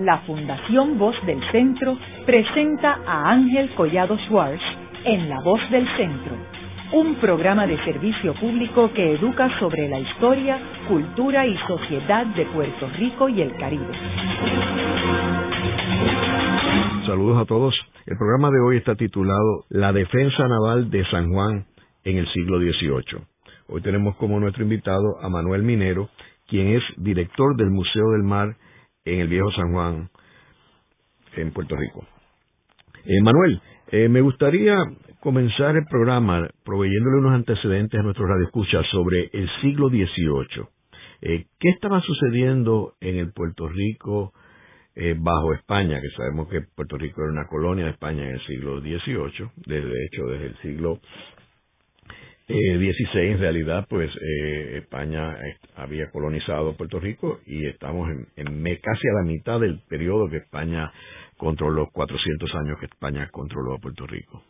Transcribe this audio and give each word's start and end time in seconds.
la 0.00 0.18
Fundación 0.20 0.98
Voz 0.98 1.14
del 1.26 1.40
Centro 1.52 1.96
presenta 2.24 3.00
a 3.06 3.30
Ángel 3.32 3.68
Collado 3.74 4.16
Schwartz 4.26 4.62
en 5.04 5.28
La 5.28 5.40
Voz 5.44 5.60
del 5.70 5.86
Centro, 5.96 6.36
un 6.94 7.16
programa 7.16 7.66
de 7.66 7.76
servicio 7.84 8.32
público 8.34 8.90
que 8.94 9.12
educa 9.12 9.50
sobre 9.58 9.88
la 9.90 10.00
historia, 10.00 10.58
cultura 10.88 11.46
y 11.46 11.54
sociedad 11.66 12.24
de 12.34 12.46
Puerto 12.46 12.88
Rico 12.96 13.28
y 13.28 13.42
el 13.42 13.54
Caribe. 13.58 13.92
Saludos 17.06 17.42
a 17.42 17.44
todos. 17.44 17.74
El 18.06 18.16
programa 18.16 18.48
de 18.50 18.60
hoy 18.60 18.78
está 18.78 18.94
titulado 18.94 19.64
La 19.68 19.92
defensa 19.92 20.48
naval 20.48 20.90
de 20.90 21.04
San 21.10 21.30
Juan 21.30 21.66
en 22.04 22.16
el 22.16 22.26
siglo 22.32 22.58
XVIII. 22.58 23.22
Hoy 23.68 23.82
tenemos 23.82 24.16
como 24.16 24.40
nuestro 24.40 24.62
invitado 24.62 25.20
a 25.22 25.28
Manuel 25.28 25.62
Minero, 25.62 26.08
quien 26.48 26.68
es 26.68 26.82
director 26.96 27.54
del 27.56 27.70
Museo 27.70 28.12
del 28.12 28.22
Mar 28.22 28.56
en 29.14 29.20
el 29.20 29.28
Viejo 29.28 29.50
San 29.52 29.72
Juan, 29.72 30.08
en 31.36 31.52
Puerto 31.52 31.76
Rico. 31.76 32.06
Eh, 33.04 33.20
Manuel, 33.22 33.60
eh, 33.90 34.08
me 34.08 34.20
gustaría 34.20 34.76
comenzar 35.20 35.76
el 35.76 35.84
programa 35.86 36.48
proveyéndole 36.64 37.18
unos 37.18 37.32
antecedentes 37.32 37.98
a 37.98 38.02
nuestros 38.02 38.28
radioescuchas 38.28 38.86
sobre 38.90 39.30
el 39.32 39.48
siglo 39.60 39.88
XVIII. 39.88 40.64
Eh, 41.22 41.46
¿Qué 41.58 41.68
estaba 41.70 42.00
sucediendo 42.00 42.94
en 43.00 43.16
el 43.16 43.32
Puerto 43.32 43.68
Rico 43.68 44.32
bajo 45.18 45.54
España? 45.54 45.98
Que 46.00 46.10
sabemos 46.10 46.48
que 46.48 46.60
Puerto 46.60 46.98
Rico 46.98 47.22
era 47.22 47.32
una 47.32 47.46
colonia 47.46 47.86
de 47.86 47.92
España 47.92 48.22
en 48.22 48.34
el 48.34 48.46
siglo 48.46 48.80
XVIII, 48.80 49.50
de 49.66 50.04
hecho 50.04 50.26
desde 50.26 50.46
el 50.46 50.56
siglo 50.58 51.00
eh, 52.50 52.78
16 52.78 53.32
en 53.34 53.38
realidad 53.38 53.86
pues 53.88 54.10
eh, 54.10 54.78
España 54.78 55.32
eh, 55.34 55.56
había 55.76 56.10
colonizado 56.10 56.76
Puerto 56.76 56.98
Rico 56.98 57.40
y 57.46 57.66
estamos 57.66 58.10
en, 58.36 58.62
casi 58.82 59.08
a 59.08 59.20
la 59.20 59.22
mitad 59.22 59.60
del 59.60 59.80
periodo 59.88 60.28
que 60.28 60.38
España 60.38 60.92
controló 61.36 61.88
400 61.92 62.54
años 62.56 62.78
que 62.80 62.86
España 62.86 63.28
controló 63.30 63.74
a 63.74 63.78
Puerto 63.78 64.06
Rico. 64.06 64.42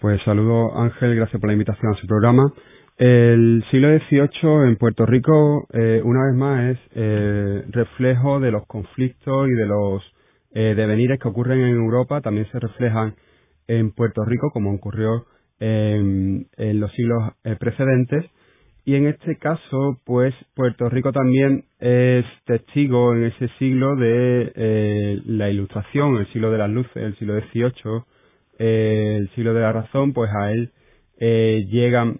Pues 0.00 0.20
saludo 0.22 0.78
Ángel 0.78 1.16
gracias 1.16 1.40
por 1.40 1.48
la 1.48 1.54
invitación 1.54 1.92
a 1.92 2.00
su 2.00 2.06
programa. 2.06 2.52
El 2.98 3.64
siglo 3.70 3.88
XVIII 3.98 4.68
en 4.68 4.76
Puerto 4.76 5.06
Rico 5.06 5.66
eh, 5.72 6.02
una 6.04 6.26
vez 6.26 6.34
más 6.36 6.76
es 6.76 6.78
eh, 6.94 7.64
reflejo 7.70 8.38
de 8.38 8.50
los 8.50 8.66
conflictos 8.66 9.48
y 9.48 9.52
de 9.52 9.66
los 9.66 10.02
devenires 10.54 11.18
que 11.18 11.28
ocurren 11.28 11.60
en 11.60 11.76
Europa. 11.76 12.20
También 12.20 12.46
se 12.52 12.60
reflejan 12.60 13.14
en 13.68 13.90
Puerto 13.92 14.22
Rico 14.26 14.50
como 14.50 14.74
ocurrió 14.74 15.24
en, 15.62 16.80
los 16.80 16.92
siglos 16.92 17.32
eh, 17.44 17.56
precedentes. 17.58 18.24
Y 18.84 18.96
en 18.96 19.06
este 19.06 19.36
caso, 19.36 20.00
pues 20.04 20.34
Puerto 20.54 20.88
Rico 20.88 21.12
también 21.12 21.64
es 21.78 22.24
testigo 22.46 23.14
en 23.14 23.24
ese 23.24 23.48
siglo 23.58 23.94
de 23.94 24.52
eh, 24.56 25.22
la 25.24 25.50
Ilustración, 25.50 26.16
el 26.16 26.26
siglo 26.32 26.50
de 26.50 26.58
las 26.58 26.70
luces, 26.70 26.96
el 26.96 27.16
siglo 27.16 27.38
XVIII, 27.38 28.02
eh, 28.58 29.16
el 29.20 29.30
siglo 29.36 29.54
de 29.54 29.60
la 29.60 29.72
razón, 29.72 30.12
pues 30.12 30.30
a 30.32 30.50
él 30.50 30.72
llegan 31.70 32.18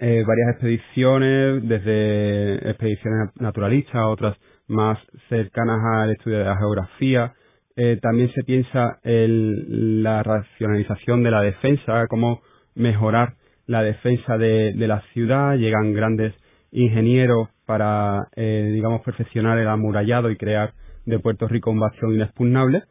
varias 0.00 0.50
expediciones, 0.54 1.68
desde 1.68 2.70
expediciones 2.70 3.30
naturalistas, 3.36 4.02
otras 4.06 4.36
más 4.66 4.98
cercanas 5.28 5.78
al 5.94 6.10
estudio 6.10 6.38
de 6.38 6.44
la 6.44 6.56
geografía, 6.56 7.32
eh, 7.80 7.96
también 8.02 8.28
se 8.32 8.42
piensa 8.42 8.98
en 9.04 10.02
la 10.02 10.24
racionalización 10.24 11.22
de 11.22 11.30
la 11.30 11.42
defensa, 11.42 12.08
cómo 12.08 12.40
mejorar 12.78 13.34
la 13.66 13.82
defensa 13.82 14.38
de, 14.38 14.72
la 14.74 15.02
ciudad. 15.12 15.56
Llegan 15.56 15.92
grandes 15.92 16.34
ingenieros 16.72 17.48
para, 17.66 18.28
eh, 18.34 18.70
digamos, 18.72 19.02
perfeccionar 19.02 19.58
el 19.58 19.68
amurallado 19.68 20.30
y 20.30 20.36
crear 20.36 20.72
de 21.04 21.18
Puerto 21.18 21.46
Rico 21.46 21.70
un 21.70 21.80
bastión 21.80 22.14
inexpugnable. 22.14 22.82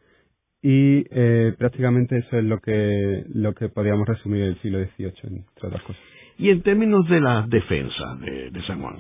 Y 0.62 1.06
eh, 1.12 1.54
prácticamente 1.58 2.18
eso 2.18 2.38
es 2.38 2.44
lo 2.44 2.60
que, 2.60 3.24
lo 3.34 3.54
que 3.54 3.70
podríamos 3.70 4.08
resumir 4.08 4.44
el 4.44 4.62
siglo 4.62 4.80
XVIII, 4.80 5.14
entre 5.24 5.68
otras 5.68 5.82
cosas. 5.84 6.02
Y 6.38 6.50
en 6.50 6.62
términos 6.62 7.08
de 7.10 7.20
la 7.20 7.46
defensa 7.48 8.16
de, 8.20 8.52
San 8.68 8.82
Juan. 8.82 8.98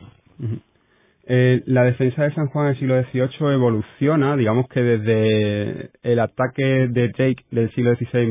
Eh, 1.28 1.62
la 1.66 1.84
defensa 1.84 2.24
de 2.24 2.34
San 2.34 2.48
Juan 2.48 2.68
del 2.68 2.80
siglo 2.80 3.04
XVIII 3.04 3.54
evoluciona, 3.54 4.36
digamos 4.38 4.68
que 4.70 4.82
desde 4.82 5.90
el 6.02 6.20
ataque 6.20 6.88
de 6.90 7.10
Drake 7.10 7.44
del 7.52 7.70
siglo 7.74 7.94
XVI, 7.96 8.26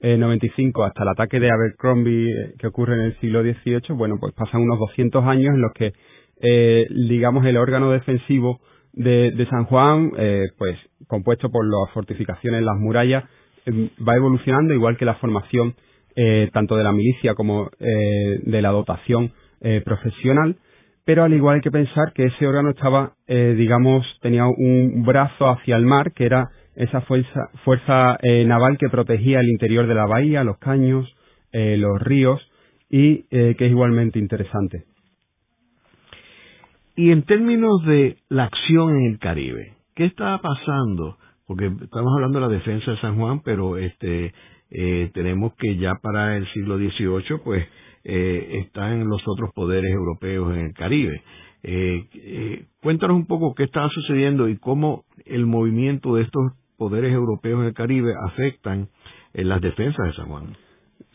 1595, 0.00 0.84
hasta 0.84 1.02
el 1.02 1.08
ataque 1.08 1.40
de 1.40 1.50
Abercrombie 1.50 2.30
eh, 2.30 2.54
que 2.58 2.66
ocurre 2.66 2.94
en 2.94 3.00
el 3.02 3.20
siglo 3.20 3.42
XVIII, 3.42 3.96
bueno, 3.96 4.16
pues 4.20 4.34
pasan 4.34 4.62
unos 4.62 4.78
200 4.78 5.24
años 5.24 5.54
en 5.54 5.60
los 5.60 5.72
que, 5.72 5.92
eh, 6.42 6.86
digamos, 7.08 7.44
el 7.46 7.56
órgano 7.56 7.90
defensivo 7.90 8.60
de, 8.92 9.46
San 9.50 9.64
Juan, 9.64 10.12
pues 10.56 10.78
compuesto 11.08 11.50
por 11.50 11.66
las 11.66 11.92
fortificaciones, 11.92 12.62
las 12.62 12.78
murallas, 12.78 13.24
va 13.66 14.14
evolucionando, 14.14 14.72
igual 14.72 14.96
que 14.96 15.04
la 15.04 15.16
formación 15.16 15.74
tanto 16.52 16.76
de 16.76 16.84
la 16.84 16.92
milicia 16.92 17.34
como 17.34 17.70
de 17.80 18.62
la 18.62 18.70
dotación 18.70 19.32
profesional. 19.84 20.58
Pero 21.04 21.22
al 21.22 21.34
igual 21.34 21.56
hay 21.56 21.60
que 21.60 21.70
pensar 21.70 22.12
que 22.14 22.24
ese 22.24 22.46
órgano 22.46 22.70
estaba, 22.70 23.12
eh, 23.26 23.54
digamos, 23.56 24.06
tenía 24.22 24.46
un 24.46 25.02
brazo 25.04 25.48
hacia 25.48 25.76
el 25.76 25.84
mar, 25.84 26.12
que 26.12 26.24
era 26.24 26.48
esa 26.76 27.00
fuerza, 27.02 27.50
fuerza 27.64 28.16
eh, 28.22 28.44
naval 28.44 28.78
que 28.78 28.88
protegía 28.88 29.40
el 29.40 29.48
interior 29.48 29.86
de 29.86 29.94
la 29.94 30.06
bahía, 30.06 30.44
los 30.44 30.58
caños, 30.58 31.12
eh, 31.52 31.76
los 31.76 32.00
ríos, 32.00 32.40
y 32.90 33.24
que 33.24 33.56
es 33.58 33.70
igualmente 33.70 34.20
interesante. 34.20 34.84
Y 36.94 37.10
en 37.10 37.24
términos 37.24 37.84
de 37.86 38.18
la 38.28 38.44
acción 38.44 38.96
en 38.96 39.06
el 39.06 39.18
Caribe, 39.18 39.72
¿qué 39.96 40.04
estaba 40.04 40.40
pasando? 40.40 41.16
Porque 41.46 41.66
estamos 41.66 42.12
hablando 42.14 42.38
de 42.38 42.46
la 42.46 42.52
defensa 42.52 42.92
de 42.92 42.98
San 42.98 43.16
Juan, 43.16 43.40
pero 43.40 43.78
este 43.78 44.32
tenemos 45.12 45.54
que 45.54 45.76
ya 45.76 45.94
para 46.02 46.36
el 46.36 46.46
siglo 46.52 46.78
XVIII, 46.78 47.38
pues 47.44 47.66
eh, 48.04 48.60
están 48.66 49.08
los 49.08 49.22
otros 49.26 49.50
poderes 49.54 49.90
europeos 49.90 50.54
en 50.54 50.66
el 50.66 50.74
Caribe. 50.74 51.22
Eh, 51.62 52.06
eh, 52.14 52.66
cuéntanos 52.82 53.16
un 53.16 53.24
poco 53.24 53.54
qué 53.54 53.64
está 53.64 53.88
sucediendo 53.88 54.48
y 54.48 54.58
cómo 54.58 55.04
el 55.24 55.46
movimiento 55.46 56.14
de 56.14 56.22
estos 56.24 56.52
poderes 56.76 57.12
europeos 57.12 57.60
en 57.60 57.66
el 57.66 57.74
Caribe 57.74 58.12
afectan 58.26 58.88
en 59.32 59.48
las 59.48 59.60
defensas 59.60 60.06
de 60.06 60.12
San 60.14 60.26
Juan. 60.26 60.56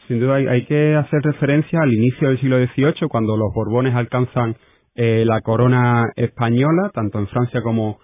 Sin 0.08 0.20
duda 0.20 0.36
hay, 0.36 0.66
que 0.66 0.96
hacer 0.96 1.22
referencia 1.22 1.80
al 1.82 1.94
inicio 1.94 2.30
del 2.30 2.40
siglo 2.40 2.58
XVIII, 2.58 3.08
cuando 3.10 3.38
los 3.38 3.54
Borbones 3.54 3.94
alcanzan 3.94 4.56
la 4.96 5.40
corona 5.42 6.12
española, 6.16 6.92
tanto 6.94 7.20
en 7.20 7.28
Francia 7.28 7.62
como, 7.62 8.00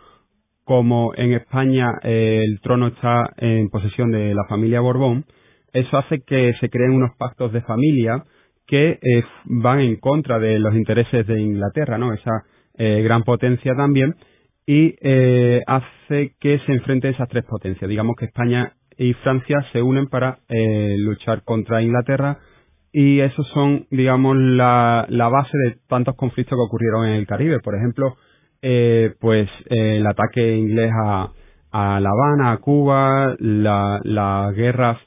como 0.64 1.14
en 1.16 1.34
España 1.34 1.92
el 2.04 2.62
trono 2.62 2.88
está 2.88 3.32
en 3.38 3.70
posesión 3.70 4.12
de 4.12 4.34
la 4.34 4.46
familia 4.48 4.80
Borbón. 4.80 5.26
Eso 5.74 5.98
hace 5.98 6.22
que 6.22 6.54
se 6.62 6.70
creen 6.70 6.92
unos 6.92 7.12
pactos 7.18 7.52
de 7.52 7.62
familia 7.62 8.24
que 8.68 8.92
eh, 8.92 9.24
van 9.46 9.80
en 9.80 9.98
contra 9.98 10.40
de 10.40 10.60
los 10.60 10.74
intereses 10.74 11.28
de 11.28 11.40
Inglaterra, 11.40 11.98
¿no? 11.98 12.14
Esa 12.14 12.32
eh, 12.78 13.02
gran 13.04 13.24
potencia 13.24 13.74
también 13.76 14.16
y 14.66 14.96
eh, 15.02 15.62
hace 15.68 16.36
que 16.40 16.60
se 16.60 16.72
enfrenten 16.74 17.14
esas 17.14 17.30
tres 17.30 17.46
potencias. 17.46 17.90
Digamos 17.90 18.16
que 18.18 18.26
España 18.26 18.74
y 18.98 19.14
Francia 19.14 19.66
se 19.74 19.82
unen 19.82 20.08
para 20.08 20.40
luchar 20.50 21.44
contra 21.44 21.82
Inglaterra 21.82 22.40
y 22.94 23.20
esos 23.20 23.46
son, 23.50 23.88
digamos, 23.92 24.38
la, 24.38 25.06
la, 25.10 25.28
base 25.28 25.58
de 25.66 25.78
tantos 25.90 26.16
conflictos 26.16 26.58
que 26.58 26.62
ocurrieron 26.62 27.08
en 27.08 27.16
el 27.16 27.28
Caribe. 27.28 27.60
Por 27.60 27.76
ejemplo, 27.76 28.16
pues 29.20 29.50
el 29.66 30.08
ataque 30.08 30.56
inglés 30.56 30.92
a, 31.04 31.30
a 31.76 32.00
La 32.00 32.10
Habana, 32.10 32.54
a 32.54 32.58
Cuba, 32.60 33.36
las 33.40 34.56
guerras 34.56 34.98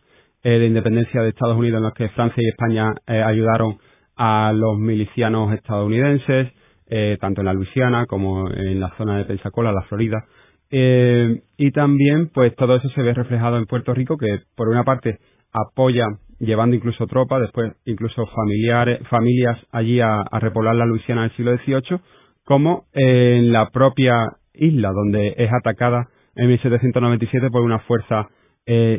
eh, 0.43 0.59
de 0.59 0.67
independencia 0.67 1.23
de 1.23 1.31
Estados 1.31 1.57
Unidos 1.57 1.79
en 1.79 1.85
los 1.85 1.95
que 1.95 2.11
Francia 2.11 2.43
y 2.43 2.49
España 2.49 2.95
eh, 3.07 3.23
ayudaron 3.23 3.79
a 4.17 4.53
los 4.53 4.79
milicianos 4.79 5.53
estadounidenses, 5.53 6.53
eh, 6.89 7.17
tanto 7.21 7.41
en 7.41 7.47
la 7.47 7.53
Luisiana 7.53 8.07
como 8.07 8.51
en 8.51 8.81
la 8.81 8.95
zona 8.97 9.19
de 9.19 9.25
Pensacola, 9.25 9.73
la 9.73 9.83
Florida. 9.83 10.25
y 10.71 11.71
también, 11.73 12.29
pues 12.29 12.55
todo 12.57 12.77
eso 12.77 12.89
se 12.91 13.03
ve 13.03 13.15
reflejado 13.15 13.57
en 13.57 13.67
Puerto 13.67 13.95
Rico, 13.95 14.19
que 14.19 14.41
por 14.55 14.69
una 14.69 14.85
parte 14.85 15.19
apoya 15.53 16.07
llevando 16.39 16.77
incluso 16.77 17.07
tropas, 17.07 17.41
después 17.41 17.73
incluso 17.87 18.27
familiares, 18.27 19.01
familias 19.09 19.59
allí 19.73 20.01
a, 20.01 20.21
a 20.21 20.41
repoblar 20.41 20.77
la 20.77 20.85
Luisiana 20.85 21.23
del 21.23 21.37
siglo 21.37 21.57
XVIII, 21.57 22.01
como 22.45 22.85
en 22.93 23.53
la 23.53 23.71
propia 23.71 24.15
isla, 24.53 24.91
donde 24.93 25.35
es 25.39 25.51
atacada 25.53 26.09
en 26.37 26.49
1797 26.49 27.51
por 27.51 27.63
una 27.63 27.79
fuerza 27.81 28.29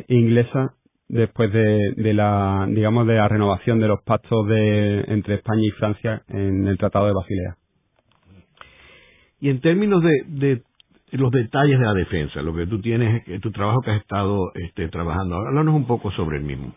inglesa 0.07 0.74
después 1.09 1.51
de, 1.51 2.13
la 2.13 2.68
digamos 2.69 3.06
de 3.07 3.15
la 3.15 3.27
renovación 3.27 3.80
de 3.80 3.88
los 3.88 4.01
pactos 4.03 4.47
de, 4.47 5.01
entre 5.07 5.35
España 5.35 5.63
y 5.63 5.71
Francia 5.71 6.21
en 6.30 6.68
el 6.68 6.77
Tratado 6.77 7.07
de 7.07 7.13
Basilea. 7.13 7.56
Y 9.39 9.50
en 9.50 9.62
términos 9.62 10.03
de, 10.03 10.62
los 11.12 11.31
detalles 11.31 11.80
de 11.80 11.86
la 11.86 11.94
defensa, 11.94 12.41
lo 12.41 12.53
que 12.53 12.68
tú 12.68 12.81
tienes, 12.81 13.24
tu 13.41 13.51
trabajo 13.51 13.81
que 13.81 13.91
has 13.91 14.01
estado 14.01 14.51
este, 14.56 14.88
trabajando, 14.89 15.36
háblanos 15.36 15.75
un 15.75 15.88
poco 15.88 16.12
sobre 16.12 16.38
el 16.38 16.44
mismo. 16.44 16.74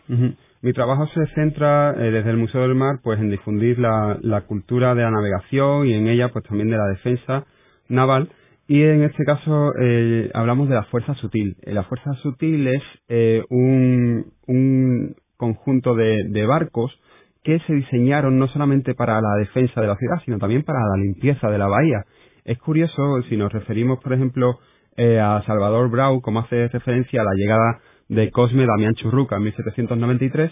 Mi 0.61 0.71
trabajo 0.71 1.07
se 1.07 1.25
centra 1.35 1.91
eh, 1.91 2.11
desde 2.11 2.29
el 2.29 2.37
Museo 2.37 2.61
del 2.61 2.75
Mar, 2.75 2.99
pues 3.03 3.19
en 3.19 3.29
difundir 3.29 3.77
la, 3.79 4.41
cultura 4.47 4.95
de 4.95 5.03
la 5.03 5.11
navegación 5.11 5.87
y 5.87 5.93
en 5.93 6.07
ella, 6.07 6.29
pues 6.29 6.45
también 6.45 6.69
de 6.69 6.77
la 6.77 6.87
defensa 6.87 7.45
naval 7.89 8.29
Y 8.67 8.81
en 8.81 9.03
este 9.03 9.23
caso 9.25 9.71
eh, 9.81 10.31
hablamos 10.33 10.69
de 10.69 10.75
la 10.75 10.83
fuerza 10.85 11.13
sutil. 11.15 11.57
Eh, 11.63 11.73
la 11.73 11.83
fuerza 11.83 12.13
sutil 12.21 12.67
es 12.67 12.83
eh, 13.09 13.43
un, 13.49 14.25
un, 14.47 15.15
conjunto 15.35 15.95
de, 15.95 16.45
barcos 16.45 16.97
que 17.43 17.59
se 17.67 17.73
diseñaron 17.73 18.39
no 18.39 18.47
solamente 18.47 18.93
para 18.95 19.19
la 19.19 19.35
defensa 19.39 19.81
de 19.81 19.87
la 19.87 19.97
ciudad, 19.97 20.21
sino 20.23 20.37
también 20.39 20.63
para 20.63 20.79
la 20.79 21.03
limpieza 21.03 21.49
de 21.49 21.57
la 21.57 21.67
bahía. 21.67 22.05
Es 22.45 22.57
curioso, 22.59 23.21
si 23.29 23.37
nos 23.37 23.51
referimos, 23.51 23.99
por 24.01 24.13
ejemplo, 24.13 24.59
a 24.97 25.41
Salvador 25.45 25.89
Brau, 25.89 26.21
como 26.21 26.41
hace 26.41 26.67
referencia 26.67 27.21
a 27.21 27.23
la 27.23 27.33
llegada 27.35 27.79
de 28.09 28.29
Cosme 28.31 28.65
Damián 28.65 28.93
Churruca 28.95 29.37
en 29.37 29.43
1793, 29.43 30.51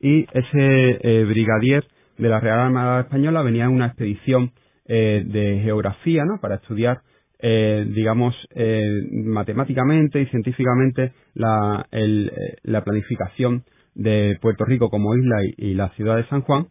y 0.00 0.26
ese 0.32 1.24
brigadier 1.24 1.84
de 2.16 2.28
la 2.28 2.40
Real 2.40 2.60
Armada 2.60 3.00
Española 3.00 3.42
venía 3.42 3.64
en 3.64 3.72
una 3.72 3.88
expedición 3.88 4.52
de 4.86 5.60
geografía, 5.62 6.24
¿no?, 6.24 6.40
para 6.40 6.54
estudiar 6.54 7.02
eh, 7.44 7.84
digamos, 7.88 8.36
eh, 8.54 9.02
matemáticamente 9.10 10.20
y 10.20 10.26
científicamente 10.26 11.12
la, 11.34 11.84
eh, 11.90 12.56
planificación 12.84 13.64
de 13.96 14.38
Puerto 14.40 14.64
Rico 14.64 14.88
como 14.90 15.16
isla 15.16 15.38
y, 15.56 15.74
la 15.74 15.88
ciudad 15.90 16.16
de 16.16 16.28
San 16.28 16.42
Juan. 16.42 16.68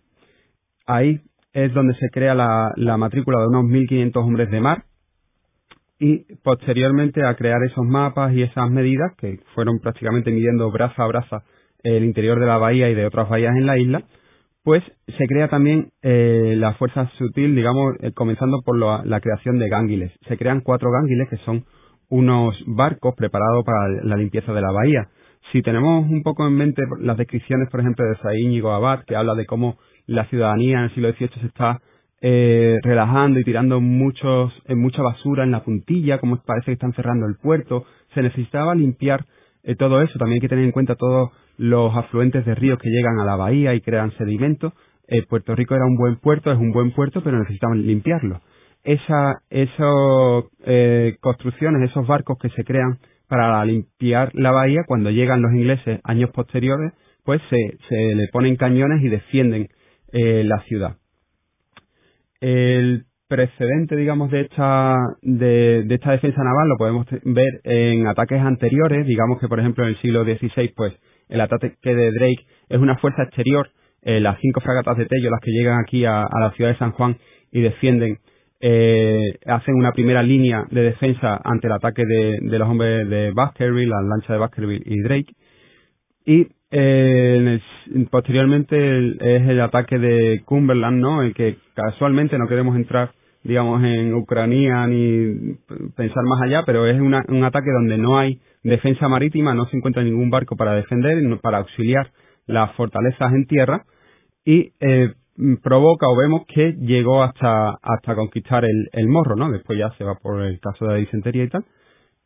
Ahí 0.88 1.20
es 1.54 1.74
donde 1.74 1.94
se 1.96 2.10
crea 2.10 2.34
la, 2.34 2.72
la 2.76 2.98
matrícula 2.98 3.40
de 3.40 3.48
unos 3.48 3.66
1.500 3.66 4.16
hombres 4.18 4.50
de 4.52 4.62
mar 4.62 4.84
y 6.00 6.26
posteriormente 6.44 7.24
a 7.26 7.36
crear 7.36 7.62
esos 7.64 7.86
mapas 7.86 8.34
y 8.34 8.42
esas 8.42 8.70
medidas 8.72 9.14
que 9.18 9.40
fueron 9.54 9.80
prácticamente 9.80 10.32
midiendo 10.32 10.72
braza 10.72 11.04
a 11.04 11.08
braza 11.08 11.44
el 11.84 12.04
interior 12.04 12.40
de 12.40 12.48
la 12.48 12.58
bahía 12.58 12.90
y 12.90 12.96
de 12.96 13.06
otras 13.06 13.30
bahías 13.30 13.56
en 13.56 13.66
la 13.66 13.78
isla, 13.78 14.04
pues 14.64 14.84
se 15.18 15.28
crea 15.28 15.48
también 15.48 15.92
eh, 16.02 16.56
la 16.58 16.74
fuerza 16.74 17.10
sutil, 17.18 17.56
digamos, 17.56 17.96
eh, 18.02 18.12
comenzando 18.14 18.62
por 18.64 18.78
la 18.78 19.20
creación 19.20 19.58
de 19.60 19.70
gánguiles. 19.70 20.12
Se 20.28 20.38
crean 20.38 20.62
cuatro 20.62 20.90
gánguiles 20.92 21.30
que 21.30 21.38
son 21.38 21.66
unos 22.10 22.56
barcos 22.68 23.16
preparados 23.16 23.64
para 23.66 23.88
la 24.04 24.18
limpieza 24.18 24.54
de 24.54 24.62
la 24.62 24.72
bahía. 24.72 25.08
Si 25.52 25.62
tenemos 25.62 26.06
un 26.10 26.22
poco 26.24 26.46
en 26.46 26.54
mente 26.54 26.84
las 27.00 27.18
descripciones, 27.18 27.70
por 27.70 27.80
ejemplo, 27.80 28.06
de 28.06 28.18
Saíñigo 28.18 28.72
Abad, 28.72 29.04
que 29.06 29.16
habla 29.16 29.34
de 29.34 29.46
cómo 29.46 29.78
la 30.12 30.26
ciudadanía 30.26 30.80
en 30.80 30.84
el 30.86 30.94
siglo 30.94 31.12
XVIII 31.14 31.42
se 31.42 31.48
está 31.48 31.80
eh, 32.22 32.78
relajando 32.84 33.40
y 33.40 33.44
tirando 33.44 33.82
muchos, 33.82 34.54
eh, 34.68 34.76
mucha 34.76 35.02
basura 35.02 35.44
en 35.44 35.52
la 35.52 35.64
puntilla, 35.64 36.20
como 36.20 36.38
parece 36.44 36.68
que 36.68 36.74
están 36.74 36.94
cerrando 36.94 37.26
el 37.26 37.36
puerto, 37.42 37.86
se 38.14 38.22
necesitaba 38.22 38.76
limpiar 38.76 39.26
eh, 39.64 39.76
todo 39.76 40.02
eso. 40.02 40.18
También 40.18 40.36
hay 40.36 40.42
que 40.42 40.50
tener 40.50 40.66
en 40.66 40.72
cuenta 40.72 40.96
todos 40.96 41.32
los 41.58 41.96
afluentes 41.96 42.46
de 42.46 42.56
ríos 42.56 42.80
que 42.80 42.90
llegan 42.90 43.20
a 43.20 43.26
la 43.26 43.36
bahía 43.36 43.74
y 43.74 43.82
crean 43.82 44.12
sedimentos. 44.18 44.74
Eh, 45.08 45.24
Puerto 45.28 45.56
Rico 45.56 45.76
era 45.76 45.86
un 45.86 45.96
buen 45.96 46.18
puerto, 46.18 46.52
es 46.52 46.58
un 46.58 46.72
buen 46.72 46.92
puerto, 46.92 47.22
pero 47.24 47.38
necesitaban 47.40 47.86
limpiarlo. 47.86 48.42
Esa, 48.84 49.42
esas 49.50 50.46
eh, 50.66 51.18
construcciones, 51.20 51.90
esos 51.90 52.08
barcos 52.08 52.38
que 52.42 52.50
se 52.50 52.64
crean 52.64 52.98
para 53.28 53.64
limpiar 53.66 54.32
la 54.34 54.52
bahía, 54.52 54.82
cuando 54.88 55.12
llegan 55.12 55.42
los 55.42 55.54
ingleses 55.54 56.00
años 56.04 56.32
posteriores, 56.32 56.94
pues 57.24 57.42
se, 57.50 57.78
se 57.88 58.16
le 58.16 58.28
ponen 58.32 58.56
cañones 58.56 59.04
y 59.04 59.10
defienden 59.10 59.68
eh, 60.12 60.44
la 60.44 60.62
ciudad. 60.64 60.98
El 62.40 63.06
precedente, 63.32 63.96
digamos, 63.96 64.30
de 64.30 64.42
esta, 64.42 64.98
de, 65.22 65.86
esta 65.90 66.12
defensa 66.12 66.44
naval 66.44 66.68
lo 66.68 66.78
podemos 66.78 67.08
ver 67.24 67.62
en 67.64 68.06
ataques 68.06 68.42
anteriores, 68.42 69.08
digamos 69.08 69.40
que, 69.40 69.48
por 69.48 69.58
ejemplo, 69.58 69.86
en 69.86 69.92
el 69.92 70.02
siglo 70.02 70.26
XVI, 70.26 70.74
pues, 70.76 70.94
el 71.30 71.40
ataque 71.40 71.78
de 71.84 72.12
Drake 72.12 72.46
es 72.68 72.78
una 72.78 72.98
fuerza 72.98 73.24
exterior, 73.24 73.70
eh, 74.02 74.20
las 74.20 74.38
cinco 74.42 74.60
fragatas 74.60 74.98
de 74.98 75.06
Tello, 75.06 75.30
las 75.30 75.40
que 75.40 75.52
llegan 75.52 75.80
aquí 75.80 76.04
a, 76.04 76.28
la 76.42 76.52
ciudad 76.58 76.72
de 76.72 76.78
San 76.78 76.92
Juan 76.92 77.18
y 77.54 77.62
defienden, 77.62 78.18
eh, 78.60 79.38
hacen 79.46 79.76
una 79.76 79.94
primera 79.94 80.24
línea 80.24 80.66
de 80.70 80.82
defensa 80.82 81.40
ante 81.42 81.68
el 81.68 81.74
ataque 81.74 82.04
de, 82.06 82.40
los 82.42 82.68
hombres 82.68 83.08
de 83.08 83.32
Baskerville, 83.32 83.88
la 83.88 84.02
lancha 84.02 84.34
de 84.34 84.40
Baskerville 84.40 84.84
y 84.86 85.02
Drake. 85.04 85.34
Y 86.26 86.48
eh, 86.72 87.60
posteriormente 88.10 88.76
es 89.20 89.50
el 89.50 89.62
ataque 89.62 90.00
de 90.00 90.42
Cumberland, 90.46 91.00
¿no? 91.00 91.22
El 91.22 91.34
que 91.34 91.58
casualmente 91.76 92.38
no 92.38 92.48
queremos 92.48 92.76
entrar 92.76 93.12
digamos, 93.44 93.84
en 93.84 94.14
Ucrania 94.14 94.86
ni 94.88 95.56
pensar 95.96 96.24
más 96.24 96.42
allá, 96.44 96.64
pero 96.66 96.86
es 96.86 97.00
un 97.00 97.44
ataque 97.44 97.72
donde 97.72 97.98
no 97.98 98.20
hay 98.20 98.40
defensa 98.64 99.08
marítima, 99.08 99.54
no 99.54 99.66
se 99.66 99.78
encuentra 99.78 100.04
ningún 100.04 100.30
barco 100.30 100.56
para 100.56 100.74
defender, 100.74 101.18
para 101.42 101.60
auxiliar 101.60 102.12
las 102.46 102.72
fortalezas 102.76 103.34
en 103.34 103.48
tierra 103.48 103.84
y 104.46 104.74
eh, 104.80 105.14
provoca 105.64 106.08
o 106.08 106.16
vemos 106.16 106.44
que 106.48 106.74
llegó 106.74 107.24
hasta 107.24 107.72
hasta 107.82 108.16
conquistar 108.16 108.64
el, 108.66 108.90
el, 108.92 109.08
morro, 109.08 109.36
¿no? 109.36 109.52
Después 109.52 109.80
ya 109.80 109.90
se 109.98 110.04
va 110.04 110.16
por 110.16 110.42
el 110.42 110.60
caso 110.60 110.86
de 110.86 110.92
la 110.92 110.98
disentería 110.98 111.44
y 111.44 111.50
tal. 111.50 111.66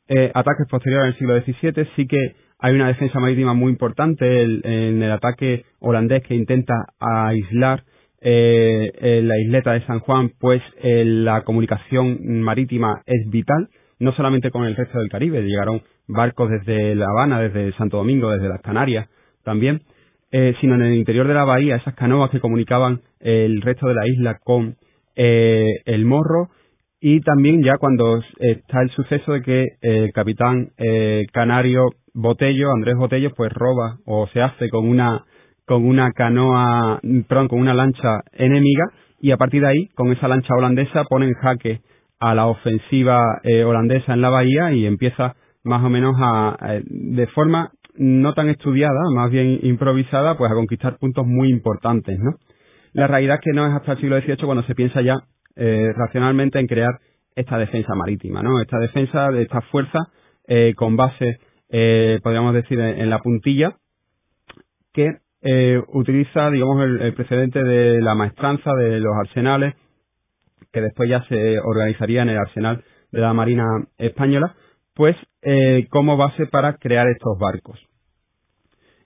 Eh, 0.08 0.32
ataques 0.34 0.68
posteriores 0.70 1.16
en 1.20 1.30
el 1.30 1.46
siglo 1.46 1.72
XVII 1.72 1.88
sí 1.96 2.08
que 2.08 2.36
hay 2.60 2.74
una 2.74 2.88
defensa 2.88 3.20
marítima 3.20 3.54
muy 3.54 3.72
importante 3.72 4.44
en 4.44 5.02
el 5.02 5.12
ataque 5.12 5.66
holandés 5.80 6.24
que 6.24 6.36
intenta 6.36 6.74
aislar 7.00 7.84
eh, 8.28 8.92
en 9.02 9.28
la 9.28 9.38
isleta 9.40 9.74
de 9.74 9.86
San 9.86 10.00
Juan, 10.00 10.32
pues 10.40 10.62
eh, 10.82 11.04
la 11.06 11.44
comunicación 11.44 12.42
marítima 12.42 13.04
es 13.06 13.30
vital, 13.30 13.70
no 14.00 14.14
solamente 14.14 14.50
con 14.50 14.66
el 14.66 14.76
resto 14.76 14.98
del 14.98 15.10
Caribe, 15.10 15.44
llegaron 15.44 15.84
barcos 16.08 16.50
desde 16.50 16.96
La 16.96 17.06
Habana, 17.06 17.40
desde 17.40 17.72
Santo 17.74 17.98
Domingo, 17.98 18.32
desde 18.32 18.50
las 18.50 18.62
Canarias 18.62 19.08
también, 19.44 19.84
eh, 20.32 20.56
sino 20.60 20.74
en 20.74 20.82
el 20.82 20.96
interior 20.96 21.28
de 21.28 21.36
la 21.36 21.44
bahía, 21.44 21.76
esas 21.76 21.94
canoas 21.94 22.32
que 22.32 22.40
comunicaban 22.40 23.02
el 23.20 23.62
resto 23.62 23.88
de 23.88 23.94
la 23.94 24.08
isla 24.08 24.40
con 24.44 24.76
el 25.18 26.04
Morro, 26.04 26.50
y 27.00 27.22
también 27.22 27.64
ya 27.64 27.78
cuando 27.78 28.22
está 28.40 28.82
el 28.82 28.90
suceso 28.90 29.32
de 29.32 29.42
que 29.42 29.66
el 29.82 30.12
capitán 30.12 30.72
canario 31.32 31.86
Botello, 32.16 32.72
Andrés 32.72 32.96
Botello, 32.98 33.32
pues 33.36 33.52
roba 33.54 33.98
o 34.06 34.28
se 34.28 34.42
hace 34.42 34.70
con 34.70 34.88
una 34.88 35.24
con 35.66 35.86
una 35.86 36.12
canoa, 36.12 37.00
perdón, 37.28 37.48
con 37.48 37.60
una 37.60 37.74
lancha 37.74 38.22
enemiga 38.34 38.86
y 39.20 39.32
a 39.32 39.38
partir 39.38 39.62
de 39.62 39.68
ahí, 39.68 39.88
con 39.96 40.12
esa 40.12 40.28
lancha 40.28 40.54
holandesa, 40.56 41.04
ponen 41.06 41.34
jaque 41.34 41.82
a 42.20 42.36
la 42.36 42.46
ofensiva 42.46 43.42
eh, 43.44 43.64
holandesa 43.64 44.14
en 44.14 44.22
la 44.22 44.30
bahía 44.30 44.72
y 44.72 44.86
empieza 44.86 45.36
más 45.64 45.84
o 45.84 45.90
menos 45.90 46.16
a, 46.20 46.80
de 46.84 47.28
forma 47.28 47.72
no 47.98 48.34
tan 48.34 48.50
estudiada, 48.50 49.00
más 49.14 49.32
bien 49.32 49.60
improvisada, 49.64 50.38
pues 50.38 50.52
a 50.52 50.56
conquistar 50.56 50.98
puntos 50.98 51.26
muy 51.26 51.50
importantes, 51.50 52.20
¿no? 52.20 52.32
La 52.94 53.08
realidad 53.08 53.38
es 53.38 53.42
que 53.42 53.52
no 53.52 53.68
es 53.68 53.74
hasta 53.74 53.94
el 53.94 54.00
siglo 54.00 54.20
XVIII 54.20 54.46
cuando 54.46 54.64
se 54.64 54.76
piensa 54.76 55.02
ya 55.02 55.16
eh, 55.56 55.92
racionalmente 55.96 56.60
en 56.60 56.68
crear 56.68 57.00
esta 57.36 57.58
defensa 57.58 57.94
marítima, 57.96 58.42
¿no? 58.42 58.62
Esta 58.62 58.78
defensa 58.80 59.32
de 59.32 59.44
esta 59.44 59.62
fuerza 59.62 60.00
eh, 60.48 60.74
con 60.76 60.96
base, 60.96 61.40
podríamos 62.24 62.54
decir, 62.54 62.80
en 62.80 63.10
la 63.10 63.20
puntilla, 63.20 63.76
que 64.94 65.18
eh, 65.48 65.80
utiliza, 65.94 66.50
digamos, 66.50 66.84
el, 66.84 67.14
precedente 67.14 67.64
de 67.64 68.02
la 68.02 68.16
maestranza 68.16 68.74
de 68.74 69.00
los 69.00 69.14
arsenales, 69.16 69.76
que 70.72 70.82
después 70.82 71.08
ya 71.08 71.24
se 71.26 71.60
organizaría 71.60 72.24
en 72.24 72.30
el 72.30 72.38
arsenal 72.38 72.84
de 73.12 73.22
la 73.22 73.34
Marina 73.34 73.64
Española, 73.98 74.56
pues 74.96 75.16
eh, 75.44 75.88
como 75.92 76.18
base 76.18 76.48
para 76.48 76.78
crear 76.78 77.08
estos 77.10 77.38
barcos. 77.38 77.80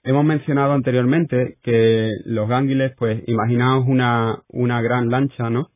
Hemos 0.02 0.24
mencionado 0.24 0.72
anteriormente 0.72 1.58
que 1.62 2.08
los 2.24 2.48
gánguiles, 2.48 2.92
pues 2.96 3.22
imaginaos 3.26 3.84
una, 3.86 4.42
una 4.48 4.80
gran 4.80 5.10
lancha, 5.10 5.50
¿no? 5.50 5.68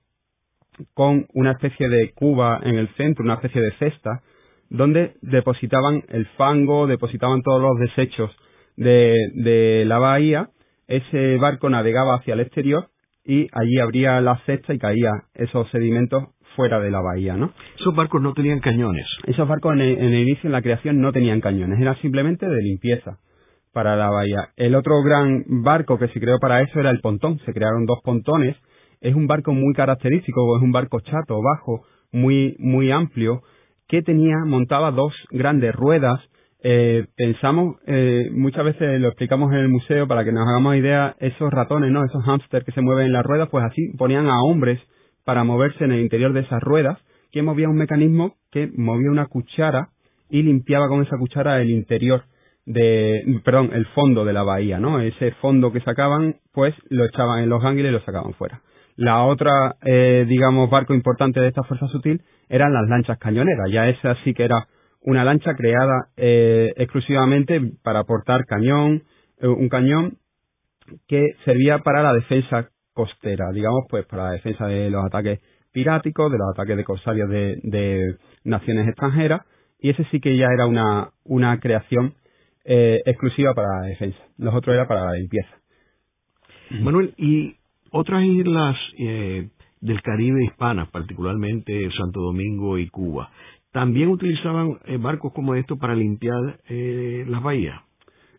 Con 0.95 1.27
una 1.35 1.53
especie 1.53 1.91
de 1.91 2.13
cuba 2.15 2.61
en 2.63 2.77
el 2.77 2.89
centro, 2.95 3.23
una 3.23 3.35
especie 3.35 3.61
de 3.61 3.73
cesta, 3.73 4.23
donde 4.77 5.15
depositaban 5.23 6.03
el 6.09 6.27
fango, 6.37 6.87
depositaban 6.87 7.43
todos 7.43 7.63
los 7.63 7.79
desechos 7.79 8.31
de, 8.77 9.15
de 9.35 9.85
la 9.87 9.99
bahía 9.99 10.51
ese 10.87 11.37
barco 11.37 11.71
navegaba 11.71 12.17
hacia 12.17 12.35
el 12.35 12.41
exterior 12.41 12.89
y 13.25 13.49
allí 13.53 13.79
abría 13.79 14.21
la 14.21 14.39
cesta 14.45 14.75
y 14.75 14.79
caía 14.79 15.11
esos 15.35 15.71
sedimentos 15.71 16.25
fuera 16.57 16.79
de 16.79 16.91
la 16.91 17.01
bahía, 17.01 17.37
¿no? 17.37 17.53
Esos 17.79 17.95
barcos 17.97 18.23
no 18.23 18.33
tenían 18.35 18.61
cañones. 18.61 19.07
Esos 19.27 19.49
barcos 19.49 19.73
en 19.75 19.81
el, 19.81 20.15
inicio, 20.15 20.47
en 20.47 20.53
la 20.53 20.63
creación, 20.63 21.01
no 21.01 21.13
tenían 21.13 21.41
cañones, 21.41 21.81
era 21.81 21.97
simplemente 21.97 22.47
de 22.47 22.63
limpieza 22.63 23.19
para 23.73 23.97
la 23.97 24.11
bahía. 24.11 24.51
El 24.57 24.75
otro 24.77 25.03
gran 25.03 25.43
barco 25.49 25.99
que 25.99 26.09
se 26.09 26.21
creó 26.21 26.39
para 26.39 26.61
eso 26.61 26.79
era 26.79 26.91
el 26.91 27.01
pontón, 27.01 27.41
se 27.41 27.53
crearon 27.53 27.87
dos 27.87 27.99
pontones, 28.05 28.57
es 29.01 29.15
un 29.15 29.27
barco 29.27 29.53
muy 29.53 29.75
característico, 29.75 30.57
es 30.57 30.63
un 30.63 30.71
barco 30.71 31.01
chato, 31.01 31.41
bajo, 31.43 31.85
muy, 32.13 32.55
muy 32.61 32.93
amplio, 32.93 33.43
que 33.89 34.03
tenía, 34.03 34.39
montaba 34.45 34.91
dos 34.91 35.13
grandes 35.31 35.75
ruedas 35.75 36.21
eh, 36.67 37.05
pensamos, 37.15 37.77
eh, 37.87 38.31
muchas 38.33 38.65
veces 38.65 38.99
lo 38.99 39.09
explicamos 39.09 39.53
en 39.53 39.59
el 39.59 39.69
museo 39.69 40.09
para 40.09 40.25
que 40.25 40.33
nos 40.33 40.49
hagamos 40.49 40.77
idea, 40.77 41.15
esos 41.21 41.53
ratones, 41.53 41.93
¿no? 41.93 42.03
Esos 42.03 42.25
hámsters 42.25 42.65
que 42.65 42.73
se 42.73 42.81
mueven 42.81 43.09
en 43.09 43.13
las 43.13 43.23
ruedas, 43.23 43.51
pues 43.51 43.63
así 43.67 43.93
ponían 43.99 44.29
a 44.29 44.41
hombres 44.41 44.81
para 45.25 45.45
moverse 45.45 45.85
en 45.85 45.93
el 45.93 46.01
interior 46.01 46.33
de 46.33 46.41
esas 46.41 46.63
ruedas, 46.63 46.99
que 47.33 47.43
movía 47.43 47.69
un 47.69 47.77
mecanismo 47.77 48.37
que 48.51 48.71
movía 48.75 49.11
una 49.11 49.27
cuchara 49.27 49.91
y 50.31 50.43
limpiaba 50.43 50.89
con 50.89 51.03
esa 51.03 51.19
cuchara 51.19 51.61
el 51.61 51.69
interior 51.69 52.25
de, 52.65 53.43
perdón, 53.45 53.71
el 53.75 53.85
fondo 53.89 54.25
de 54.25 54.33
la 54.33 54.43
bahía, 54.43 54.79
¿no? 54.79 55.01
Ese 55.01 55.33
fondo 55.33 55.71
que 55.71 55.81
sacaban, 55.81 56.37
pues 56.55 56.75
lo 56.89 57.05
echaban 57.05 57.43
en 57.43 57.51
los 57.51 57.63
gánguiles 57.63 57.91
y 57.91 57.93
lo 57.93 58.01
sacaban 58.01 58.33
fuera. 58.33 58.63
La 58.97 59.25
otra, 59.25 59.77
eh, 59.83 60.25
digamos, 60.29 60.71
barco 60.71 60.95
importante 60.95 61.41
de 61.41 61.49
esta 61.49 61.65
fuerza 61.65 61.89
sutil 61.89 62.23
eran 62.49 62.73
las 62.73 62.89
lanchas 62.89 63.19
cañoneras. 63.19 63.69
Ya 63.71 63.89
esa 63.89 64.15
sí 64.25 64.35
que 64.35 64.45
era 64.45 64.69
una 65.01 65.25
lancha 65.25 65.55
creada 65.55 66.09
eh, 66.17 66.73
exclusivamente 66.77 67.61
para 67.83 68.05
portar 68.05 68.47
cañón, 68.47 69.03
eh, 69.41 69.49
un 69.49 69.69
cañón 69.69 70.19
que 71.09 71.35
servía 71.45 71.79
para 71.79 72.03
la 72.03 72.13
defensa 72.13 72.71
costera, 72.93 73.51
digamos, 73.53 73.85
pues 73.89 74.07
para 74.07 74.25
la 74.25 74.31
defensa 74.33 74.67
de 74.67 74.91
los 74.91 75.05
ataques 75.05 75.41
piráticos, 75.73 76.31
de 76.31 76.39
los 76.39 76.49
ataques 76.53 76.77
de 76.77 76.85
corsarios 76.85 77.29
de, 77.29 78.17
naciones 78.45 78.87
extranjeras, 78.87 79.43
y 79.81 79.91
ese 79.91 80.05
sí 80.11 80.21
que 80.21 80.37
ya 80.37 80.47
era 80.55 80.67
una, 80.67 81.11
una 81.25 81.59
creación 81.59 82.15
eh, 82.65 83.03
exclusiva 83.05 83.55
para 83.55 83.81
la 83.81 83.87
defensa. 83.89 84.19
Los 84.39 84.55
otros 84.55 84.75
era 84.75 84.87
para 84.87 85.07
la 85.07 85.13
limpieza. 85.15 85.51
Manuel, 86.71 87.15
y 87.17 87.57
otras 87.95 88.25
islas 88.25 88.77
eh, 88.99 89.49
del 89.81 90.03
Caribe 90.03 90.45
hispanas, 90.45 90.89
particularmente 90.91 91.89
Santo 91.97 92.21
Domingo 92.21 92.79
y 92.79 92.89
Cuba, 92.89 93.31
también 93.73 94.09
utilizaban 94.09 94.79
eh, 94.85 94.99
barcos 94.99 95.33
como 95.33 95.55
estos 95.55 95.79
para 95.79 95.95
limpiar 95.95 96.61
las 96.69 97.43
bahías. 97.43 97.81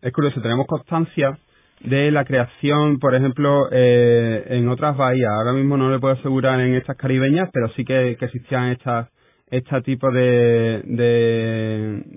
Es 0.01 0.13
curioso, 0.13 0.41
tenemos 0.41 0.67
constancia 0.67 1.37
de 1.81 2.11
la 2.11 2.25
creación, 2.25 2.99
por 2.99 3.15
ejemplo, 3.15 3.67
eh, 3.71 4.45
en 4.49 4.67
otras 4.69 4.97
bahías. 4.97 5.29
Ahora 5.31 5.53
mismo 5.53 5.77
no 5.77 5.91
le 5.91 5.99
puedo 5.99 6.13
asegurar 6.13 6.59
en 6.59 6.75
estas 6.75 6.97
caribeñas, 6.97 7.49
pero 7.53 7.69
sí 7.69 7.85
que, 7.85 8.11
existían 8.11 8.69
estas 8.69 9.09
este 9.51 9.81
tipo 9.81 10.11
de, 10.11 10.81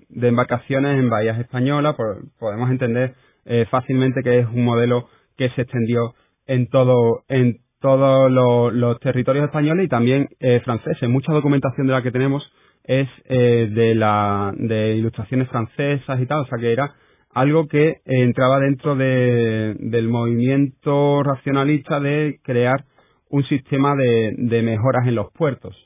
de, 0.09 0.29
embarcaciones 0.29 0.99
en 0.99 1.11
bahías 1.11 1.39
españolas. 1.39 1.95
podemos 2.39 2.71
entender 2.71 3.15
eh, 3.45 3.67
fácilmente 3.71 4.23
que 4.23 4.41
es 4.41 4.47
un 4.47 4.65
modelo 4.65 5.09
que 5.37 5.51
se 5.51 5.63
extendió 5.63 6.15
en 6.49 6.69
todo 6.69 7.23
en 7.29 7.59
todos 7.81 8.31
los 8.73 8.99
territorios 8.99 9.45
españoles 9.45 9.87
y 9.87 9.89
también 9.89 10.29
eh, 10.41 10.61
franceses. 10.65 11.09
Mucha 11.09 11.33
documentación 11.33 11.87
de 11.87 11.93
la 11.93 12.03
que 12.03 12.11
tenemos 12.11 12.43
es 12.83 13.09
eh, 13.27 13.71
de 13.73 13.95
la 13.95 14.53
de 14.57 14.97
ilustraciones 14.97 15.49
francesas 15.49 16.21
y 16.21 16.27
tal, 16.27 16.41
o 16.41 16.47
sea 16.47 16.59
que 16.59 16.73
era 16.73 16.93
algo 17.35 17.69
que 17.69 17.89
eh, 17.89 17.99
entraba 18.05 18.59
dentro 18.61 18.97
del 18.97 20.09
movimiento 20.09 21.23
racionalista 21.23 22.01
de 22.01 22.41
crear 22.43 22.85
un 23.31 23.45
sistema 23.45 23.95
de, 23.95 24.63
mejoras 24.63 25.07
en 25.07 25.15
los 25.15 25.31
puertos. 25.33 25.77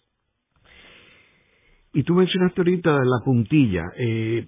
Y 1.93 2.05
tú 2.05 2.15
mencionaste 2.15 2.61
ahorita 2.61 2.93
la 2.93 3.25
puntilla, 3.25 3.85
eh, 3.99 4.47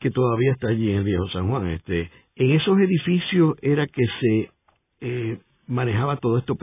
que 0.00 0.10
todavía 0.10 0.52
está 0.52 0.68
allí 0.68 0.90
en 0.90 0.98
el 0.98 1.04
viejo 1.04 1.28
San 1.28 1.48
Juan. 1.48 1.68
Este, 1.68 2.10
en 2.34 2.50
esos 2.52 2.78
edificios 2.78 3.54
era 3.62 3.86
que 3.86 4.04
se 4.20 4.50
eh, 5.02 5.38
manejaba 5.66 6.16
todo 6.16 6.38
esto 6.38 6.56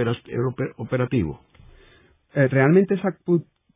operativo. 0.77 1.41
realmente 2.34 2.96
esa 2.96 3.15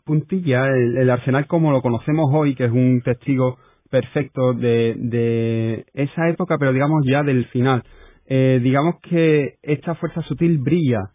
puntilla, 0.05 0.67
el, 0.67 1.09
arsenal 1.09 1.47
como 1.47 1.71
lo 1.71 1.81
conocemos 1.81 2.29
hoy, 2.33 2.55
que 2.55 2.65
es 2.65 2.71
un 2.71 3.01
testigo 3.03 3.57
perfecto 3.89 4.53
de, 4.53 4.95
de 4.97 5.85
esa 5.93 6.29
época, 6.29 6.57
pero 6.57 6.73
digamos 6.73 7.03
ya 7.05 7.23
del 7.23 7.45
final. 7.45 7.83
Eh, 8.25 8.59
digamos 8.63 8.95
que 9.01 9.55
esta 9.61 9.95
fuerza 9.95 10.21
sutil 10.21 10.57
brilla 10.57 11.11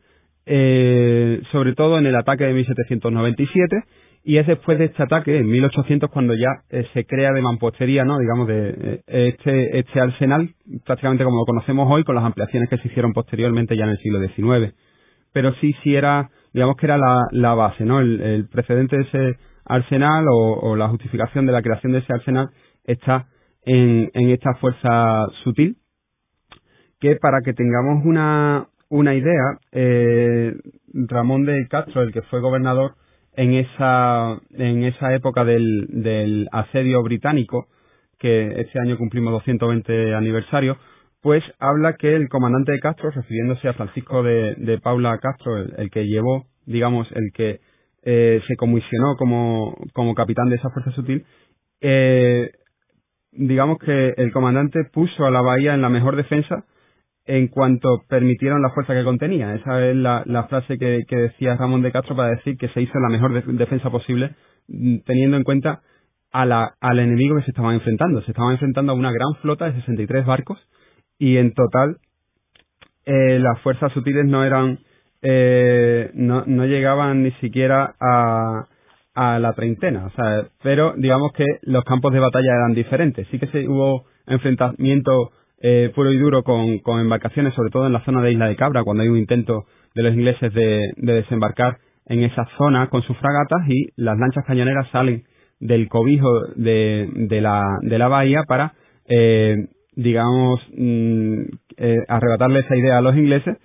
eh, 0.50 1.42
sobre 1.52 1.74
todo 1.74 1.98
en 1.98 2.06
el 2.06 2.16
ataque 2.16 2.44
de 2.44 2.54
1797 2.54 3.84
y 4.24 4.38
es 4.38 4.46
después 4.46 4.78
de 4.78 4.86
este 4.86 5.02
ataque, 5.02 5.38
en 5.38 5.48
1800, 5.48 6.10
cuando 6.10 6.34
ya 6.34 6.48
eh, 6.70 6.86
se 6.92 7.04
crea 7.06 7.32
de 7.32 7.40
mampostería, 7.40 8.04
¿no? 8.04 8.18
digamos, 8.18 8.46
de 8.48 9.02
este, 9.06 9.78
este 9.78 10.00
arsenal, 10.00 10.50
prácticamente 10.84 11.24
como 11.24 11.38
lo 11.38 11.46
conocemos 11.46 11.88
hoy, 11.90 12.04
con 12.04 12.14
las 12.14 12.24
ampliaciones 12.24 12.68
que 12.68 12.78
se 12.78 12.88
hicieron 12.88 13.12
posteriormente 13.12 13.76
ya 13.76 13.84
en 13.84 13.90
el 13.90 13.98
siglo 13.98 14.20
XIX. 14.20 14.74
Pero 15.32 15.54
sí, 15.60 15.74
sí 15.82 15.94
era, 15.94 16.30
digamos 16.52 16.76
que 16.76 16.86
era 16.86 16.98
la, 16.98 17.26
la 17.30 17.54
base, 17.54 17.84
¿no? 17.84 18.00
El, 18.00 18.48
precedente 18.50 18.96
de 18.96 19.02
ese 19.02 19.38
arsenal 19.64 20.24
o, 20.30 20.74
la 20.74 20.88
justificación 20.88 21.46
de 21.46 21.52
la 21.52 21.62
creación 21.62 21.92
de 21.92 21.98
ese 21.98 22.12
arsenal 22.12 22.48
está 22.84 23.26
en, 23.64 24.10
esta 24.30 24.54
fuerza 24.54 25.26
sutil, 25.44 25.76
que 27.00 27.16
para 27.16 27.40
que 27.44 27.52
tengamos 27.52 28.04
una, 28.04 28.66
una 28.88 29.14
idea, 29.14 29.58
eh, 29.72 30.54
Ramón 30.92 31.44
de 31.44 31.68
Castro, 31.68 32.02
el 32.02 32.12
que 32.12 32.22
fue 32.22 32.40
gobernador 32.40 32.94
en 33.38 33.54
esa, 33.54 34.36
en 34.50 34.82
esa 34.82 35.14
época 35.14 35.44
del, 35.44 35.86
del 35.90 36.48
asedio 36.50 37.00
británico, 37.04 37.68
que 38.18 38.60
este 38.60 38.80
año 38.80 38.98
cumplimos 38.98 39.32
220 39.32 40.16
aniversario, 40.16 40.76
pues 41.22 41.44
habla 41.60 41.94
que 41.94 42.16
el 42.16 42.28
comandante 42.28 42.72
de 42.72 42.80
Castro, 42.80 43.12
refiriéndose 43.12 43.68
a 43.68 43.74
Francisco 43.74 44.24
de, 44.24 44.80
Paula 44.82 45.16
Castro, 45.18 45.56
el, 45.56 45.88
que 45.88 46.08
llevó, 46.08 46.46
digamos, 46.66 47.06
el 47.12 47.30
que 47.32 47.60
eh, 48.02 48.40
se 48.48 48.56
comisionó 48.56 49.14
como, 49.16 49.76
como 49.94 50.16
capitán 50.16 50.48
de 50.48 50.56
esa 50.56 50.70
fuerza 50.70 50.90
sutil, 50.90 51.24
eh, 51.80 52.50
digamos 53.30 53.78
que 53.78 54.14
el 54.16 54.32
comandante 54.32 54.80
puso 54.92 55.26
a 55.26 55.30
la 55.30 55.42
bahía 55.42 55.74
en 55.74 55.82
la 55.82 55.88
mejor 55.88 56.16
defensa 56.16 56.64
en 57.28 57.48
cuanto 57.48 58.04
permitieron 58.08 58.62
la 58.62 58.70
fuerza 58.70 58.94
que 58.94 59.04
contenía. 59.04 59.54
Esa 59.54 59.86
es 59.86 59.94
la, 59.94 60.46
frase 60.48 60.78
que, 60.78 61.04
decía 61.08 61.56
Ramón 61.56 61.82
de 61.82 61.92
Castro 61.92 62.16
para 62.16 62.30
decir 62.30 62.56
que 62.56 62.68
se 62.68 62.80
hizo 62.80 62.98
la 62.98 63.10
mejor 63.10 63.44
defensa 63.54 63.90
posible 63.90 64.34
mm, 64.66 65.00
teniendo 65.04 65.36
en 65.36 65.44
cuenta 65.44 65.82
a 66.32 66.46
la, 66.46 66.74
al 66.80 66.98
enemigo 66.98 67.36
que 67.36 67.42
se 67.42 67.50
estaban 67.50 67.74
enfrentando. 67.74 68.22
Se 68.22 68.30
estaban 68.30 68.52
enfrentando 68.52 68.92
a 68.92 68.94
una 68.94 69.12
gran 69.12 69.34
flota 69.42 69.66
de 69.66 69.74
63 69.74 70.24
barcos 70.24 70.58
y 71.18 71.36
en 71.36 71.52
total 71.52 71.98
eh, 73.04 73.38
las 73.38 73.60
fuerzas 73.60 73.92
sutiles 73.92 74.24
no 74.24 74.44
eran 74.44 74.78
eh, 75.20 76.10
no, 76.14 76.44
no 76.46 76.64
llegaban 76.64 77.22
ni 77.22 77.32
siquiera 77.32 77.94
a, 78.00 78.68
a 79.14 79.38
la 79.38 79.52
treintena, 79.52 80.06
o 80.06 80.10
sea, 80.10 80.46
pero 80.62 80.94
digamos 80.96 81.32
que 81.32 81.44
los 81.62 81.84
campos 81.84 82.12
de 82.12 82.20
batalla 82.20 82.54
eran 82.54 82.72
diferentes. 82.72 83.26
Sí 83.30 83.38
que 83.38 83.48
se 83.48 83.68
hubo 83.68 84.06
enfrentamiento 84.26 85.32
eh, 85.60 85.90
puro 85.94 86.12
y 86.12 86.18
duro 86.18 86.42
con, 86.42 86.78
con, 86.78 87.00
embarcaciones, 87.00 87.54
sobre 87.54 87.70
todo 87.70 87.86
en 87.86 87.92
la 87.92 88.04
zona 88.04 88.22
de 88.22 88.32
Isla 88.32 88.46
de 88.46 88.56
Cabra, 88.56 88.84
cuando 88.84 89.02
hay 89.02 89.08
un 89.08 89.18
intento 89.18 89.64
de 89.94 90.02
los 90.02 90.14
ingleses 90.14 90.52
de, 90.54 90.92
desembarcar 90.96 91.78
en 92.06 92.22
esa 92.22 92.46
zona 92.56 92.88
con 92.88 93.02
sus 93.02 93.16
fragatas 93.18 93.68
y 93.68 93.88
las 93.96 94.18
lanchas 94.18 94.44
cañoneras 94.46 94.88
salen 94.92 95.24
del 95.60 95.88
cobijo 95.88 96.28
de, 96.54 97.40
la, 97.40 98.08
bahía 98.08 98.44
para, 98.46 98.74
eh, 99.08 99.56
digamos, 99.96 100.60
mm, 100.76 101.40
eh, 101.76 101.96
arrebatarle 102.08 102.60
esa 102.60 102.76
idea 102.76 102.98
a 102.98 103.00
los 103.00 103.16
ingleses. 103.16 103.56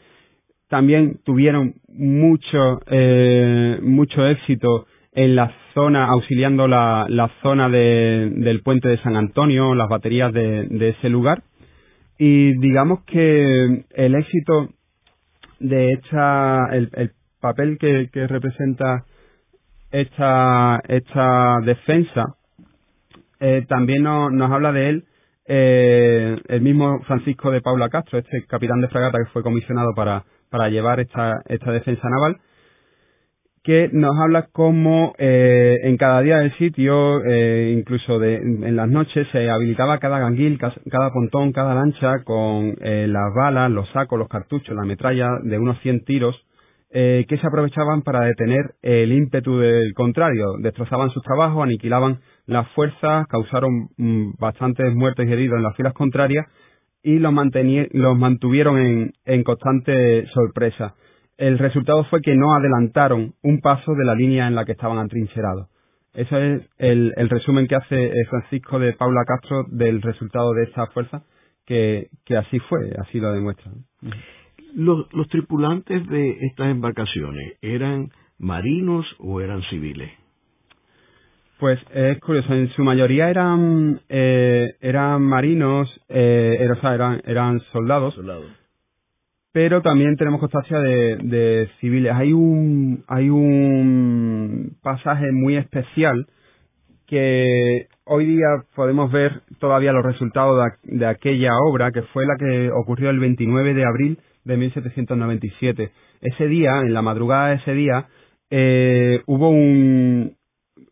También 0.70 1.20
tuvieron 1.24 1.76
mucho, 1.88 2.82
eh, 2.88 3.78
mucho 3.84 4.26
éxito 4.26 4.88
en 5.12 5.36
la 5.36 5.54
zona, 5.76 6.08
auxiliando 6.08 6.68
la, 6.68 7.32
zona 7.44 7.70
de, 7.70 8.32
del 8.38 8.64
puente 8.64 8.90
de 8.90 8.98
San 9.04 9.16
Antonio, 9.16 9.76
las 9.76 9.88
baterías 9.88 10.34
de 10.34 10.90
ese 10.98 11.10
lugar. 11.10 11.44
Y 12.26 12.58
digamos 12.58 13.04
que 13.04 13.84
el 13.96 14.16
éxito 14.16 14.70
de 15.60 15.92
esta, 15.92 16.70
el, 16.72 16.90
el 16.94 17.12
papel 17.42 17.78
que, 17.78 18.08
representa 18.14 19.04
esta, 19.92 20.82
esta 20.88 21.58
defensa, 21.66 22.36
eh, 23.42 23.66
también 23.68 24.04
nos, 24.04 24.32
nos 24.32 24.50
habla 24.50 24.72
de 24.72 24.88
él 24.88 25.04
eh, 25.48 26.38
el 26.48 26.62
mismo 26.62 27.02
Francisco 27.02 27.52
de 27.52 27.60
Paula 27.60 27.90
Castro, 27.90 28.20
este 28.20 28.46
capitán 28.48 28.80
de 28.80 28.88
fragata 28.88 29.18
que 29.18 29.32
fue 29.34 29.44
comisionado 29.44 29.94
para, 29.94 30.24
para 30.50 30.70
llevar 30.70 31.02
esta, 31.02 31.42
esta 31.48 31.74
defensa 31.74 32.08
naval, 32.08 32.38
que 33.64 33.90
nos 33.94 34.12
habla 34.20 34.50
cómo 34.52 35.16
eh, 35.18 35.80
en 35.84 35.96
cada 35.96 36.22
día 36.22 36.40
del 36.40 36.56
sitio, 36.58 37.24
eh, 37.24 37.74
incluso 37.78 38.20
de, 38.20 38.36
en 38.36 38.76
las 38.76 38.90
noches, 38.90 39.26
se 39.32 39.50
habilitaba 39.50 40.00
cada 40.00 40.20
ganguil, 40.20 40.60
cada 40.60 41.12
pontón, 41.14 41.54
cada 41.54 41.74
lancha 41.74 42.24
con 42.26 42.76
eh, 42.82 43.08
las 43.08 43.34
balas, 43.34 43.72
los 43.72 43.90
sacos, 43.92 44.20
los 44.20 44.28
cartuchos, 44.28 44.76
la 44.76 44.84
metralla 44.84 45.30
de 45.44 45.58
unos 45.58 45.80
100 45.80 46.04
tiros, 46.04 46.36
que 46.92 47.40
se 47.42 47.48
aprovechaban 47.48 48.04
para 48.04 48.24
detener 48.24 48.76
el 48.84 49.12
ímpetu 49.14 49.58
del 49.58 49.96
contrario. 49.96 50.58
Destrozaban 50.60 51.10
sus 51.10 51.24
trabajos, 51.24 51.64
aniquilaban 51.64 52.20
las 52.46 52.70
fuerzas, 52.74 53.26
causaron 53.30 53.90
mm, 53.98 54.34
bastantes 54.38 54.94
muertes 54.94 55.28
y 55.28 55.34
heridos 55.34 55.58
en 55.58 55.64
las 55.64 55.76
filas 55.76 55.94
contrarias 55.94 56.46
y 57.02 57.18
los, 57.18 57.34
los 57.94 58.16
mantuvieron 58.20 59.12
en 59.26 59.44
constante 59.44 60.28
sorpresa 60.36 60.94
el 61.38 61.58
resultado 61.58 62.04
fue 62.06 62.22
que 62.22 62.36
no 62.36 62.54
adelantaron 62.54 63.34
un 63.42 63.60
paso 63.60 63.94
de 63.94 64.06
la 64.06 64.16
línea 64.16 64.48
en 64.48 64.56
la 64.56 64.66
que 64.66 64.74
estaban 64.74 65.00
atrincherados. 65.00 65.70
Ese 66.14 66.56
es 66.56 66.62
el, 66.78 67.30
resumen 67.30 67.68
que 67.68 67.76
hace 67.76 68.06
eh, 68.06 68.26
Francisco 68.30 68.78
de 68.78 68.94
Paula 68.94 69.24
Castro 69.26 69.66
del 69.70 70.02
resultado 70.02 70.54
de 70.54 70.64
esa 70.66 70.86
fuerza, 70.88 71.24
que, 71.66 72.10
así 72.38 72.60
fue, 72.60 72.94
así 73.00 73.20
lo 73.20 73.32
demuestra. 73.32 73.72
Los, 74.76 75.12
los 75.14 75.28
tripulantes 75.30 76.08
de 76.08 76.38
estas 76.46 76.68
embarcaciones 76.70 77.58
eran 77.62 78.10
marinos 78.44 79.06
o 79.20 79.42
eran 79.42 79.62
civiles? 79.64 80.12
Pues 81.60 81.80
es 81.94 82.20
curioso, 82.20 82.54
en 82.54 82.70
su 82.72 82.84
mayoría 82.84 83.30
eran 83.30 84.02
eh, 84.10 84.76
eran 84.82 85.22
marinos, 85.22 85.90
eh, 86.10 86.68
o 86.70 86.82
sea, 86.82 86.94
eran, 86.94 87.22
eran 87.26 87.62
soldados, 87.72 88.14
soldados, 88.16 88.52
pero 89.54 89.84
también 89.84 90.18
tenemos 90.18 90.40
constancia 90.40 90.80
de, 90.80 91.70
civiles. 91.80 92.12
Hay 92.14 92.34
un, 92.34 93.04
hay 93.08 93.30
un 93.30 94.76
pasaje 94.82 95.32
muy 95.32 95.56
especial 95.56 96.26
que 97.06 97.86
hoy 98.06 98.26
día 98.26 98.48
podemos 98.76 99.12
ver 99.12 99.44
todavía 99.60 99.94
los 99.94 100.04
resultados 100.04 100.60
de, 100.82 101.06
aquella 101.06 101.52
obra, 101.70 101.92
que 101.92 102.02
fue 102.02 102.26
la 102.26 102.36
que 102.36 102.72
ocurrió 102.72 103.12
el 103.12 103.20
29 103.20 103.76
de 103.76 103.86
abril 103.86 104.18
de 104.44 104.58
1797. 104.58 105.92
Ese 106.22 106.48
día, 106.48 106.80
en 106.82 106.94
la 106.96 107.04
madrugada 107.04 107.50
de 107.50 107.56
ese 107.58 107.74
día, 107.74 108.08
eh, 108.50 109.22
hubo 109.28 109.50
un, 109.50 110.36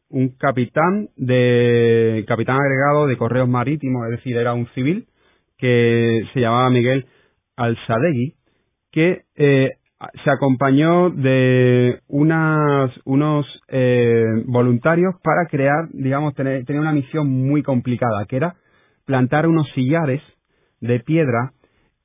un 0.10 0.30
capitán 0.38 1.10
de 1.18 2.24
capitán 2.28 2.58
agregado 2.58 3.08
de 3.08 3.18
correos 3.18 3.50
marítimos, 3.50 4.06
es 4.06 4.18
decir, 4.18 4.38
era 4.38 4.54
un 4.54 4.68
civil 4.76 5.08
que 5.58 6.26
se 6.34 6.40
llamaba 6.40 6.70
Miguel 6.70 7.08
Alzadegui, 7.56 8.36
que 8.92 9.24
eh, 9.36 9.72
se 10.24 10.30
acompañó 10.30 11.10
de 11.10 12.00
unas, 12.08 12.92
unos 13.06 13.46
eh, 13.68 14.26
voluntarios 14.46 15.16
para 15.24 15.46
crear, 15.48 15.90
digamos, 15.92 16.34
tener, 16.34 16.66
tener 16.66 16.82
una 16.82 16.94
misión 16.94 17.30
muy 17.30 17.64
complicada, 17.64 18.26
que 18.26 18.38
era 18.38 18.56
plantar 19.06 19.48
unos 19.48 19.68
sillares 19.74 20.22
de 20.80 21.00
piedra 21.00 21.54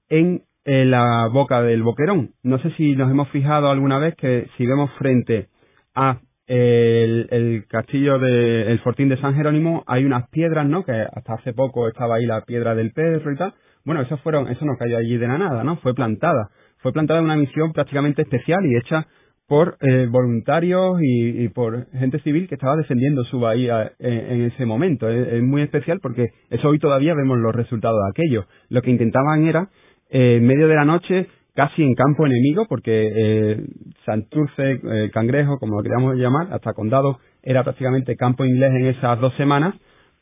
en 0.08 0.42
la 0.64 1.28
boca 1.32 1.62
del 1.62 1.84
boquerón. 1.84 2.30
No 2.42 2.58
sé 2.58 2.70
si 2.72 2.96
nos 2.96 3.10
hemos 3.10 3.28
fijado 3.28 3.70
alguna 3.70 3.98
vez 3.98 4.16
que 4.16 4.48
si 4.56 4.66
vemos 4.66 4.90
frente 4.98 5.46
a 5.94 6.18
el, 6.46 7.64
castillo 7.68 8.18
de 8.18 8.70
el 8.70 8.78
fortín 8.80 9.08
de 9.08 9.20
San 9.20 9.34
Jerónimo 9.34 9.84
hay 9.86 10.04
unas 10.04 10.28
piedras, 10.30 10.66
¿no? 10.66 10.84
Que 10.84 10.92
hasta 10.92 11.34
hace 11.34 11.52
poco 11.52 11.88
estaba 11.88 12.16
ahí 12.16 12.26
la 12.26 12.42
piedra 12.42 12.74
del 12.74 12.92
perro 12.92 13.32
y 13.32 13.36
tal. 13.36 13.54
Bueno, 13.84 14.02
eso 14.02 14.16
fueron, 14.18 14.48
eso 14.48 14.64
no 14.64 14.76
cayó 14.78 14.96
allí 14.96 15.16
de 15.16 15.28
la 15.28 15.38
nada, 15.38 15.64
¿no? 15.64 15.76
Fue 15.78 15.94
plantada 15.94 16.50
fue 16.86 16.92
plantada 16.92 17.20
una 17.20 17.34
misión 17.34 17.72
prácticamente 17.72 18.22
especial 18.22 18.64
y 18.64 18.76
hecha 18.76 19.08
por 19.48 19.76
eh, 19.80 20.06
voluntarios 20.08 20.98
y, 21.02 21.48
por 21.48 21.90
gente 21.90 22.20
civil 22.20 22.46
que 22.46 22.54
estaba 22.54 22.76
defendiendo 22.76 23.24
su 23.24 23.40
bahía 23.40 23.90
eh, 23.98 24.26
en, 24.30 24.42
ese 24.42 24.64
momento. 24.66 25.08
Es, 25.08 25.42
muy 25.42 25.62
especial 25.62 25.98
porque 26.00 26.28
eso 26.48 26.68
hoy 26.68 26.78
todavía 26.78 27.12
vemos 27.16 27.38
los 27.38 27.52
resultados 27.52 27.98
de 28.04 28.10
aquello. 28.10 28.46
Lo 28.68 28.82
que 28.82 28.92
intentaban 28.92 29.48
era, 29.48 29.68
eh, 30.10 30.36
en 30.36 30.46
medio 30.46 30.68
de 30.68 30.76
la 30.76 30.84
noche, 30.84 31.26
casi 31.56 31.82
en 31.82 31.94
campo 31.94 32.24
enemigo, 32.24 32.66
porque 32.68 33.64
Santurce, 34.04 35.10
Cangrejo, 35.12 35.58
como 35.58 35.78
lo 35.78 35.82
queríamos 35.82 36.14
llamar, 36.14 36.52
hasta 36.52 36.72
Condado, 36.72 37.18
era 37.42 37.64
prácticamente 37.64 38.14
campo 38.14 38.44
inglés 38.44 38.70
en 38.76 38.86
esas 38.86 39.18
dos 39.18 39.34
semanas, 39.34 39.74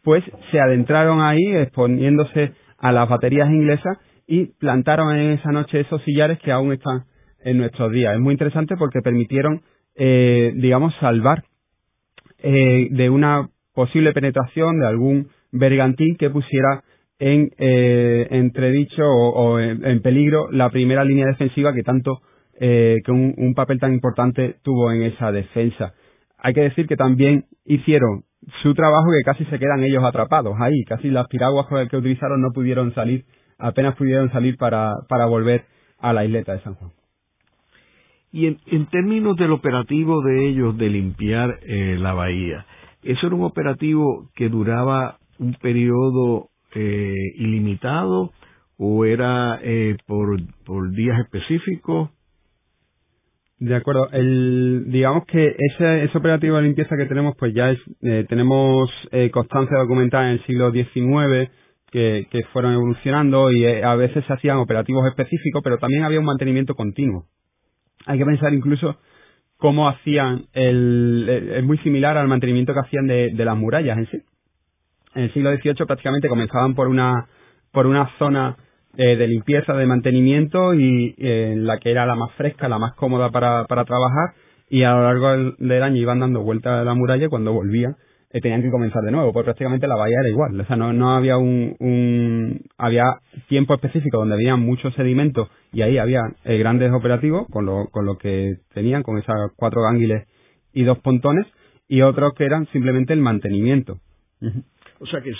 pues 0.02 0.24
se 0.50 0.60
adentraron 0.60 1.20
ahí 1.20 1.56
exponiéndose 1.56 2.52
a 2.78 2.90
las 2.90 3.06
baterías 3.06 3.50
inglesas 3.50 3.98
y 4.26 4.46
plantaron 4.58 5.14
en 5.16 5.32
esa 5.32 5.52
noche 5.52 5.80
esos 5.80 6.02
sillares 6.02 6.38
que 6.40 6.52
aún 6.52 6.72
están 6.72 7.04
en 7.44 7.58
nuestros 7.58 7.92
días. 7.92 8.14
Es 8.14 8.20
muy 8.20 8.32
interesante 8.32 8.76
porque 8.76 9.00
permitieron, 9.02 9.62
eh, 9.96 10.52
digamos, 10.56 10.94
salvar 11.00 11.44
eh, 12.38 12.88
de 12.90 13.10
una 13.10 13.48
posible 13.74 14.12
penetración 14.12 14.80
de 14.80 14.86
algún 14.86 15.28
bergantín 15.52 16.16
que 16.16 16.30
pusiera 16.30 16.82
en 17.18 17.50
eh, 17.58 18.26
entredicho 18.30 19.04
o, 19.04 19.60
en, 19.60 20.00
peligro 20.02 20.50
la 20.50 20.70
primera 20.70 21.04
línea 21.04 21.26
defensiva 21.26 21.72
que 21.72 21.82
tanto 21.82 22.20
que 22.56 23.02
un, 23.08 23.34
un, 23.36 23.52
papel 23.54 23.80
tan 23.80 23.92
importante 23.92 24.56
tuvo 24.62 24.92
en 24.92 25.02
esa 25.02 25.32
defensa. 25.32 25.92
Hay 26.38 26.54
que 26.54 26.60
decir 26.60 26.86
que 26.86 26.96
también 26.96 27.46
hicieron 27.64 28.22
su 28.62 28.74
trabajo 28.74 29.06
que 29.10 29.24
casi 29.24 29.44
se 29.46 29.58
quedan 29.58 29.82
ellos 29.82 30.04
atrapados 30.04 30.54
ahí, 30.60 30.84
casi 30.84 31.10
las 31.10 31.26
piraguas 31.26 31.66
que 31.90 31.96
utilizaron 31.96 32.40
no 32.40 32.52
pudieron 32.52 32.94
salir 32.94 33.24
apenas 33.58 33.96
pudieron 33.96 34.30
salir 34.32 34.56
para, 34.56 34.94
para 35.08 35.26
volver 35.26 35.64
a 35.98 36.12
la 36.12 36.24
isleta 36.24 36.52
de 36.52 36.60
San 36.60 36.74
Juan. 36.74 36.90
Y 38.32 38.46
en, 38.46 38.58
en 38.66 38.86
términos 38.86 39.36
del 39.36 39.52
operativo 39.52 40.20
de 40.22 40.48
ellos 40.48 40.76
de 40.76 40.88
limpiar 40.88 41.60
eh, 41.62 41.96
la 41.98 42.14
bahía, 42.14 42.66
¿eso 43.02 43.28
era 43.28 43.36
un 43.36 43.44
operativo 43.44 44.28
que 44.34 44.48
duraba 44.48 45.18
un 45.38 45.54
periodo 45.54 46.48
eh, 46.74 47.14
ilimitado 47.36 48.32
o 48.76 49.04
era 49.04 49.60
eh, 49.62 49.96
por, 50.06 50.36
por 50.64 50.90
días 50.90 51.20
específicos? 51.20 52.10
De 53.60 53.76
acuerdo. 53.76 54.08
El, 54.10 54.86
digamos 54.88 55.26
que 55.26 55.54
ese, 55.56 56.04
ese 56.04 56.18
operativo 56.18 56.56
de 56.56 56.62
limpieza 56.62 56.96
que 56.96 57.06
tenemos, 57.06 57.36
pues 57.38 57.54
ya 57.54 57.70
es, 57.70 57.78
tenemos 58.28 58.90
constancia 59.30 59.78
documentada 59.78 60.24
en 60.24 60.32
el 60.32 60.44
siglo 60.44 60.72
XIX 60.72 61.50
que, 61.94 62.44
fueron 62.52 62.72
evolucionando 62.72 63.52
y 63.52 63.64
eh, 63.64 63.84
a 63.84 63.94
veces 63.94 64.24
se 64.26 64.32
hacían 64.32 64.56
operativos 64.56 65.06
específicos, 65.06 65.62
pero 65.62 65.78
también 65.78 66.02
había 66.02 66.18
un 66.18 66.24
mantenimiento 66.24 66.74
continuo. 66.74 67.26
Hay 68.06 68.18
que 68.18 68.24
pensar 68.24 68.52
incluso 68.52 68.96
cómo 69.58 69.88
hacían 69.88 70.46
el, 70.52 71.52
es 71.56 71.64
muy 71.64 71.78
similar 71.78 72.18
al 72.18 72.26
mantenimiento 72.26 72.74
que 72.74 72.80
hacían 72.80 73.06
de, 73.06 73.32
las 73.36 73.56
murallas 73.56 73.98
en 73.98 74.06
sí. 74.10 74.18
En 75.14 75.22
el 75.24 75.32
siglo 75.32 75.54
XVIII 75.54 75.86
prácticamente 75.86 76.28
comenzaban 76.28 76.74
por 76.74 76.88
una 76.88 77.28
por 77.70 77.86
una 77.86 78.10
zona 78.18 78.56
eh, 78.96 79.16
de 79.16 79.28
limpieza, 79.28 79.74
de 79.74 79.86
mantenimiento 79.86 80.74
y 80.74 81.14
eh, 81.18 81.54
la 81.56 81.78
que 81.78 81.90
era 81.90 82.06
la 82.06 82.14
más 82.16 82.32
fresca, 82.32 82.68
la 82.68 82.78
más 82.78 82.94
cómoda 82.94 83.30
para, 83.30 83.64
para 83.66 83.84
trabajar 83.84 84.34
y 84.68 84.82
a 84.82 84.92
lo 84.92 85.02
largo 85.02 85.54
del, 85.58 85.82
año 85.82 85.96
iban 85.96 86.20
dando 86.20 86.42
vueltas 86.42 86.80
a 86.80 86.84
la 86.84 86.94
muralla 86.94 87.28
cuando 87.28 87.52
volvían 87.52 87.96
eh, 88.34 88.40
tenían 88.40 88.62
que 88.62 88.70
comenzar 88.70 89.00
de 89.04 89.12
nuevo, 89.12 89.32
porque 89.32 89.44
prácticamente 89.44 89.86
la 89.86 89.94
bahía 89.94 90.16
era 90.18 90.28
igual. 90.28 90.60
O 90.60 90.64
sea, 90.64 90.74
no, 90.74 90.92
no 90.92 91.14
había 91.14 91.36
un, 91.36 91.76
un, 91.78 92.62
había 92.76 93.04
tiempo 93.48 93.74
específico 93.74 94.18
donde 94.18 94.34
había 94.34 94.56
muchos 94.56 94.92
sedimentos 94.94 95.48
y 95.72 95.82
ahí 95.82 95.98
había 95.98 96.20
eh, 96.44 96.58
grandes 96.58 96.92
operativos 96.92 97.46
con 97.48 97.64
lo, 97.64 97.86
con 97.92 98.04
lo 98.04 98.18
que 98.18 98.56
tenían, 98.74 99.04
con 99.04 99.18
esas 99.18 99.36
cuatro 99.54 99.82
gánguiles 99.82 100.26
y 100.72 100.82
dos 100.82 100.98
pontones, 100.98 101.46
y 101.86 102.02
otros 102.02 102.32
que 102.36 102.44
eran 102.44 102.66
simplemente 102.72 103.12
el 103.12 103.20
mantenimiento. 103.20 104.00
O 104.98 105.06
sea 105.06 105.20
que 105.20 105.32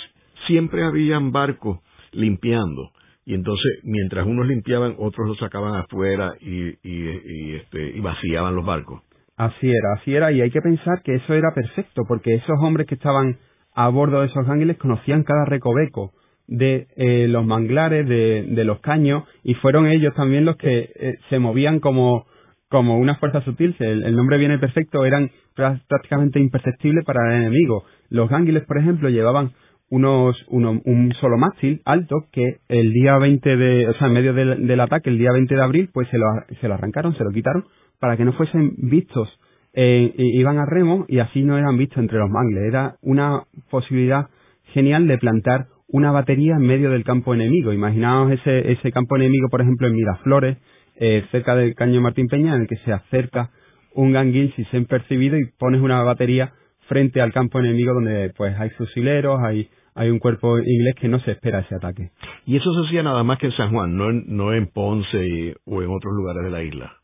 siempre 0.47 0.85
habían 0.85 1.33
barcos 1.33 1.79
limpiando 2.13 2.91
y 3.25 3.33
entonces 3.33 3.79
mientras 3.83 4.25
unos 4.25 4.47
limpiaban 4.47 4.95
otros 4.99 5.27
los 5.27 5.37
sacaban 5.37 5.75
afuera 5.75 6.33
y, 6.39 6.77
y, 6.81 7.55
este, 7.55 7.89
y 7.89 7.99
vaciaban 7.99 8.55
los 8.55 8.65
barcos. 8.65 9.01
Así 9.37 9.69
era, 9.69 9.93
así 9.99 10.15
era, 10.15 10.31
y 10.31 10.41
hay 10.41 10.49
que 10.49 10.61
pensar 10.61 11.01
que 11.03 11.15
eso 11.15 11.33
era 11.33 11.53
perfecto, 11.53 12.03
porque 12.07 12.35
esos 12.35 12.57
hombres 12.61 12.87
que 12.87 12.95
estaban 12.95 13.37
a 13.73 13.89
bordo 13.89 14.21
de 14.21 14.27
esos 14.27 14.47
ángeles 14.47 14.77
conocían 14.77 15.23
cada 15.23 15.43
recoveco 15.43 16.13
de 16.47 16.87
eh, 16.95 17.27
los 17.27 17.45
manglares, 17.45 18.07
de, 18.07 18.63
los 18.63 18.79
caños, 18.79 19.23
y 19.43 19.55
fueron 19.55 19.87
ellos 19.87 20.13
también 20.15 20.45
los 20.45 20.55
que 20.55 20.89
eh, 20.95 21.15
se 21.29 21.39
movían 21.39 21.81
como, 21.81 22.25
como 22.69 22.97
una 22.97 23.15
fuerza 23.15 23.41
sutil. 23.41 23.75
El, 23.79 24.15
nombre 24.15 24.37
viene 24.37 24.57
perfecto, 24.57 25.05
eran 25.05 25.31
prácticamente 25.53 26.39
imperceptibles 26.39 27.03
para 27.03 27.27
el 27.27 27.41
enemigo. 27.41 27.83
Los 28.09 28.31
ángeles, 28.31 28.63
por 28.65 28.77
ejemplo, 28.77 29.09
llevaban 29.09 29.51
unos, 29.89 30.37
un 30.47 31.13
solo 31.19 31.37
mástil 31.37 31.81
alto 31.83 32.27
que 32.31 32.59
el 32.69 32.93
día 32.93 33.17
20 33.17 33.57
de, 33.57 33.87
o 33.89 33.93
sea, 33.95 34.07
en 34.07 34.13
medio 34.13 34.33
del, 34.33 34.65
del 34.65 34.79
ataque, 34.79 35.09
el 35.09 35.17
día 35.17 35.31
20 35.33 35.55
de 35.55 35.61
abril, 35.61 35.89
pues 35.93 36.07
se 36.09 36.17
lo, 36.17 36.25
se 36.61 36.67
lo 36.67 36.75
arrancaron, 36.75 37.17
se 37.17 37.23
lo 37.23 37.31
quitaron 37.31 37.65
para 37.99 38.17
que 38.17 38.25
no 38.25 38.33
fuesen 38.33 38.73
vistos, 38.77 39.29
eh, 39.73 40.13
iban 40.17 40.57
a 40.57 40.65
remo 40.65 41.05
y 41.07 41.19
así 41.19 41.43
no 41.43 41.57
eran 41.57 41.77
vistos 41.77 41.97
entre 41.99 42.19
los 42.19 42.29
mangles. 42.29 42.63
Era 42.63 42.95
una 43.01 43.43
posibilidad 43.69 44.27
genial 44.73 45.07
de 45.07 45.17
plantar 45.17 45.67
una 45.87 46.11
batería 46.11 46.55
en 46.55 46.65
medio 46.65 46.89
del 46.91 47.03
campo 47.03 47.33
enemigo. 47.33 47.73
Imaginaos 47.73 48.31
ese, 48.31 48.71
ese 48.71 48.91
campo 48.91 49.15
enemigo, 49.15 49.49
por 49.49 49.61
ejemplo, 49.61 49.87
en 49.87 49.95
Miraflores, 49.95 50.57
eh, 50.97 51.25
cerca 51.31 51.55
del 51.55 51.75
caño 51.75 52.01
Martín 52.01 52.27
Peña, 52.27 52.55
en 52.55 52.61
el 52.61 52.67
que 52.67 52.77
se 52.77 52.93
acerca 52.93 53.51
un 53.93 54.11
ganguil 54.11 54.53
si 54.55 54.63
se 54.65 54.77
han 54.77 54.85
percibido 54.85 55.37
y 55.37 55.51
pones 55.57 55.81
una 55.81 56.01
batería 56.03 56.53
frente 56.87 57.21
al 57.21 57.33
campo 57.33 57.59
enemigo 57.59 57.93
donde 57.93 58.31
pues 58.35 58.57
hay 58.59 58.69
fusileros, 58.71 59.39
hay 59.41 59.69
hay 59.95 60.09
un 60.09 60.19
cuerpo 60.19 60.59
inglés 60.59 60.95
que 60.99 61.07
no 61.07 61.19
se 61.21 61.31
espera 61.31 61.59
ese 61.59 61.75
ataque. 61.75 62.11
Y 62.45 62.57
eso 62.57 62.73
se 62.73 62.87
hacía 62.87 63.01
nada 63.01 63.23
más 63.23 63.39
que 63.39 63.47
en 63.47 63.53
San 63.53 63.71
Juan, 63.71 63.95
no 63.95 64.09
en, 64.09 64.25
no 64.27 64.53
en 64.53 64.67
Ponce 64.67 65.55
o 65.65 65.81
en 65.81 65.89
otros 65.89 66.13
lugares 66.13 66.43
de 66.43 66.51
la 66.51 66.63
isla. 66.63 66.97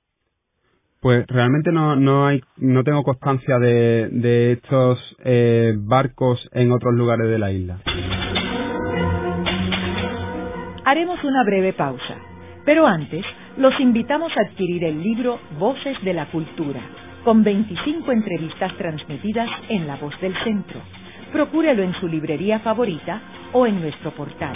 Pues 1.02 1.26
realmente 1.28 1.72
no, 1.72 1.96
no 1.96 2.28
hay, 2.28 2.42
no 2.58 2.84
tengo 2.84 3.04
constancia 3.04 3.58
de, 3.58 4.10
de 4.12 4.52
estos 4.52 5.00
eh, 5.24 5.74
barcos 5.76 6.40
en 6.52 6.72
otros 6.72 6.94
lugares 6.94 7.28
de 7.28 7.40
la 7.40 7.52
isla. 7.52 7.80
Haremos 10.86 11.24
una 11.24 11.44
breve 11.44 11.74
pausa, 11.74 12.18
pero 12.66 12.86
antes 12.86 13.26
los 13.58 13.80
invitamos 13.80 14.32
a 14.38 14.42
adquirir 14.42 14.84
el 14.84 15.02
libro 15.02 15.40
Voces 15.58 15.98
de 16.04 16.14
la 16.14 16.28
Cultura, 16.28 16.82
con 17.24 17.44
25 17.44 18.12
entrevistas 18.12 18.72
transmitidas 18.78 19.50
en 19.70 19.88
La 19.88 19.96
Voz 19.96 20.14
del 20.22 20.36
Centro. 20.44 20.82
Procúrelo 21.32 21.82
en 21.82 21.94
su 21.94 22.08
librería 22.08 22.60
favorita 22.60 23.22
o 23.54 23.66
en 23.66 23.82
nuestro 23.82 24.12
portal. 24.12 24.56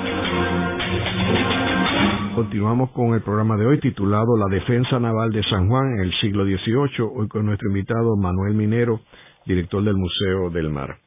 Continuamos 2.35 2.91
con 2.91 3.13
el 3.13 3.21
programa 3.21 3.57
de 3.57 3.65
hoy 3.65 3.79
titulado 3.79 4.37
La 4.37 4.47
defensa 4.47 4.99
naval 4.99 5.31
de 5.31 5.43
San 5.43 5.67
Juan 5.67 5.95
en 5.95 5.99
el 5.99 6.13
siglo 6.21 6.45
XVIII, 6.45 7.07
hoy 7.13 7.27
con 7.27 7.45
nuestro 7.45 7.67
invitado 7.67 8.15
Manuel 8.15 8.53
Minero, 8.53 9.01
director 9.45 9.83
del 9.83 9.95
Museo 9.95 10.49
del 10.49 10.69
Mar. 10.69 10.97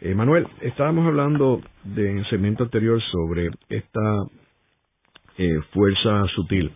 Eh, 0.00 0.14
Manuel, 0.14 0.48
estábamos 0.60 1.06
hablando 1.06 1.60
de, 1.84 2.10
en 2.10 2.18
el 2.18 2.26
segmento 2.30 2.64
anterior 2.64 3.00
sobre 3.12 3.50
esta 3.68 4.24
eh, 5.38 5.60
fuerza 5.72 6.26
sutil 6.34 6.72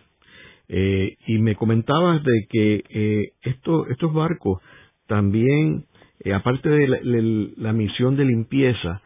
eh, 0.69 1.17
y 1.27 1.39
me 1.39 1.55
comentabas 1.55 2.23
de 2.23 2.47
que 2.49 3.33
estos 3.41 4.13
barcos 4.13 4.61
también, 5.07 5.85
aparte 6.33 6.69
de 6.69 7.53
la, 7.57 7.73
misión 7.73 8.15
de 8.15 8.23
limpieza, 8.23 9.01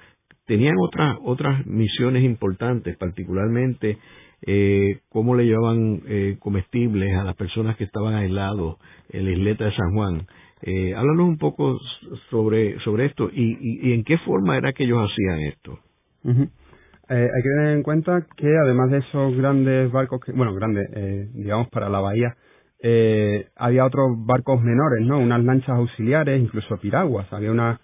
tenían 0.45 0.75
otras 0.80 1.17
otras 1.23 1.65
misiones 1.65 2.23
importantes, 2.23 2.97
particularmente 2.97 3.97
cómo 5.10 5.36
le 5.36 5.45
llevaban 5.45 6.01
comestibles 6.39 7.15
a 7.15 7.23
las 7.23 7.36
personas 7.36 7.77
que 7.77 7.84
estaban 7.84 8.15
aislados 8.15 8.77
en 9.10 9.25
la 9.25 9.32
isleta 9.32 9.65
de 9.65 9.75
San 9.75 9.93
Juan. 9.93 10.25
Eh, 10.63 10.93
háblanos 10.93 11.27
un 11.27 11.38
poco 11.38 11.80
sobre, 12.30 12.80
sobre 12.82 13.08
esto 13.08 13.30
y, 13.34 13.88
y, 13.88 13.93
en 13.93 14.04
qué 14.04 14.19
forma 14.19 14.58
era 14.58 14.73
que 14.73 14.84
ellos 14.84 14.99
hacían 15.10 15.39
esto. 15.39 15.80
Eh, 16.23 17.30
hay 17.36 17.41
que 17.41 17.49
tener 17.49 17.75
en 17.77 17.84
cuenta 17.84 18.27
que 18.38 18.47
además 18.63 18.91
de 18.91 18.99
esos 18.99 19.36
grandes 19.36 19.91
barcos, 19.91 20.21
bueno, 20.36 20.54
grandes, 20.54 20.88
eh, 20.93 21.30
digamos, 21.34 21.67
para 21.69 21.89
la 21.89 21.99
bahía, 21.99 22.36
eh, 22.84 23.47
había 23.56 23.86
otros 23.86 24.23
barcos 24.25 24.62
menores, 24.62 25.06
¿no? 25.06 25.17
Unas 25.17 25.43
lanchas 25.43 25.77
auxiliares, 25.77 26.39
incluso 26.39 26.77
piraguas. 26.77 27.32
Había 27.34 27.51
una, 27.51 27.80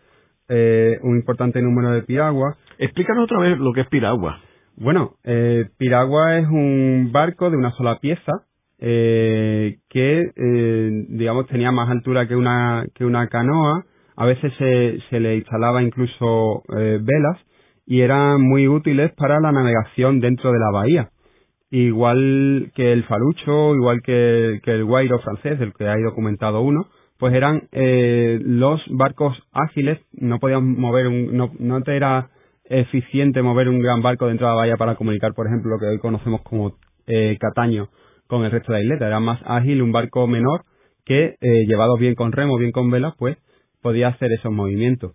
eh, 0.49 0.97
un 1.03 1.17
importante 1.17 1.61
número 1.61 1.91
de 1.91 2.03
piraguas. 2.03 2.57
Explícanos 2.77 3.25
otra 3.25 3.39
vez 3.39 3.57
lo 3.59 3.73
que 3.73 3.81
es 3.81 3.87
piragua. 3.87 4.39
Bueno, 4.75 5.15
eh, 5.23 5.65
piragua 5.77 6.37
es 6.37 6.47
un 6.47 7.09
barco 7.11 7.49
de 7.49 7.57
una 7.57 7.71
sola 7.71 7.99
pieza 7.99 8.31
eh, 8.79 9.77
que, 9.89 10.31
eh, 10.35 11.05
digamos, 11.09 11.47
tenía 11.47 11.71
más 11.71 11.89
altura 11.89 12.27
que 12.27 12.35
una, 12.35 12.85
que 12.93 13.05
una 13.05 13.27
canoa. 13.27 13.85
A 14.15 14.25
veces 14.25 14.53
se, 14.57 14.99
se 15.09 15.19
le 15.19 15.37
instalaba 15.37 15.81
incluso 15.81 16.63
eh, 16.77 16.99
velas 17.01 17.39
y 17.85 18.01
eran 18.01 18.41
muy 18.41 18.67
útiles 18.67 19.11
para 19.13 19.39
la 19.39 19.51
navegación 19.51 20.19
dentro 20.19 20.51
de 20.51 20.59
la 20.59 20.71
bahía. 20.71 21.09
Igual 21.69 22.71
que 22.75 22.93
el 22.93 23.03
falucho, 23.05 23.75
igual 23.75 24.01
que, 24.01 24.59
que 24.63 24.71
el 24.71 24.85
guairo 24.85 25.19
francés, 25.19 25.59
del 25.59 25.73
que 25.73 25.87
hay 25.87 26.01
documentado 26.01 26.61
uno, 26.61 26.87
pues 27.19 27.33
eran 27.33 27.67
eh, 27.71 28.39
los 28.41 28.81
barcos 28.89 29.37
ágiles, 29.51 29.99
no 30.13 30.39
podían 30.39 30.77
mover 30.79 31.07
un, 31.07 31.35
no, 31.35 31.51
no 31.59 31.81
te 31.81 31.95
era 31.95 32.29
eficiente 32.69 33.41
mover 33.41 33.69
un 33.69 33.79
gran 33.79 34.01
barco 34.01 34.27
dentro 34.27 34.47
de 34.47 34.53
la 34.53 34.57
bahía 34.57 34.77
para 34.77 34.95
comunicar, 34.95 35.33
por 35.33 35.47
ejemplo, 35.47 35.71
lo 35.71 35.79
que 35.79 35.85
hoy 35.85 35.99
conocemos 35.99 36.41
como 36.41 36.75
eh, 37.07 37.37
Cataño 37.39 37.89
con 38.27 38.43
el 38.43 38.51
resto 38.51 38.71
de 38.71 38.79
la 38.79 38.83
isleta. 38.83 39.07
Era 39.07 39.19
más 39.19 39.39
ágil 39.45 39.81
un 39.81 39.91
barco 39.91 40.27
menor 40.27 40.61
que, 41.05 41.35
eh, 41.39 41.65
llevado 41.67 41.97
bien 41.97 42.15
con 42.15 42.31
remo, 42.31 42.57
bien 42.57 42.71
con 42.71 42.91
velas, 42.91 43.13
pues 43.17 43.37
podía 43.81 44.09
hacer 44.09 44.31
esos 44.33 44.51
movimientos. 44.51 45.13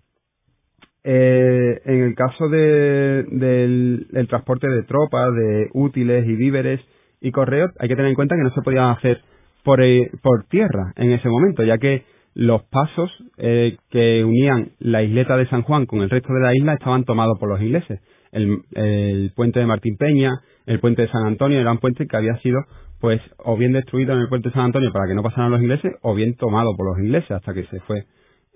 Eh, 1.04 1.80
en 1.84 2.02
el 2.02 2.14
caso 2.14 2.48
de, 2.48 3.24
del, 3.28 4.26
transporte 4.28 4.68
de 4.68 4.84
tropas, 4.84 5.34
de 5.34 5.68
útiles 5.74 6.26
y 6.26 6.36
víveres 6.36 6.80
y 7.20 7.32
correos, 7.32 7.70
hay 7.78 7.88
que 7.88 7.96
tener 7.96 8.08
en 8.08 8.14
cuenta 8.14 8.36
que 8.36 8.42
no 8.42 8.54
se 8.54 8.62
podían 8.62 8.90
hacer 8.90 9.20
por, 9.62 9.82
eh, 9.82 10.10
por 10.22 10.44
tierra 10.44 10.92
en 10.96 11.12
ese 11.12 11.28
momento, 11.28 11.62
ya 11.64 11.78
que 11.78 12.04
los 12.34 12.62
pasos 12.64 13.10
eh, 13.36 13.76
que 13.90 14.24
unían 14.24 14.70
la 14.78 15.02
isleta 15.02 15.36
de 15.36 15.46
San 15.48 15.62
Juan 15.62 15.86
con 15.86 16.00
el 16.00 16.10
resto 16.10 16.32
de 16.32 16.40
la 16.40 16.54
isla 16.54 16.74
estaban 16.74 17.04
tomados 17.04 17.38
por 17.38 17.48
los 17.48 17.60
ingleses. 17.60 18.00
El, 18.32 18.58
el 18.74 19.32
puente 19.36 19.60
de 19.60 19.66
Martín 19.66 19.96
Peña, 19.98 20.30
el 20.64 20.80
puente 20.80 21.02
de 21.02 21.08
San 21.08 21.26
Antonio 21.26 21.60
eran 21.60 21.78
puentes 21.78 22.08
que 22.08 22.16
había 22.16 22.36
sido 22.38 22.60
pues 23.02 23.20
o 23.38 23.56
bien 23.56 23.72
destruido 23.72 24.14
en 24.14 24.20
el 24.20 24.28
puente 24.28 24.48
de 24.48 24.54
San 24.54 24.66
Antonio 24.66 24.92
para 24.92 25.08
que 25.08 25.14
no 25.14 25.24
pasaran 25.24 25.50
los 25.50 25.60
ingleses 25.60 25.92
o 26.02 26.14
bien 26.14 26.36
tomado 26.36 26.76
por 26.76 26.86
los 26.86 27.04
ingleses 27.04 27.32
hasta 27.32 27.52
que 27.52 27.64
se 27.64 27.80
fue 27.80 28.04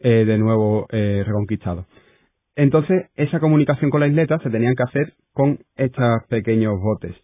eh, 0.03 0.25
de 0.25 0.39
nuevo 0.39 0.87
eh, 0.91 1.25
reconquistado. 1.27 1.87
Entonces, 2.55 3.11
esa 3.17 3.41
comunicación 3.41 3.91
con 3.91 4.01
la 4.01 4.07
isleta 4.07 4.39
se 4.39 4.49
tenían 4.49 4.75
que 4.77 4.85
hacer 4.85 5.15
con 5.33 5.59
estos 5.77 6.05
pequeños 6.29 6.75
botes. 6.81 7.15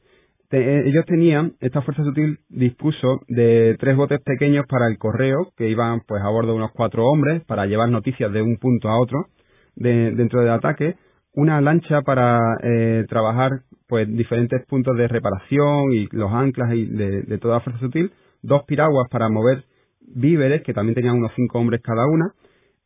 Eh, 0.53 0.83
ellos 0.85 1.07
tenían, 1.07 1.55
esta 1.61 1.81
fuerza 1.81 2.05
sutil 2.05 2.39
dispuso 2.51 3.21
de 3.27 3.75
tres 3.81 3.97
botes 3.97 4.21
pequeños 4.21 4.67
para 4.69 4.87
el 4.87 4.99
correo, 4.99 5.51
que 5.57 5.71
iban 5.71 6.03
pues 6.07 6.23
a 6.23 6.29
bordo 6.29 6.51
de 6.51 6.59
unos 6.59 6.73
cuatro 6.73 7.07
hombres 7.07 7.43
para 7.45 7.65
llevar 7.65 7.89
noticias 7.89 8.31
de 8.31 8.43
un 8.43 8.59
punto 8.59 8.91
a 8.91 9.01
otro 9.01 9.29
dentro 9.75 10.41
del 10.43 10.51
ataque, 10.51 10.97
una 11.33 11.59
lancha 11.63 12.03
para 12.03 12.39
eh, 12.63 13.07
trabajar 13.09 13.63
pues 13.89 14.07
diferentes 14.15 14.63
puntos 14.67 14.95
de 14.99 15.09
reparación 15.09 15.91
y 15.93 16.07
los 16.13 16.31
anclas 16.31 16.75
y 16.75 16.85
de, 16.85 17.39
toda 17.39 17.55
la 17.55 17.61
fuerza 17.61 17.81
sutil, 17.81 18.13
dos 18.43 18.65
piraguas 18.65 19.09
para 19.11 19.31
mover 19.31 19.65
víveres, 20.03 20.61
que 20.63 20.75
también 20.75 20.95
tenían 20.95 21.17
unos 21.17 21.33
cinco 21.35 21.61
hombres 21.61 21.81
cada 21.83 22.07
una, 22.07 22.35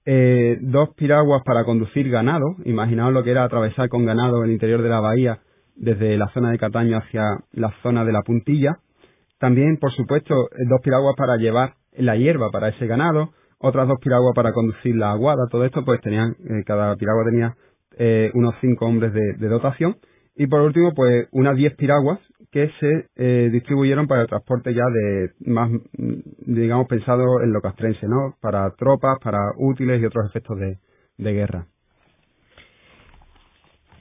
eh, 0.05 0.59
dos 0.61 0.91
piraguas 0.95 1.43
para 1.45 1.65
conducir 1.65 2.09
ganado, 2.11 2.55
imaginaos 2.65 3.13
lo 3.13 3.25
que 3.25 3.33
era 3.33 3.43
atravesar 3.43 3.89
con 3.89 4.05
ganado 4.05 4.45
el 4.45 4.53
interior 4.53 4.83
de 4.83 4.89
la 4.89 5.01
bahía 5.01 5.41
desde 5.77 6.17
la 6.17 6.29
zona 6.29 6.51
de 6.51 6.59
Cataño 6.59 6.99
hacia 6.99 7.23
la 7.53 7.73
zona 7.83 8.05
de 8.05 8.13
la 8.13 8.23
puntilla, 8.23 8.79
también, 9.39 9.77
por 9.79 9.93
supuesto, 9.93 10.35
dos 10.35 10.81
piraguas 10.83 11.15
para 11.17 11.37
llevar 11.37 11.75
la 11.97 12.17
hierba 12.17 12.51
para 12.51 12.69
ese 12.69 12.87
ganado, 12.87 13.31
otras 13.59 13.89
dos 13.89 13.99
piraguas 14.01 14.35
para 14.35 14.53
conducir 14.53 14.97
la 14.97 15.13
aguada, 15.13 15.47
todo 15.51 15.65
esto 15.65 15.85
pues 15.85 16.01
tenían, 16.01 16.31
eh, 16.31 16.63
cada 16.65 16.95
piragua 16.97 17.25
tenía 17.25 17.55
eh, 17.99 18.31
unos 18.35 18.55
cinco 18.61 18.87
hombres 18.87 19.13
de, 19.13 19.49
dotación. 19.49 19.97
Y 20.35 20.47
por 20.49 20.61
último, 20.61 20.93
pues 20.95 21.29
unas 21.33 21.57
diez 21.57 21.75
piraguas 21.77 22.21
que 22.53 22.71
se 22.79 23.07
eh, 23.17 23.49
distribuyeron 23.51 24.07
para 24.07 24.23
el 24.23 24.29
transporte 24.29 24.75
ya 24.75 24.85
de 24.85 25.31
más, 25.51 25.71
digamos, 26.47 26.87
pensado 26.89 27.41
en 27.43 27.53
lo 27.53 27.63
castrense, 27.63 28.07
¿no? 28.07 28.37
Para 28.43 28.71
tropas, 28.77 29.19
para 29.23 29.39
útiles 29.57 30.01
y 30.01 30.05
otros 30.05 30.29
efectos 30.29 30.59
de, 30.59 31.33
guerra. 31.33 31.67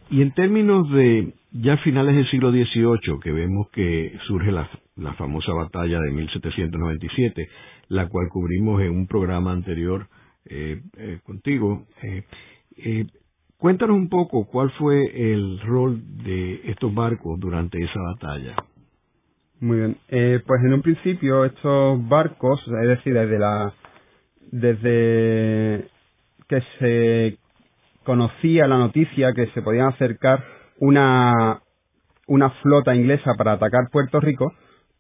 Y 0.10 0.22
en 0.22 0.34
términos 0.34 0.90
de 0.92 1.34
ya 1.62 1.78
finales 1.78 2.16
del 2.16 2.30
siglo 2.30 2.52
XVIII, 2.52 3.20
que 3.22 3.32
vemos 3.32 3.70
que 3.72 4.18
surge 4.28 4.52
la, 4.52 4.70
famosa 5.18 5.54
batalla 5.54 6.00
de 6.00 6.12
1797, 6.12 7.50
la 7.90 8.08
cual 8.08 8.28
cubrimos 8.30 8.82
en 8.82 8.92
un 8.92 9.08
programa 9.08 9.52
anterior 9.52 10.08
eh, 10.46 10.82
contigo, 11.24 11.86
Cuéntanos 13.58 13.96
un 13.96 14.10
poco 14.10 14.46
cuál 14.46 14.70
fue 14.72 15.06
el 15.34 15.60
rol 15.62 16.00
de 16.24 16.62
estos 16.66 16.94
barcos 16.94 17.40
durante 17.40 17.82
esa 17.82 18.00
batalla. 18.00 18.56
Muy 19.62 19.78
bien. 19.78 19.98
Eh, 20.10 20.42
pues 20.46 20.62
en 20.64 20.74
un 20.74 20.82
principio 20.82 21.46
estos 21.46 22.08
barcos, 22.08 22.62
es 22.68 22.88
decir, 22.88 23.14
desde 23.14 23.40
la 23.40 23.74
desde 24.52 25.88
que 26.48 26.62
se 26.80 27.38
conocía 28.04 28.68
la 28.68 28.78
noticia 28.78 29.34
que 29.34 29.48
se 29.48 29.62
podían 29.62 29.88
acercar 29.88 30.44
una 30.80 31.62
una 32.28 32.50
flota 32.62 32.96
inglesa 32.96 33.36
para 33.38 33.54
atacar 33.54 33.90
Puerto 33.92 34.20
Rico, 34.20 34.52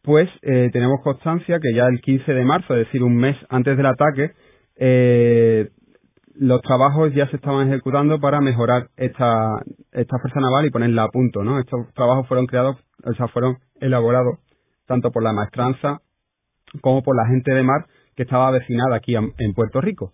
pues 0.03 0.29
eh, 0.43 0.69
tenemos 0.71 1.01
constancia 1.03 1.59
que 1.59 1.73
ya 1.73 1.87
el 1.87 1.99
15 2.01 2.33
de 2.33 2.45
marzo, 2.45 2.75
es 2.75 2.85
decir, 2.85 3.01
un 3.01 3.15
mes 3.15 3.35
antes 3.49 3.75
del 3.75 3.87
ataque, 3.87 4.31
eh, 4.75 5.69
los 6.35 6.61
trabajos 6.61 7.13
ya 7.13 7.27
se 7.29 7.37
estaban 7.37 7.67
ejecutando 7.67 8.19
para 8.19 8.41
mejorar 8.41 8.89
esta, 8.97 9.63
esta 9.91 10.19
fuerza 10.19 10.39
naval 10.39 10.65
y 10.65 10.69
ponerla 10.69 11.05
a 11.05 11.09
punto, 11.09 11.43
¿no? 11.43 11.59
Estos 11.59 11.91
trabajos 11.95 12.27
fueron 12.27 12.45
creados, 12.45 12.77
o 13.03 13.13
sea, 13.13 13.27
fueron 13.29 13.57
elaborados 13.79 14.39
tanto 14.85 15.11
por 15.11 15.23
la 15.23 15.33
maestranza 15.33 16.01
como 16.81 17.01
por 17.01 17.15
la 17.15 17.25
gente 17.27 17.53
de 17.53 17.63
mar 17.63 17.85
que 18.15 18.23
estaba 18.23 18.49
avecinada 18.49 18.97
aquí 18.97 19.15
en 19.15 19.53
Puerto 19.55 19.81
Rico. 19.81 20.11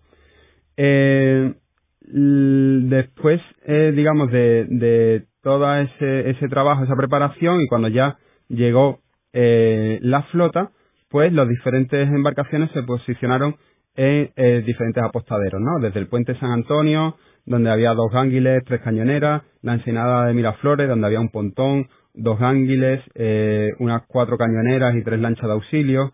Eh, 0.76 1.54
después, 2.00 3.40
eh, 3.66 3.92
digamos, 3.94 4.30
de, 4.30 4.66
de 4.68 5.26
todo 5.42 5.74
ese, 5.76 6.30
ese 6.30 6.48
trabajo, 6.48 6.84
esa 6.84 6.96
preparación 6.96 7.60
y 7.60 7.66
cuando 7.68 7.88
ya 7.88 8.16
llegó 8.48 9.00
eh, 9.32 9.98
la 10.02 10.22
flota, 10.24 10.70
pues 11.08 11.32
las 11.32 11.48
diferentes 11.48 12.08
embarcaciones 12.08 12.70
se 12.72 12.82
posicionaron 12.82 13.56
en 13.94 14.30
eh, 14.36 14.62
diferentes 14.64 15.02
apostaderos, 15.02 15.60
¿no? 15.60 15.78
Desde 15.80 16.00
el 16.00 16.08
puente 16.08 16.34
San 16.38 16.50
Antonio, 16.50 17.16
donde 17.44 17.70
había 17.70 17.92
dos 17.92 18.10
gánguiles, 18.10 18.64
tres 18.64 18.80
cañoneras, 18.80 19.42
la 19.62 19.74
ensenada 19.74 20.26
de 20.26 20.34
Miraflores, 20.34 20.88
donde 20.88 21.06
había 21.06 21.20
un 21.20 21.28
pontón, 21.28 21.88
dos 22.14 22.38
gánguiles, 22.38 23.02
eh, 23.14 23.72
unas 23.78 24.02
cuatro 24.06 24.36
cañoneras 24.36 24.94
y 24.96 25.02
tres 25.02 25.20
lanchas 25.20 25.46
de 25.46 25.52
auxilio. 25.52 26.12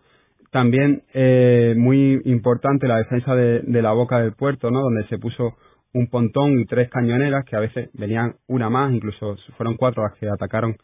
También 0.51 1.03
eh, 1.13 1.75
muy 1.77 2.21
importante 2.25 2.87
la 2.87 2.97
defensa 2.97 3.35
de, 3.35 3.63
la 3.81 3.91
boca 3.91 4.19
del 4.19 4.33
puerto, 4.33 4.71
¿no? 4.71 4.81
Donde 4.81 5.07
se 5.07 5.19
puso 5.19 5.55
un 5.93 6.07
pontón 6.07 6.59
y 6.59 6.65
tres 6.65 6.89
cañoneras 6.89 7.45
que 7.45 7.55
a 7.55 7.59
veces 7.59 7.89
venían 7.93 8.35
una 8.47 8.69
más, 8.69 8.93
incluso 8.93 9.35
fueron 9.57 9.75
cuatro 9.75 10.03
las 10.03 10.13
que 10.19 10.27
atacaron 10.29 10.77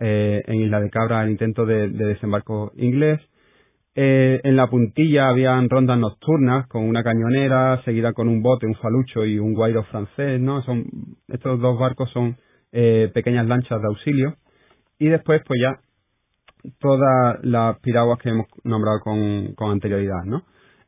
eh, 0.00 0.42
en 0.46 0.60
Isla 0.60 0.80
de 0.80 0.90
Cabra 0.90 1.22
el 1.24 1.30
intento 1.30 1.66
de, 1.66 1.88
desembarco 1.88 2.72
inglés. 2.76 3.20
Eh, 3.94 4.40
en 4.44 4.56
la 4.56 4.68
puntilla 4.68 5.28
habían 5.28 5.68
rondas 5.68 5.98
nocturnas 5.98 6.66
con 6.68 6.84
una 6.84 7.02
cañonera 7.02 7.82
seguida 7.84 8.12
con 8.14 8.28
un 8.28 8.42
bote, 8.42 8.66
un 8.66 8.74
falucho 8.76 9.24
y 9.24 9.38
un 9.38 9.52
guairo 9.52 9.84
francés, 9.84 10.40
¿no? 10.40 10.62
Son, 10.62 10.86
estos 11.28 11.60
dos 11.60 11.78
barcos 11.78 12.10
son 12.10 12.36
eh, 12.72 13.10
pequeñas 13.12 13.46
lanchas 13.46 13.80
de 13.82 13.88
auxilio. 13.88 14.36
Y 14.98 15.08
después, 15.08 15.42
pues 15.46 15.60
ya 15.60 15.80
todas 16.78 17.44
las 17.44 17.78
piraguas 17.80 18.18
que 18.20 18.30
hemos 18.30 18.46
nombrado 18.64 19.00
con, 19.00 19.54
con 19.54 19.72
anterioridad, 19.72 20.24
¿no? 20.24 20.44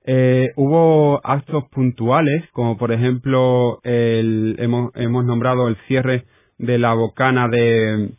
Eh, 0.06 0.52
hubo 0.56 1.18
actos 1.24 1.64
puntuales, 1.70 2.44
como 2.52 2.76
por 2.76 2.92
ejemplo 2.92 3.80
el, 3.82 4.54
hemos, 4.58 5.24
nombrado 5.24 5.68
el 5.68 5.76
cierre 5.88 6.24
de 6.58 6.78
la 6.78 6.92
bocana 6.92 7.48
de, 7.48 8.10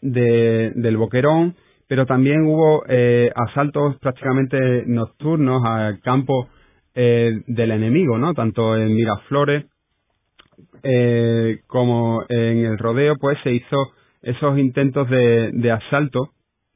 de 0.00 0.72
del 0.74 0.96
Boquerón, 0.96 1.54
pero 1.86 2.06
también 2.06 2.46
hubo 2.46 2.82
eh, 2.88 3.30
asaltos 3.34 3.98
prácticamente 3.98 4.84
nocturnos 4.86 5.62
al 5.66 6.00
campo 6.00 6.48
eh, 6.94 7.42
del 7.46 7.72
enemigo, 7.72 8.16
¿no? 8.16 8.32
Tanto 8.32 8.76
en 8.76 8.94
Miraflores 8.94 9.66
como 11.66 12.22
en 12.28 12.64
el 12.64 12.78
rodeo, 12.78 13.16
pues 13.20 13.36
se 13.42 13.52
hizo 13.52 13.76
esos 14.22 14.56
intentos 14.56 15.10
de, 15.10 15.50
de 15.52 15.72
asalto 15.72 16.30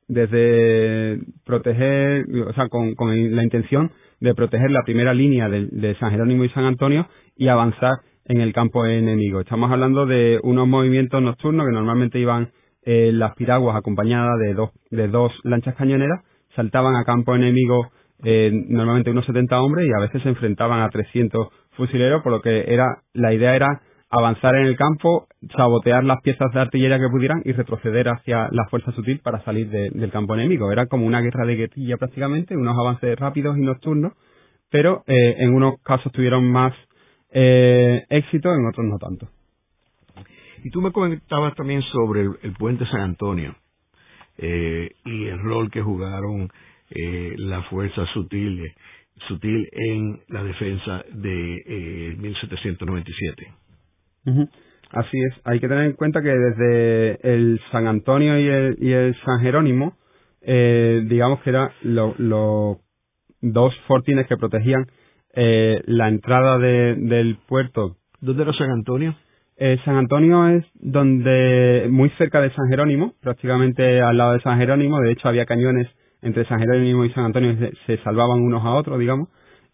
desde 0.08 1.20
proteger, 1.46 2.26
o 2.48 2.52
sea, 2.52 2.68
con, 2.68 2.96
con 2.96 3.36
la 3.36 3.44
intención 3.44 3.92
de 4.20 4.34
proteger 4.34 4.70
la 4.70 4.82
primera 4.82 5.14
línea 5.14 5.48
de, 5.48 5.96
San 5.98 6.10
Jerónimo 6.10 6.44
y 6.44 6.50
San 6.50 6.64
Antonio 6.64 7.08
y 7.36 7.48
avanzar 7.48 8.00
en 8.26 8.40
el 8.40 8.52
campo 8.52 8.86
enemigo. 8.86 9.40
Estamos 9.40 9.70
hablando 9.72 10.06
de 10.06 10.38
unos 10.42 10.68
movimientos 10.68 11.22
nocturnos 11.22 11.66
que 11.66 11.72
normalmente 11.72 12.18
iban 12.18 12.50
eh, 12.84 13.10
las 13.12 13.34
piraguas 13.34 13.76
acompañadas 13.76 14.38
de 14.38 14.54
dos, 14.54 14.70
de 14.90 15.08
dos 15.08 15.32
lanchas 15.42 15.74
cañoneras, 15.74 16.22
saltaban 16.54 16.96
a 16.96 17.04
campo 17.04 17.34
enemigo 17.34 17.88
eh, 18.22 18.50
normalmente 18.68 19.10
unos 19.10 19.24
70 19.24 19.60
hombres 19.60 19.86
y 19.88 19.92
a 19.92 20.00
veces 20.00 20.22
se 20.22 20.28
enfrentaban 20.28 20.80
a 20.82 20.90
300 20.90 21.48
fusileros, 21.70 22.22
por 22.22 22.32
lo 22.32 22.42
que 22.42 22.72
era 22.72 22.84
la 23.14 23.32
idea 23.32 23.56
era 23.56 23.80
avanzar 24.10 24.56
en 24.56 24.66
el 24.66 24.76
campo, 24.76 25.28
sabotear 25.56 26.04
las 26.04 26.20
piezas 26.22 26.52
de 26.52 26.60
artillería 26.60 26.98
que 26.98 27.08
pudieran 27.08 27.42
y 27.44 27.52
retroceder 27.52 28.08
hacia 28.08 28.48
la 28.50 28.66
fuerza 28.68 28.90
sutil 28.92 29.20
para 29.20 29.42
salir 29.44 29.70
del 29.70 30.10
campo 30.10 30.34
enemigo. 30.34 30.70
Era 30.72 30.86
como 30.86 31.06
una 31.06 31.20
guerra 31.20 31.46
de 31.46 31.54
guerrilla 31.54 31.96
prácticamente, 31.96 32.56
unos 32.56 32.76
avances 32.76 33.16
rápidos 33.18 33.56
y 33.56 33.60
nocturnos, 33.60 34.12
pero 34.68 35.04
eh, 35.06 35.36
en 35.38 35.54
unos 35.54 35.80
casos 35.82 36.10
tuvieron 36.12 36.50
más 36.50 36.74
eh, 37.30 38.04
éxito, 38.08 38.52
en 38.52 38.66
otros 38.66 38.86
no 38.86 38.98
tanto. 38.98 39.28
Y 40.64 40.70
tú 40.70 40.82
me 40.82 40.92
comentabas 40.92 41.54
también 41.54 41.82
sobre 41.82 42.22
el, 42.22 42.52
puente 42.58 42.84
San 42.86 43.00
Antonio 43.02 43.54
eh, 44.36 44.90
y 45.04 45.26
el 45.26 45.38
rol 45.38 45.70
que 45.70 45.80
jugaron 45.80 46.50
eh, 46.90 47.34
la 47.38 47.62
fuerza 47.62 48.04
sutil, 48.12 48.74
sutil 49.28 49.68
en 49.72 50.20
la 50.28 50.42
defensa 50.42 51.04
de 51.12 52.16
1797. 52.18 53.69
Así 54.92 55.18
es, 55.20 55.34
hay 55.44 55.60
que 55.60 55.68
tener 55.68 55.84
en 55.84 55.92
cuenta 55.92 56.20
que 56.20 56.30
desde 56.30 57.34
el 57.34 57.60
San 57.70 57.86
Antonio 57.86 58.38
y 58.38 58.48
el, 58.48 58.76
y 58.80 58.92
el 58.92 59.14
San 59.24 59.40
Jerónimo, 59.40 59.94
eh, 60.42 61.02
digamos 61.06 61.40
que 61.42 61.50
eran 61.50 61.70
los 61.82 62.78
dos 63.40 63.74
fortines 63.86 64.26
que 64.26 64.36
protegían 64.36 64.86
eh, 65.34 65.80
la 65.86 66.08
entrada 66.08 66.58
de, 66.58 66.96
del 66.96 67.38
puerto. 67.46 67.96
¿Dónde 68.20 68.42
era 68.42 68.52
San 68.52 68.70
Antonio? 68.70 69.14
Eh, 69.56 69.78
San 69.84 69.94
Antonio 69.94 70.48
es 70.48 70.64
donde, 70.74 71.86
muy 71.90 72.10
cerca 72.18 72.40
de 72.40 72.50
San 72.50 72.68
Jerónimo, 72.68 73.14
prácticamente 73.20 74.00
al 74.00 74.16
lado 74.16 74.32
de 74.32 74.40
San 74.40 74.58
Jerónimo, 74.58 74.98
de 75.00 75.12
hecho 75.12 75.28
había 75.28 75.46
cañones 75.46 75.86
entre 76.22 76.44
San 76.46 76.58
Jerónimo 76.58 77.04
y 77.04 77.12
San 77.12 77.26
Antonio, 77.26 77.56
se, 77.56 77.72
se 77.86 78.02
salvaban 78.02 78.40
unos 78.40 78.64
a 78.64 78.70
otros, 78.72 78.98
digamos, 78.98 79.28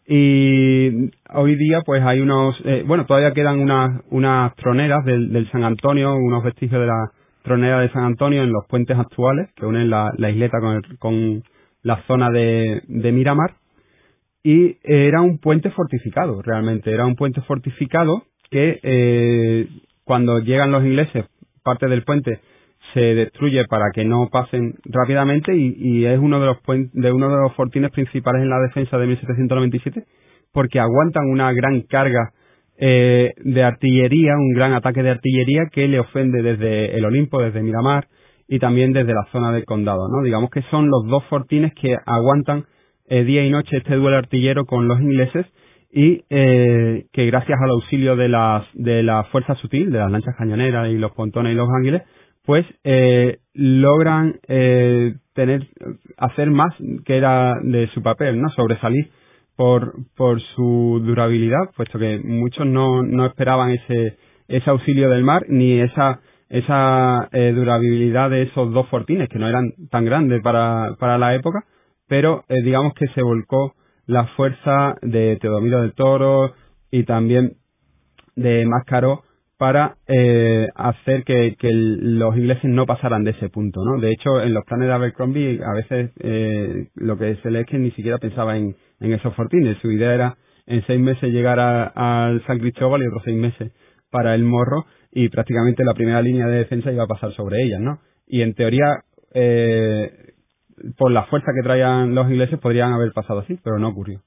y 0.09 1.11
hoy 1.35 1.57
día 1.57 1.81
pues 1.85 2.03
hay 2.03 2.21
unos, 2.21 2.57
eh, 2.64 2.85
bueno, 2.87 3.07
todavía 3.07 3.33
quedan 3.33 3.59
unas, 3.59 4.03
unas 4.11 4.55
troneras 4.57 5.05
del, 5.05 5.33
del 5.33 5.51
San 5.51 5.64
Antonio, 5.64 6.14
unos 6.14 6.45
vestigios 6.45 6.81
de 6.81 6.87
la 6.87 7.11
tronera 7.42 7.81
de 7.81 7.90
San 7.90 8.05
Antonio 8.05 8.42
en 8.42 8.53
los 8.53 8.64
puentes 8.69 8.97
actuales 8.99 9.49
que 9.55 9.66
unen 9.66 9.90
la, 9.90 10.12
isleta 10.31 10.59
con, 10.61 10.83
con 10.99 11.42
la 11.83 12.03
zona 12.07 12.31
de, 12.31 12.83
de 12.87 13.12
Miramar. 13.12 13.55
Y 14.42 14.79
era 14.85 15.23
un 15.23 15.38
puente 15.38 15.71
fortificado, 15.71 16.40
realmente, 16.40 16.92
era 16.92 17.05
un 17.05 17.16
puente 17.16 17.40
fortificado 17.42 18.23
que 18.51 18.79
eh, 18.83 19.69
cuando 20.05 20.38
llegan 20.38 20.71
los 20.71 20.85
ingleses, 20.85 21.27
parte 21.64 21.88
del 21.88 22.05
puente 22.05 22.40
se 22.97 23.15
destruye 23.15 23.67
para 23.67 23.91
que 23.93 24.07
no 24.07 24.31
pasen 24.33 24.77
rápidamente 24.87 25.55
y, 25.55 26.07
es 26.07 26.19
uno 26.19 26.41
de 26.41 26.47
los 26.47 26.57
de 26.95 27.13
uno 27.13 27.29
de 27.29 27.43
los 27.43 27.53
fortines 27.53 27.91
principales 27.91 28.41
en 28.41 28.49
la 28.49 28.59
defensa 28.59 28.97
de 28.97 29.07
1797 29.07 30.05
porque 30.51 30.81
aguantan 30.81 31.27
una 31.29 31.53
gran 31.53 31.83
carga 31.83 32.31
eh, 32.79 33.35
de 33.37 33.63
artillería, 33.63 34.39
un 34.39 34.55
gran 34.55 34.73
ataque 34.73 35.03
de 35.03 35.11
artillería 35.11 35.67
que 35.71 35.87
le 35.89 36.01
ofende 36.01 36.41
desde 36.41 36.97
el 36.97 37.05
Olimpo, 37.05 37.43
desde 37.43 37.63
Miramar 37.63 38.07
y 38.49 38.59
también 38.61 38.95
desde 38.95 39.13
la 39.13 39.27
zona 39.31 39.53
del 39.53 39.67
condado, 39.67 40.09
¿no? 40.09 40.23
Digamos 40.23 40.49
que 40.49 40.63
son 40.71 40.89
los 40.89 41.05
dos 41.07 41.23
fortines 41.25 41.75
que 41.75 41.95
aguantan 42.07 42.65
eh, 43.11 43.25
día 43.25 43.45
y 43.45 43.51
noche 43.51 43.77
este 43.77 43.95
duelo 43.95 44.17
artillero 44.17 44.65
con 44.65 44.89
los 44.89 45.03
ingleses 45.03 45.45
y 45.93 46.23
eh, 46.31 47.05
que 47.13 47.27
gracias 47.27 47.59
al 47.63 47.71
auxilio 47.73 48.17
de 48.17 48.31
las 48.31 48.65
de 48.73 49.03
la 49.03 49.25
fuerza 49.25 49.55
sutil, 49.57 49.93
de 49.93 49.99
las 49.99 50.11
lanchas 50.11 50.35
cañoneras 50.39 50.89
y 50.89 50.97
los 50.97 51.13
pontones 51.13 51.53
y 51.53 51.57
los 51.57 51.69
ángeles, 51.69 52.03
pues 52.47 52.65
eh, 52.85 53.39
logran 53.55 54.39
eh, 54.47 55.15
tener 55.35 55.67
hacer 56.17 56.51
más 56.51 56.73
que 57.05 57.17
era 57.17 57.55
de 57.63 57.89
su 57.89 58.03
papel, 58.03 58.41
¿no? 58.41 58.49
Sobresalir 58.51 59.11
por 59.57 59.95
por 60.17 60.41
su 60.55 61.03
durabilidad, 61.05 61.71
puesto 61.77 61.99
que 61.99 62.21
muchos 62.25 62.67
no 62.67 63.03
no 63.03 63.27
esperaban 63.27 63.71
ese 63.73 64.17
ese 64.49 64.71
auxilio 64.71 65.11
del 65.11 65.25
mar 65.25 65.45
ni 65.49 65.81
esa 65.81 66.21
esa 66.49 67.29
eh, 67.33 67.53
durabilidad 67.53 68.31
de 68.31 68.43
esos 68.43 68.73
dos 68.73 68.89
fortines 68.89 69.29
que 69.29 69.41
no 69.41 69.49
eran 69.49 69.73
tan 69.91 70.05
grandes 70.05 70.41
para 70.43 70.95
para 71.01 71.19
la 71.19 71.35
época, 71.35 71.65
pero 72.07 72.45
eh, 72.49 72.63
digamos 72.63 72.95
que 72.95 73.09
se 73.09 73.23
volcó 73.23 73.75
la 74.07 74.27
fuerza 74.37 74.97
de 75.03 75.37
Teodomiro 75.41 75.83
del 75.83 75.95
Toro 75.95 76.55
y 76.93 77.03
también 77.03 77.55
de 78.37 78.65
Máscaro 78.67 79.23
para 79.59 79.97
eh, 80.07 80.69
hacer 80.75 81.25
que, 81.25 81.57
los 81.62 82.37
ingleses 82.37 82.64
no 82.64 82.87
pasaran 82.87 83.25
de 83.25 83.31
ese 83.31 83.49
punto, 83.49 83.81
¿no? 83.85 84.01
De 84.01 84.12
hecho, 84.12 84.40
en 84.40 84.53
los 84.53 84.64
planes 84.64 84.88
de 84.88 84.95
Abercrombie 84.95 85.61
a 85.64 85.73
veces 85.75 86.11
eh, 86.21 86.88
lo 86.95 87.16
que 87.16 87.37
se 87.37 87.51
lee 87.51 87.61
es 87.61 87.66
que 87.66 87.79
ni 87.79 87.90
siquiera 87.92 88.19
pensaba 88.19 88.57
en, 88.57 88.77
en 89.01 89.12
esos 89.12 89.35
fortines. 89.35 89.79
Su 89.81 89.90
idea 89.90 90.14
era 90.14 90.37
en 90.66 90.85
seis 90.87 91.01
meses 91.01 91.33
llegar 91.33 91.59
al 91.59 92.45
San 92.47 92.59
Cristóbal 92.59 93.03
y 93.03 93.07
otros 93.07 93.23
seis 93.25 93.37
meses 93.37 93.73
para 94.11 94.35
el 94.35 94.42
Morro 94.42 94.85
y 95.12 95.29
prácticamente 95.29 95.85
la 95.85 95.95
primera 95.95 96.21
línea 96.21 96.47
de 96.47 96.59
defensa 96.59 96.92
iba 96.92 97.05
a 97.05 97.09
pasar 97.09 97.33
sobre 97.33 97.62
ellas, 97.62 97.81
¿no? 97.81 98.01
Y 98.27 98.42
en 98.42 98.55
teoría, 98.55 99.05
eh, 99.33 100.35
por 100.99 101.11
la 101.11 101.25
fuerza 101.25 101.53
que 101.55 101.62
traían 101.62 102.14
los 102.14 102.31
ingleses, 102.31 102.59
podrían 102.59 102.92
haber 102.92 103.12
pasado 103.12 103.40
así, 103.40 103.59
pero 103.62 103.79
no 103.79 103.88
ocurrió. 103.88 104.21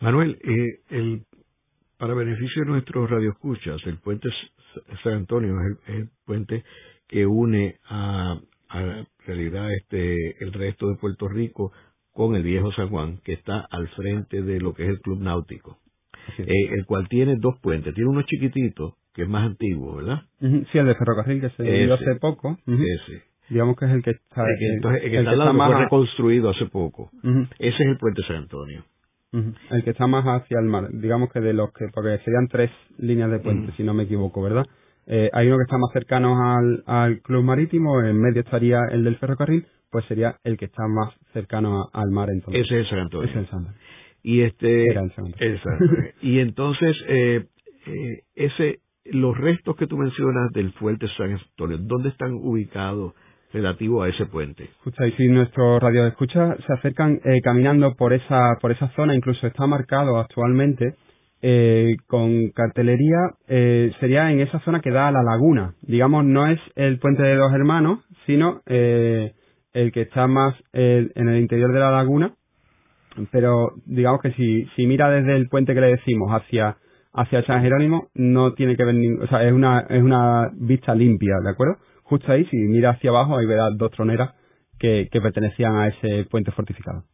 Manuel, 0.00 0.38
eh, 0.44 0.80
el 0.90 1.22
para 1.98 2.14
beneficio 2.14 2.62
de 2.62 2.70
nuestros 2.70 3.10
radioescuchas, 3.10 3.80
el 3.86 3.98
puente 3.98 4.28
San 5.02 5.14
Antonio 5.14 5.54
es 5.86 5.94
el, 5.94 6.08
puente 6.24 6.64
que 7.08 7.26
une 7.26 7.76
a, 7.88 8.38
a 8.68 9.06
realidad 9.26 9.72
este 9.72 10.42
el 10.42 10.52
resto 10.52 10.88
de 10.88 10.96
Puerto 10.96 11.28
Rico 11.28 11.72
con 12.12 12.34
el 12.34 12.42
viejo 12.42 12.72
San 12.72 12.88
Juan, 12.88 13.18
que 13.24 13.32
está 13.32 13.60
al 13.70 13.88
frente 13.90 14.42
de 14.42 14.60
lo 14.60 14.74
que 14.74 14.84
es 14.84 14.88
el 14.88 15.00
Club 15.00 15.20
Náutico, 15.20 15.78
eh, 16.36 16.44
el 16.72 16.84
cual 16.84 17.08
tiene 17.08 17.36
dos 17.38 17.58
puentes. 17.60 17.94
Tiene 17.94 18.10
uno 18.10 18.22
chiquitito, 18.22 18.96
que 19.14 19.22
es 19.22 19.28
más 19.28 19.46
antiguo, 19.46 19.94
¿verdad? 19.96 20.22
Sí, 20.40 20.78
el 20.78 20.86
de 20.86 20.94
ferrocarril 20.96 21.40
que 21.40 21.50
se 21.50 21.62
dio 21.62 21.94
hace 21.94 22.16
poco. 22.16 22.58
Ese. 22.66 23.22
Digamos 23.48 23.76
que 23.76 23.84
es 23.84 23.92
el 23.92 24.02
que 24.02 24.10
está... 24.10 24.44
entonces, 24.74 25.04
el 25.04 25.10
que, 25.10 25.18
está, 25.20 25.52
fue 25.54 25.78
reconstruido 25.84 26.50
hace 26.50 26.66
poco. 26.66 27.10
Ese 27.58 27.82
es 27.82 27.88
el 27.88 27.98
puente 27.98 28.22
San 28.26 28.36
Antonio. 28.36 28.84
El 29.32 29.84
que 29.84 29.90
está 29.90 30.06
más 30.06 30.24
hacia 30.24 30.58
el 30.58 30.66
mar, 30.66 30.88
digamos 30.92 31.30
que 31.30 31.40
de 31.40 31.52
los 31.52 31.70
que, 31.72 31.86
porque 31.92 32.18
serían 32.24 32.48
tres 32.48 32.70
líneas 32.98 33.30
de 33.30 33.40
puente, 33.40 33.72
si 33.76 33.82
no 33.82 33.92
me 33.92 34.04
equivoco, 34.04 34.42
¿verdad? 34.42 34.64
Eh, 35.06 35.30
hay 35.32 35.48
uno 35.48 35.56
que 35.56 35.64
está 35.64 35.78
más 35.78 35.92
cercano 35.92 36.36
al, 36.54 36.82
al 36.86 37.20
club 37.20 37.44
marítimo, 37.44 38.02
en 38.02 38.20
medio 38.20 38.40
estaría 38.40 38.80
el 38.90 39.04
del 39.04 39.16
ferrocarril, 39.16 39.66
pues 39.90 40.04
sería 40.06 40.36
el 40.44 40.56
que 40.56 40.66
está 40.66 40.86
más 40.86 41.14
cercano 41.32 41.88
al 41.92 42.10
mar 42.10 42.28
entonces. 42.30 42.64
Ese 42.64 42.80
es 42.80 42.84
el 42.84 42.90
San 42.90 42.98
Antonio. 43.00 43.28
Ese 43.28 43.38
es 43.38 43.44
el 43.44 43.50
San 43.50 43.58
Antonio. 43.60 43.80
Y 44.22 44.40
este, 44.42 44.86
Era 44.86 45.02
el 45.02 45.12
San 45.14 45.26
Antonio. 45.26 45.54
y 46.22 46.38
entonces, 46.40 46.96
eh, 47.08 47.46
eh, 47.86 48.22
ese, 48.34 48.80
los 49.04 49.36
restos 49.36 49.76
que 49.76 49.86
tú 49.86 49.96
mencionas 49.96 50.52
del 50.52 50.72
fuerte 50.72 51.06
San 51.16 51.32
Antonio, 51.32 51.78
¿dónde 51.78 52.10
están 52.10 52.32
ubicados? 52.34 53.14
Relativo 53.52 54.02
a 54.02 54.08
ese 54.08 54.26
puente. 54.26 54.64
Escucha, 54.64 55.06
y 55.06 55.12
si 55.12 55.28
nuestros 55.28 55.82
radio 55.82 56.06
escucha 56.06 56.56
se 56.66 56.72
acercan 56.72 57.20
eh, 57.24 57.40
caminando 57.42 57.94
por 57.94 58.12
esa, 58.12 58.56
por 58.60 58.72
esa 58.72 58.88
zona, 58.90 59.14
incluso 59.14 59.46
está 59.46 59.66
marcado 59.66 60.18
actualmente 60.18 60.94
eh, 61.40 61.96
con 62.08 62.50
cartelería 62.50 63.30
eh, 63.46 63.92
sería 64.00 64.32
en 64.32 64.40
esa 64.40 64.58
zona 64.60 64.80
que 64.80 64.90
da 64.90 65.06
a 65.08 65.12
la 65.12 65.22
laguna. 65.22 65.74
Digamos, 65.82 66.24
no 66.24 66.48
es 66.48 66.58
el 66.74 66.98
puente 66.98 67.22
de 67.22 67.36
dos 67.36 67.52
hermanos, 67.52 68.00
sino 68.26 68.60
eh, 68.66 69.34
el 69.72 69.92
que 69.92 70.02
está 70.02 70.26
más 70.26 70.56
en 70.72 71.28
el 71.28 71.38
interior 71.38 71.72
de 71.72 71.78
la 71.78 71.92
laguna. 71.92 72.34
Pero 73.30 73.72
digamos 73.86 74.20
que 74.20 74.32
si, 74.32 74.64
si 74.74 74.86
mira 74.86 75.10
desde 75.10 75.36
el 75.36 75.48
puente 75.48 75.74
que 75.74 75.80
le 75.80 75.88
decimos 75.88 76.30
hacia 76.30 76.76
hacia 77.12 77.42
San 77.44 77.62
Jerónimo, 77.62 78.08
no 78.14 78.54
tiene 78.54 78.76
que 78.76 78.84
ver 78.84 78.94
o 79.22 79.26
sea, 79.28 79.44
es 79.44 79.52
una 79.52 79.80
es 79.88 80.02
una 80.02 80.50
vista 80.54 80.94
limpia, 80.94 81.36
¿de 81.42 81.50
acuerdo? 81.50 81.76
Justo 82.08 82.32
ahí, 82.32 82.46
si 82.46 82.56
mira 82.56 82.90
hacia 82.90 83.10
abajo, 83.10 83.36
ahí 83.36 83.44
verás 83.44 83.76
dos 83.76 83.90
troneras 83.90 84.34
que, 84.78 85.08
que 85.12 85.20
pertenecían 85.20 85.76
a 85.76 85.88
ese 85.88 86.24
puente 86.30 86.50
fortificado. 86.52 87.04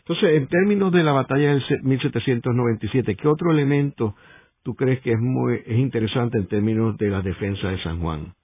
Entonces, 0.00 0.30
en 0.34 0.48
términos 0.48 0.90
de 0.90 1.04
la 1.04 1.12
batalla 1.12 1.54
del 1.54 1.62
1797, 1.84 3.14
¿qué 3.14 3.28
otro 3.28 3.52
elemento 3.52 4.16
tú 4.64 4.74
crees 4.74 5.00
que 5.02 5.12
es 5.12 5.20
muy 5.20 5.60
es 5.64 5.78
interesante 5.78 6.38
en 6.38 6.48
términos 6.48 6.96
de 6.98 7.08
la 7.08 7.22
defensa 7.22 7.68
de 7.68 7.80
San 7.84 8.00
Juan 8.00 8.34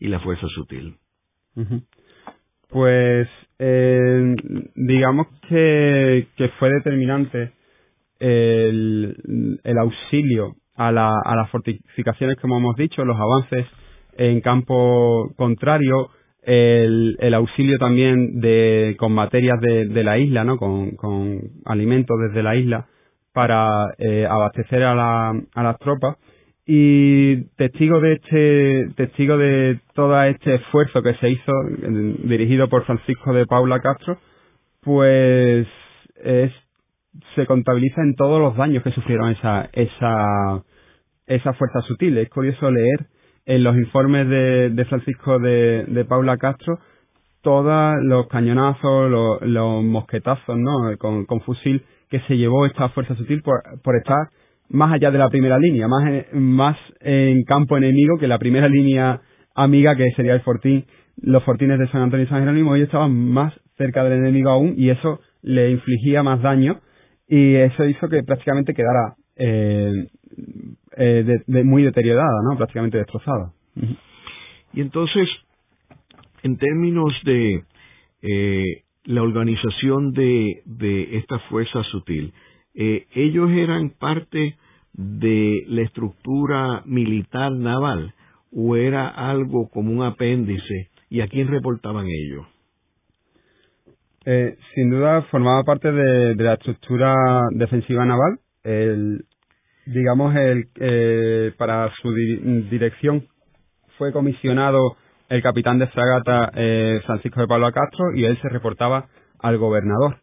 y 0.00 0.08
la 0.08 0.20
fuerza 0.20 0.46
sutil? 0.48 0.96
Pues 2.68 3.26
eh, 3.58 4.34
digamos 4.74 5.28
que, 5.48 6.28
que 6.36 6.48
fue 6.58 6.68
determinante 6.74 7.52
el, 8.18 9.60
el 9.64 9.78
auxilio 9.78 10.56
a, 10.76 10.92
la, 10.92 11.10
a 11.24 11.36
las 11.36 11.50
fortificaciones, 11.50 12.36
como 12.38 12.58
hemos 12.58 12.76
dicho, 12.76 13.02
los 13.06 13.16
avances 13.16 13.66
en 14.18 14.40
campo 14.40 15.32
contrario, 15.36 16.10
el, 16.42 17.16
el 17.20 17.34
auxilio 17.34 17.78
también 17.78 18.40
de, 18.40 18.96
con 18.98 19.12
materias 19.12 19.60
de, 19.60 19.86
de 19.86 20.04
la 20.04 20.18
isla, 20.18 20.44
¿no? 20.44 20.58
Con, 20.58 20.92
con 20.96 21.40
alimentos 21.64 22.16
desde 22.20 22.42
la 22.42 22.56
isla 22.56 22.86
para 23.32 23.94
eh, 23.98 24.26
abastecer 24.28 24.82
a, 24.82 24.94
la, 24.94 25.30
a 25.54 25.62
las 25.62 25.78
tropas 25.78 26.16
y 26.70 27.44
testigo 27.56 28.00
de 28.00 28.12
este 28.12 28.88
testigo 28.94 29.38
de 29.38 29.80
todo 29.94 30.22
este 30.24 30.56
esfuerzo 30.56 31.02
que 31.02 31.14
se 31.14 31.30
hizo 31.30 31.52
dirigido 32.24 32.68
por 32.68 32.84
Francisco 32.84 33.32
de 33.32 33.46
Paula 33.46 33.80
Castro 33.80 34.18
pues 34.82 35.66
es 36.22 36.52
se 37.34 37.46
contabiliza 37.46 38.02
en 38.02 38.14
todos 38.16 38.38
los 38.38 38.54
daños 38.54 38.82
que 38.82 38.90
sufrieron 38.90 39.30
esa 39.30 39.70
esa 39.72 40.62
esa 41.26 41.54
fuerza 41.54 41.80
sutil 41.82 42.18
es 42.18 42.28
curioso 42.28 42.70
leer 42.70 43.06
en 43.48 43.64
los 43.64 43.74
informes 43.76 44.28
de, 44.28 44.70
de 44.70 44.84
Francisco 44.84 45.38
de, 45.38 46.04
Paula 46.06 46.36
Castro 46.36 46.78
todos 47.40 47.94
los 48.02 48.28
cañonazos, 48.28 49.10
los, 49.10 49.84
mosquetazos, 49.84 50.58
¿no? 50.58 50.96
Con, 50.98 51.40
fusil 51.40 51.82
que 52.10 52.20
se 52.20 52.36
llevó 52.36 52.66
esta 52.66 52.90
fuerza 52.90 53.14
sutil 53.14 53.40
por, 53.42 53.62
por 53.82 53.96
estar 53.96 54.28
más 54.68 54.92
allá 54.92 55.10
de 55.10 55.16
la 55.16 55.30
primera 55.30 55.58
línea, 55.58 55.88
más, 55.88 56.04
más 56.34 56.76
en 57.00 57.42
campo 57.44 57.78
enemigo 57.78 58.18
que 58.18 58.28
la 58.28 58.38
primera 58.38 58.68
línea 58.68 59.22
amiga 59.54 59.96
que 59.96 60.10
sería 60.14 60.34
el 60.34 60.42
fortín, 60.42 60.84
los 61.16 61.42
fortines 61.42 61.78
de 61.78 61.88
San 61.88 62.02
Antonio 62.02 62.26
y 62.26 62.28
San 62.28 62.40
Jerónimo, 62.40 62.76
ellos 62.76 62.88
estaban 62.88 63.14
más 63.14 63.54
cerca 63.78 64.04
del 64.04 64.18
enemigo 64.18 64.50
aún 64.50 64.74
y 64.76 64.90
eso 64.90 65.20
le 65.40 65.70
infligía 65.70 66.22
más 66.22 66.42
daño 66.42 66.80
y 67.26 67.54
eso 67.54 67.86
hizo 67.86 68.10
que 68.10 68.22
prácticamente 68.24 68.74
quedara 68.74 69.14
eh, 69.36 69.92
eh, 70.98 71.42
de, 71.46 71.64
muy 71.64 71.84
deteriorada, 71.84 72.42
¿no? 72.42 72.56
Prácticamente 72.56 72.98
destrozada. 72.98 73.52
Y 74.72 74.80
entonces, 74.80 75.28
en 76.42 76.56
términos 76.58 77.12
de 77.24 77.62
eh, 78.22 78.82
la 79.04 79.22
organización 79.22 80.12
de, 80.12 80.62
de 80.64 81.16
esta 81.18 81.38
fuerza 81.50 81.82
sutil, 81.84 82.34
eh, 82.74 83.06
ellos 83.14 83.50
eran 83.50 83.90
parte 83.90 84.56
de 84.92 85.62
la 85.68 85.82
estructura 85.82 86.82
militar 86.84 87.52
naval 87.52 88.12
o 88.52 88.74
era 88.74 89.08
algo 89.08 89.68
como 89.68 89.92
un 89.92 90.02
apéndice 90.02 90.90
y 91.10 91.20
a 91.20 91.28
quién 91.28 91.46
reportaban 91.48 92.06
ellos? 92.06 92.46
Eh, 94.24 94.56
sin 94.74 94.90
duda 94.90 95.22
formaba 95.30 95.62
parte 95.62 95.92
de, 95.92 96.34
de, 96.34 96.44
la 96.44 96.54
estructura 96.54 97.14
defensiva 97.52 98.04
naval. 98.04 98.40
El, 98.64 99.24
digamos, 99.92 100.34
el, 100.36 100.68
eh, 100.80 101.52
para 101.56 101.90
su 102.02 102.12
dirección 102.70 103.26
fue 103.96 104.12
comisionado 104.12 104.96
el 105.28 105.42
capitán 105.42 105.78
de 105.78 105.86
fragata 105.88 106.50
eh, 106.54 107.00
Francisco 107.04 107.40
de 107.40 107.46
Pablo 107.46 107.70
Castro 107.72 108.14
y 108.14 108.24
él 108.24 108.38
se 108.40 108.48
reportaba 108.48 109.06
al 109.40 109.58
gobernador. 109.58 110.18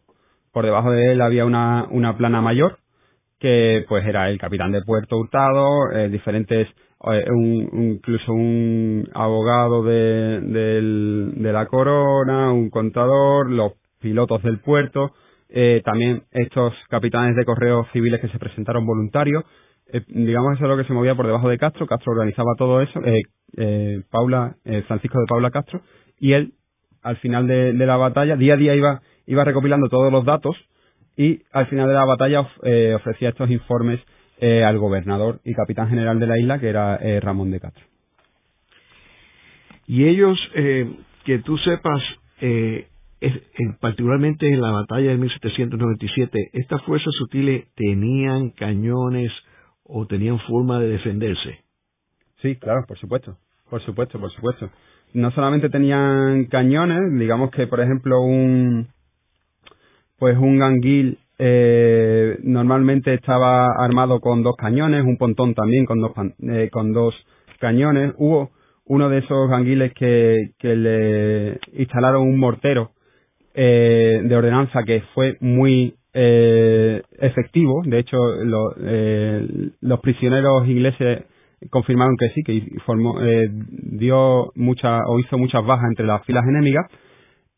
Por 0.52 0.64
debajo 0.64 0.90
de 0.90 1.12
él 1.12 1.20
había 1.20 1.44
una, 1.44 1.86
una 1.90 2.16
plana 2.16 2.40
mayor 2.40 2.78
que 3.38 3.84
pues 3.88 4.06
era 4.06 4.30
el 4.30 4.38
capitán 4.38 4.72
de 4.72 4.82
Puerto 4.82 5.18
Hurtado, 5.18 5.92
eh, 5.92 6.08
diferentes, 6.08 6.68
eh, 7.12 7.24
un, 7.30 7.68
incluso 7.92 8.32
un 8.32 9.06
abogado 9.12 9.82
de, 9.82 10.40
de 10.40 11.52
la 11.52 11.66
corona, 11.66 12.50
un 12.52 12.70
contador, 12.70 13.50
los 13.50 13.72
pilotos 14.00 14.42
del 14.42 14.60
puerto, 14.60 15.12
eh, 15.48 15.80
también 15.84 16.24
estos 16.32 16.74
capitanes 16.88 17.36
de 17.36 17.44
correos 17.44 17.86
civiles 17.92 18.20
que 18.20 18.28
se 18.28 18.38
presentaron 18.38 18.84
voluntarios, 18.84 19.44
eh, 19.92 20.00
digamos 20.08 20.54
eso 20.54 20.64
es 20.64 20.70
lo 20.70 20.76
que 20.76 20.84
se 20.84 20.92
movía 20.92 21.14
por 21.14 21.26
debajo 21.26 21.48
de 21.48 21.58
Castro, 21.58 21.86
Castro 21.86 22.12
organizaba 22.12 22.54
todo 22.58 22.82
eso, 22.82 23.00
eh, 23.04 23.22
eh 23.56 24.02
Francisco 24.86 25.20
de 25.20 25.26
Paula 25.28 25.50
Castro, 25.50 25.82
y 26.18 26.32
él 26.32 26.54
al 27.02 27.16
final 27.18 27.46
de, 27.46 27.72
la 27.74 27.96
batalla, 27.96 28.36
día 28.36 28.54
a 28.54 28.56
día 28.56 28.74
iba, 28.74 29.00
iba 29.26 29.44
recopilando 29.44 29.88
todos 29.88 30.10
los 30.10 30.24
datos 30.24 30.56
y 31.16 31.42
al 31.52 31.68
final 31.68 31.86
de 31.86 31.94
la 31.94 32.04
batalla 32.04 32.40
ofrecía 32.96 33.28
estos 33.28 33.48
informes 33.48 34.00
al 34.40 34.76
gobernador 34.78 35.38
y 35.44 35.54
capitán 35.54 35.88
general 35.88 36.18
de 36.18 36.26
la 36.26 36.36
isla, 36.36 36.58
que 36.58 36.68
era 36.68 36.98
Ramón 37.20 37.52
de 37.52 37.60
Castro. 37.60 37.84
Y 39.86 40.08
ellos, 40.08 40.36
que 40.52 41.38
tú 41.44 41.56
sepas, 41.58 42.02
particularmente 43.80 44.48
en 44.48 44.60
la 44.60 44.70
batalla 44.70 45.10
de 45.10 45.16
1797, 45.16 46.50
estas 46.52 46.82
fuerzas 46.82 47.14
sutiles 47.14 47.66
tenían 47.74 48.50
cañones 48.50 49.32
o 49.84 50.06
tenían 50.06 50.38
forma 50.40 50.78
de 50.80 50.88
defenderse. 50.88 51.64
Sí, 52.42 52.56
claro, 52.56 52.84
por 52.86 52.98
supuesto, 52.98 53.38
por 53.70 53.82
supuesto, 53.82 54.20
por 54.20 54.30
supuesto. 54.32 54.70
No 55.14 55.30
solamente 55.30 55.70
tenían 55.70 56.46
cañones, 56.46 57.18
digamos 57.18 57.50
que 57.50 57.66
por 57.66 57.80
ejemplo 57.80 58.20
un 58.20 58.88
pues 60.18 60.36
un 60.36 60.58
ganguil 60.58 61.18
eh, 61.38 62.38
normalmente 62.42 63.14
estaba 63.14 63.68
armado 63.78 64.20
con 64.20 64.42
dos 64.42 64.56
cañones, 64.56 65.04
un 65.04 65.16
pontón 65.16 65.54
también 65.54 65.86
con 65.86 66.00
dos 66.00 66.12
eh, 66.40 66.68
con 66.70 66.92
dos 66.92 67.14
cañones. 67.60 68.14
Hubo 68.18 68.50
uno 68.84 69.08
de 69.08 69.18
esos 69.18 69.48
ganguiles 69.48 69.94
que 69.94 70.52
le 70.62 71.58
instalaron 71.72 72.22
un 72.22 72.38
mortero 72.38 72.95
eh, 73.56 74.20
de 74.22 74.36
ordenanza 74.36 74.82
que 74.84 75.02
fue 75.14 75.36
muy 75.40 75.94
eh, 76.12 77.02
efectivo. 77.18 77.82
De 77.86 77.98
hecho, 77.98 78.18
eh, 78.80 79.70
los 79.80 80.00
prisioneros 80.00 80.68
ingleses 80.68 81.24
confirmaron 81.70 82.16
que 82.18 82.28
sí, 82.34 82.42
que 82.42 82.78
formó, 82.84 83.20
eh, 83.22 83.48
dio 83.50 84.52
mucha 84.54 85.00
o 85.06 85.18
hizo 85.18 85.38
muchas 85.38 85.64
bajas 85.64 85.86
entre 85.88 86.06
las 86.06 86.24
filas 86.26 86.44
enemigas. 86.46 86.86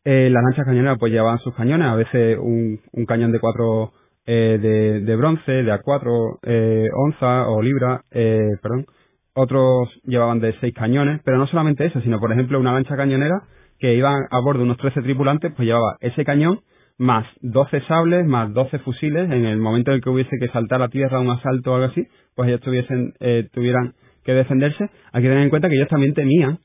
Eh, 0.05 0.29
las 0.31 0.41
lanchas 0.41 0.65
cañoneras 0.65 0.97
pues 0.99 1.11
llevaban 1.11 1.39
sus 1.39 1.53
cañones, 1.53 1.87
a 1.87 1.95
veces 1.95 2.37
un, 2.41 2.79
un 2.93 3.05
cañón 3.05 3.33
de 3.33 3.39
cuatro 3.39 3.91
eh, 4.25 4.57
de, 4.61 5.01
de, 5.01 5.15
bronce, 5.17 5.51
de 5.51 5.71
a 5.71 5.79
cuatro 5.81 6.39
onzas 6.95 7.45
o 7.49 7.61
libras, 7.61 8.01
perdón. 8.09 8.85
Otros 9.33 9.89
llevaban 10.05 10.39
de 10.39 10.53
seis 10.59 10.73
cañones, 10.73 11.21
pero 11.23 11.37
no 11.37 11.47
solamente 11.47 11.85
eso, 11.85 12.01
sino 12.01 12.19
por 12.19 12.31
ejemplo 12.31 12.59
una 12.59 12.73
lancha 12.73 12.95
cañonera 12.95 13.43
que 13.79 13.95
iban 13.95 14.23
a 14.29 14.39
bordo 14.39 14.63
unos 14.63 14.77
13 14.77 15.01
tripulantes, 15.01 15.53
pues 15.55 15.65
llevaba 15.65 15.97
ese 16.01 16.25
cañón 16.25 16.59
más 16.97 17.25
12 17.41 17.81
sables, 17.87 18.25
más 18.25 18.53
12 18.53 18.79
fusiles, 18.79 19.31
en 19.31 19.45
el 19.45 19.57
momento 19.57 19.93
en 19.93 20.01
que 20.01 20.09
hubiese 20.09 20.37
que 20.39 20.49
saltar 20.49 20.81
a 20.81 20.89
tierra 20.89 21.19
un 21.19 21.29
asalto 21.29 21.71
o 21.71 21.75
algo 21.75 21.87
así, 21.87 22.05
pues 22.35 22.49
ellos 22.49 22.61
tuviesen, 22.61 23.13
eh, 23.21 23.47
tuvieran 23.53 23.93
que 24.25 24.33
defenderse. 24.33 24.89
Hay 25.13 25.21
que 25.21 25.29
tener 25.29 25.43
en 25.43 25.49
cuenta 25.49 25.69
que 25.69 25.75
ellos 25.75 25.87
también 25.87 26.13
temían 26.13 26.59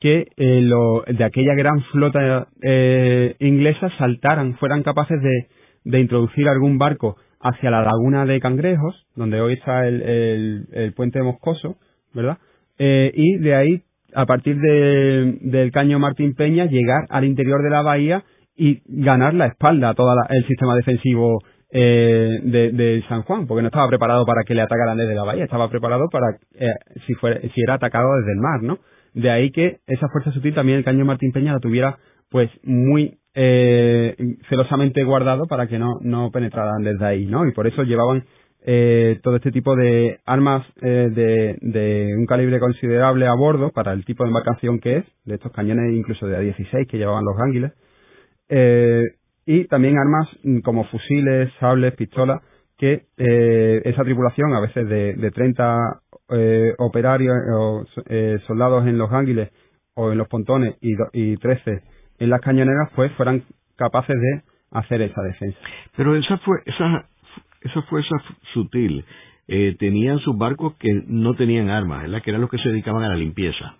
que 0.00 0.28
eh, 0.36 0.60
lo, 0.62 1.02
de 1.06 1.24
aquella 1.24 1.54
gran 1.54 1.82
flota 1.90 2.48
eh, 2.62 3.34
inglesa 3.40 3.90
saltaran, 3.98 4.56
fueran 4.58 4.82
capaces 4.82 5.20
de, 5.20 5.48
de 5.84 6.00
introducir 6.00 6.48
algún 6.48 6.78
barco 6.78 7.16
hacia 7.40 7.70
la 7.70 7.82
laguna 7.82 8.24
de 8.26 8.40
Cangrejos, 8.40 9.06
donde 9.16 9.40
hoy 9.40 9.54
está 9.54 9.88
el, 9.88 10.02
el, 10.02 10.66
el 10.72 10.92
puente 10.92 11.22
Moscoso, 11.22 11.76
¿verdad? 12.14 12.38
Eh, 12.78 13.10
y 13.14 13.38
de 13.38 13.54
ahí, 13.54 13.82
a 14.14 14.26
partir 14.26 14.58
de, 14.58 15.38
del 15.42 15.72
caño 15.72 15.98
Martín 15.98 16.34
Peña, 16.34 16.66
llegar 16.66 17.06
al 17.10 17.24
interior 17.24 17.62
de 17.62 17.70
la 17.70 17.82
bahía 17.82 18.24
y 18.56 18.82
ganar 18.86 19.34
la 19.34 19.46
espalda 19.46 19.90
a 19.90 19.94
todo 19.94 20.10
el 20.28 20.46
sistema 20.46 20.74
defensivo 20.74 21.38
eh, 21.70 22.40
de, 22.42 23.04
San 23.08 23.22
Juan, 23.22 23.46
porque 23.46 23.62
no 23.62 23.68
estaba 23.68 23.88
preparado 23.88 24.24
para 24.24 24.42
que 24.44 24.54
le 24.54 24.62
atacaran 24.62 24.96
desde 24.96 25.14
la 25.14 25.24
bahía, 25.24 25.44
estaba 25.44 25.68
preparado 25.68 26.08
para 26.10 26.38
eh, 26.54 26.66
si 27.06 27.14
fuera, 27.14 27.40
si 27.40 27.60
era 27.60 27.74
atacado 27.74 28.16
desde 28.16 28.32
el 28.32 28.38
mar, 28.38 28.62
¿no? 28.62 28.78
De 29.14 29.30
ahí 29.30 29.50
que 29.50 29.78
esa 29.86 30.08
fuerza 30.08 30.32
sutil 30.32 30.54
también 30.54 30.78
el 30.78 30.84
cañón 30.84 31.06
Martín 31.06 31.32
Peña 31.32 31.52
la 31.52 31.60
tuviera 31.60 31.98
pues 32.30 32.50
muy 32.62 33.18
eh, 33.34 34.16
celosamente 34.48 35.04
guardado 35.04 35.44
para 35.46 35.66
que 35.66 35.78
no, 35.78 35.98
no 36.00 36.30
penetraran 36.30 36.82
desde 36.82 37.04
ahí, 37.06 37.26
¿no? 37.26 37.46
Y 37.46 37.52
por 37.52 37.66
eso 37.66 37.82
llevaban 37.82 38.24
eh, 38.70 39.18
todo 39.22 39.36
este 39.36 39.50
tipo 39.50 39.74
de 39.76 40.20
armas 40.26 40.62
eh, 40.82 41.56
de, 41.62 42.14
un 42.14 42.26
calibre 42.26 42.60
considerable 42.60 43.26
a 43.26 43.32
bordo 43.32 43.70
para 43.70 43.94
el 43.94 44.04
tipo 44.04 44.24
de 44.24 44.28
embarcación 44.28 44.78
que 44.78 44.98
es, 44.98 45.04
de 45.24 45.36
estos 45.36 45.52
cañones 45.52 45.90
incluso 45.94 46.26
de 46.26 46.36
A16 46.36 46.86
que 46.86 46.98
llevaban 46.98 47.24
los 47.24 47.34
gánguiles, 47.34 47.72
eh, 48.50 49.04
y 49.46 49.64
también 49.68 49.96
armas 49.96 50.28
mm, 50.44 50.58
como 50.58 50.84
fusiles, 50.84 51.50
sables, 51.58 51.94
pistolas, 51.94 52.42
que 52.76 53.06
esa 53.16 54.04
tripulación, 54.04 54.54
a 54.54 54.60
veces 54.60 54.86
de, 54.86 55.14
de 55.14 55.30
30 55.32 56.02
operarios 56.78 57.36
o 57.52 57.84
soldados 58.46 58.86
en 58.86 58.98
los 58.98 59.10
gánguiles 59.10 59.50
o 59.94 60.12
en 60.12 60.18
los 60.18 60.28
pontones 60.28 60.76
y, 60.80 60.92
y 61.12 61.36
13 61.38 61.82
en 62.20 62.30
las 62.30 62.40
cañoneras, 62.40 62.90
pues 62.94 63.10
fueran 63.14 63.42
capaces 63.76 64.14
de 64.14 64.42
hacer 64.70 65.02
esa 65.02 65.22
defensa. 65.22 65.58
Pero 65.96 66.14
esa 66.14 66.38
fue 66.38 66.58
esa 66.66 67.08
esa 67.62 67.82
fuerza 67.82 68.14
sutil 68.52 69.04
eh, 69.48 69.76
tenían 69.78 70.18
sus 70.18 70.36
barcos 70.36 70.74
que 70.78 71.02
no 71.06 71.34
tenían 71.34 71.70
armas, 71.70 72.02
¿verdad? 72.02 72.22
Que 72.22 72.30
eran 72.30 72.42
los 72.42 72.50
que 72.50 72.58
se 72.58 72.68
dedicaban 72.68 73.02
a 73.02 73.08
la 73.08 73.16
limpieza. 73.16 73.76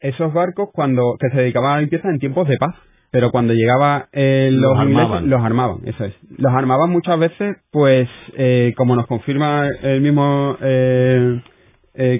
Esos 0.00 0.32
barcos 0.32 0.70
cuando 0.72 1.16
que 1.20 1.30
se 1.30 1.36
dedicaban 1.36 1.70
a 1.70 1.74
la 1.76 1.80
limpieza 1.82 2.08
en 2.08 2.18
tiempos 2.18 2.48
de 2.48 2.56
paz, 2.56 2.74
pero 3.12 3.30
cuando 3.30 3.52
llegaba 3.52 4.08
eh, 4.12 4.50
los, 4.52 4.78
armaban. 4.78 5.28
los 5.28 5.42
armaban, 5.42 5.78
eso 5.84 6.04
es. 6.04 6.14
Los 6.36 6.52
armaban 6.52 6.90
muchas 6.90 7.18
veces, 7.18 7.56
pues 7.70 8.08
eh, 8.36 8.72
como 8.76 8.96
nos 8.96 9.06
confirma 9.06 9.68
el 9.82 10.00
mismo 10.00 10.56
eh, 10.60 11.40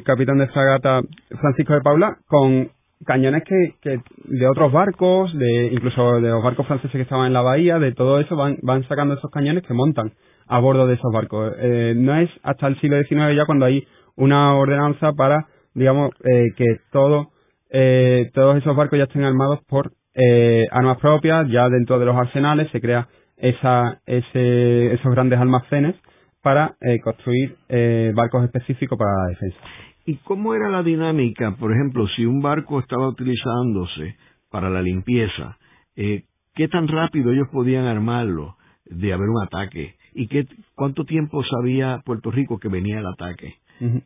capitán 0.05 0.39
de 0.39 0.49
fragata 0.49 1.01
Francisco 1.41 1.75
de 1.75 1.81
Paula, 1.81 2.19
con 2.27 2.71
cañones 3.07 3.45
que, 3.45 3.75
que 3.81 4.01
de 4.25 4.47
otros 4.49 4.73
barcos, 4.73 5.37
de 5.37 5.71
incluso 5.73 6.21
de 6.21 6.29
los 6.29 6.43
barcos 6.43 6.67
franceses 6.67 6.93
que 6.93 7.03
estaban 7.03 7.29
en 7.29 7.33
la 7.33 7.43
bahía, 7.43 7.79
de 7.79 7.93
todo 7.93 8.21
eso 8.21 8.37
van, 8.37 8.59
van 8.63 8.87
sacando 8.89 9.15
esos 9.15 9.31
cañones 9.31 9.65
que 9.65 9.75
montan 9.75 10.13
a 10.51 10.59
bordo 10.59 10.87
de 10.89 10.95
esos 10.95 11.13
barcos. 11.13 11.55
Eh, 11.59 11.95
no 11.97 12.17
es 12.17 12.29
hasta 12.43 12.67
el 12.67 12.79
siglo 12.81 13.01
XIX 13.03 13.37
ya 13.37 13.47
cuando 13.47 13.67
hay 13.67 13.87
una 14.17 14.57
ordenanza 14.57 15.13
para, 15.13 15.47
digamos, 15.75 16.11
eh, 16.25 16.49
que 16.57 16.65
todo, 16.91 17.31
eh, 17.71 18.31
todos 18.35 18.57
esos 18.57 18.77
barcos 18.77 18.99
ya 18.99 19.05
estén 19.05 19.23
armados 19.23 19.61
por 19.69 19.93
eh, 20.15 20.67
armas 20.73 20.99
propias, 20.99 21.49
ya 21.49 21.69
dentro 21.69 22.01
de 22.01 22.07
los 22.07 22.17
arsenales 22.17 22.69
se 22.73 22.81
crea 22.81 23.07
esa, 23.37 24.01
ese, 24.07 24.93
esos 24.93 25.13
grandes 25.13 25.39
almacenes 25.39 25.95
para 26.43 26.75
eh, 26.81 26.99
construir 26.99 27.57
eh, 27.69 28.13
barcos 28.13 28.45
específicos 28.45 28.99
para 28.99 29.13
la 29.23 29.29
defensa. 29.29 29.59
¿Y 30.05 30.17
cómo 30.17 30.55
era 30.55 30.69
la 30.69 30.83
dinámica? 30.83 31.55
Por 31.61 31.73
ejemplo, 31.73 32.09
si 32.09 32.27
un 32.27 32.43
barco 32.43 32.81
estaba 32.81 33.07
utilizándose 33.07 34.17
para 34.51 34.69
la 34.69 34.83
limpieza, 34.83 35.59
¿qué 35.95 36.69
tan 36.69 36.89
rápido 36.89 37.31
ellos 37.31 37.47
podían 37.53 37.85
armarlo 37.85 38.57
de 38.87 39.13
haber 39.13 39.29
un 39.29 39.45
ataque? 39.45 39.95
¿Y 40.15 40.27
qué, 40.29 40.47
cuánto 40.75 41.05
tiempo 41.05 41.43
sabía 41.45 42.03
Puerto 42.05 42.31
Rico 42.31 42.59
que 42.59 42.69
venía 42.69 42.99
el 42.99 43.07
ataque? 43.07 43.55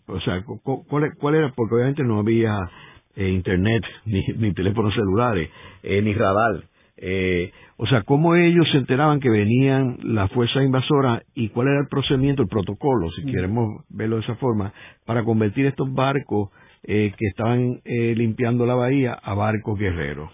O 0.06 0.20
sea, 0.20 0.44
¿cuál, 0.44 1.34
era? 1.34 1.52
Porque 1.54 1.74
obviamente 1.74 2.04
no 2.04 2.20
había 2.20 2.54
eh, 3.16 3.28
internet, 3.28 3.82
ni, 4.04 4.22
ni 4.36 4.52
teléfonos 4.52 4.94
celulares, 4.94 5.50
eh, 5.82 6.00
ni 6.02 6.14
radar. 6.14 6.64
Eh, 6.96 7.50
o 7.76 7.86
sea, 7.86 8.02
cómo 8.02 8.36
ellos 8.36 8.66
se 8.70 8.78
enteraban 8.78 9.18
que 9.18 9.28
venían 9.28 9.98
las 10.02 10.30
fuerzas 10.30 10.62
invasoras 10.64 11.24
y 11.34 11.48
cuál 11.48 11.68
era 11.68 11.80
el 11.80 11.88
procedimiento, 11.88 12.42
el 12.42 12.48
protocolo, 12.48 13.10
si 13.10 13.24
queremos 13.24 13.84
verlo 13.88 14.16
de 14.16 14.22
esa 14.22 14.36
forma, 14.36 14.72
para 15.04 15.24
convertir 15.24 15.66
estos 15.66 15.92
barcos 15.92 16.50
eh, 16.84 17.12
que 17.16 17.26
estaban 17.26 17.80
eh, 17.84 18.14
limpiando 18.16 18.64
la 18.64 18.74
bahía 18.74 19.14
a 19.14 19.34
barcos 19.34 19.78
guerreros. 19.78 20.30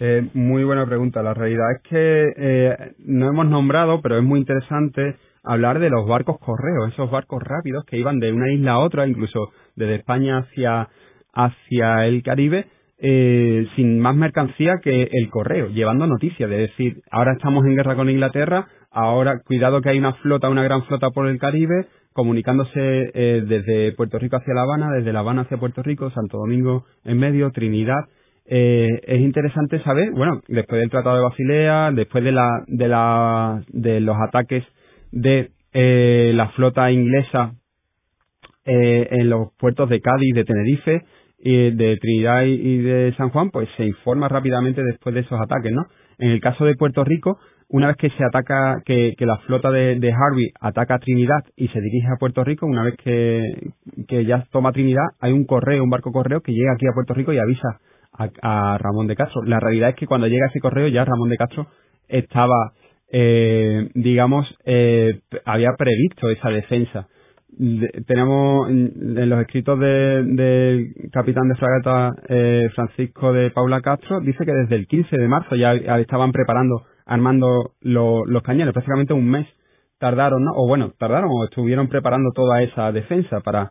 Eh, 0.00 0.28
muy 0.34 0.64
buena 0.64 0.86
pregunta. 0.86 1.22
La 1.22 1.34
realidad 1.34 1.66
es 1.76 1.82
que 1.88 2.94
no 3.04 3.28
hemos 3.28 3.46
nombrado, 3.46 4.00
pero 4.02 4.18
es 4.18 4.24
muy 4.24 4.40
interesante 4.40 5.16
hablar 5.42 5.78
de 5.78 5.90
los 5.90 6.06
barcos 6.06 6.38
correos, 6.38 6.92
esos 6.92 7.10
barcos 7.10 7.42
rápidos 7.42 7.84
que 7.84 7.98
iban 7.98 8.18
de 8.18 8.32
una 8.32 8.52
isla 8.52 8.72
a 8.72 8.78
otra, 8.78 9.06
incluso 9.06 9.50
desde 9.76 9.96
España 9.96 10.38
hacia, 10.38 10.88
hacia 11.32 12.06
el 12.06 12.22
Caribe, 12.22 12.66
eh, 12.98 13.66
sin 13.76 13.98
más 13.98 14.14
mercancía 14.14 14.78
que 14.82 15.08
el 15.10 15.30
correo, 15.30 15.68
llevando 15.68 16.06
noticias, 16.06 16.50
de 16.50 16.56
decir, 16.56 17.02
ahora 17.10 17.32
estamos 17.32 17.64
en 17.64 17.76
guerra 17.76 17.96
con 17.96 18.10
Inglaterra, 18.10 18.66
ahora 18.90 19.40
cuidado 19.44 19.80
que 19.80 19.88
hay 19.88 19.98
una 19.98 20.14
flota, 20.14 20.50
una 20.50 20.64
gran 20.64 20.84
flota 20.84 21.10
por 21.10 21.26
el 21.26 21.38
Caribe, 21.38 21.86
comunicándose 22.12 22.70
eh, 22.74 23.42
desde 23.46 23.92
Puerto 23.92 24.18
Rico 24.18 24.36
hacia 24.36 24.52
La 24.52 24.62
Habana, 24.62 24.90
desde 24.90 25.12
La 25.12 25.20
Habana 25.20 25.42
hacia 25.42 25.56
Puerto 25.56 25.82
Rico, 25.82 26.10
Santo 26.10 26.38
Domingo 26.38 26.84
en 27.04 27.18
medio, 27.18 27.50
Trinidad. 27.52 28.04
Eh, 28.52 29.00
es 29.06 29.20
interesante 29.20 29.80
saber, 29.84 30.10
bueno, 30.10 30.40
después 30.48 30.80
del 30.80 30.90
Tratado 30.90 31.14
de 31.14 31.22
Basilea, 31.22 31.92
después 31.92 32.24
de 32.24 32.32
la, 32.32 32.64
de 32.66 32.88
la, 32.88 33.62
de 33.68 34.00
los 34.00 34.16
ataques 34.20 34.64
de 35.12 35.50
eh, 35.72 36.32
la 36.34 36.48
flota 36.48 36.90
inglesa 36.90 37.52
eh, 38.64 39.06
en 39.12 39.30
los 39.30 39.52
puertos 39.56 39.88
de 39.88 40.00
Cádiz, 40.00 40.34
de 40.34 40.44
Tenerife, 40.44 41.02
y 41.38 41.70
de 41.70 41.96
Trinidad 41.98 42.42
y 42.42 42.78
de 42.78 43.14
San 43.16 43.30
Juan, 43.30 43.50
pues 43.50 43.68
se 43.76 43.86
informa 43.86 44.28
rápidamente 44.28 44.82
después 44.82 45.14
de 45.14 45.22
esos 45.22 45.40
ataques, 45.40 45.72
¿no? 45.72 45.86
En 46.18 46.30
el 46.30 46.40
caso 46.40 46.64
de 46.64 46.74
Puerto 46.74 47.04
Rico, 47.04 47.38
una 47.68 47.86
vez 47.86 47.96
que 47.96 48.10
se 48.10 48.24
ataca, 48.24 48.82
que, 48.84 49.14
la 49.20 49.38
flota 49.46 49.70
de, 49.70 50.12
Harvey 50.12 50.50
ataca 50.60 50.98
Trinidad 50.98 51.38
y 51.56 51.68
se 51.68 51.80
dirige 51.80 52.08
a 52.08 52.18
Puerto 52.18 52.42
Rico, 52.42 52.66
una 52.66 52.82
vez 52.82 52.96
que, 52.96 53.70
que 54.08 54.24
ya 54.24 54.44
toma 54.50 54.72
Trinidad, 54.72 55.06
hay 55.20 55.32
un 55.32 55.46
correo, 55.46 55.84
un 55.84 55.88
barco 55.88 56.10
correo 56.10 56.40
que 56.40 56.52
llega 56.52 56.72
aquí 56.74 56.86
a 56.86 56.94
Puerto 56.94 57.14
Rico 57.14 57.32
y 57.32 57.38
avisa 57.38 57.78
a, 58.42 58.78
Ramón 58.78 59.06
de 59.06 59.16
Castro. 59.16 59.42
La 59.42 59.60
realidad 59.60 59.90
es 59.90 59.96
que 59.96 60.06
cuando 60.06 60.26
llega 60.26 60.46
ese 60.46 60.60
correo 60.60 60.88
ya 60.88 61.04
Ramón 61.04 61.28
de 61.28 61.36
Castro 61.36 61.66
estaba, 62.08 62.72
eh, 63.12 63.88
digamos, 63.94 64.46
eh, 64.64 65.20
había 65.44 65.70
previsto 65.78 66.30
esa 66.30 66.50
defensa 66.50 67.08
tenemos 68.06 68.70
en 68.70 69.28
los 69.28 69.40
escritos 69.40 69.78
del 69.78 70.94
capitán 71.12 71.48
de 71.48 71.56
fragata 71.56 72.12
eh, 72.28 72.68
Francisco 72.74 73.32
de 73.32 73.50
Paula 73.50 73.80
Castro, 73.80 74.20
dice 74.20 74.44
que 74.44 74.52
desde 74.52 74.76
el 74.76 74.86
15 74.86 75.16
de 75.16 75.28
marzo 75.28 75.56
ya 75.56 75.74
estaban 75.74 76.32
preparando, 76.32 76.84
armando 77.06 77.72
los 77.80 78.42
cañones, 78.42 78.72
prácticamente 78.72 79.12
un 79.12 79.28
mes 79.28 79.46
tardaron, 79.98 80.44
¿no? 80.44 80.52
O 80.54 80.66
bueno, 80.66 80.92
tardaron 80.98 81.28
o 81.30 81.44
estuvieron 81.44 81.88
preparando 81.88 82.30
toda 82.32 82.62
esa 82.62 82.92
defensa 82.92 83.40
para... 83.40 83.70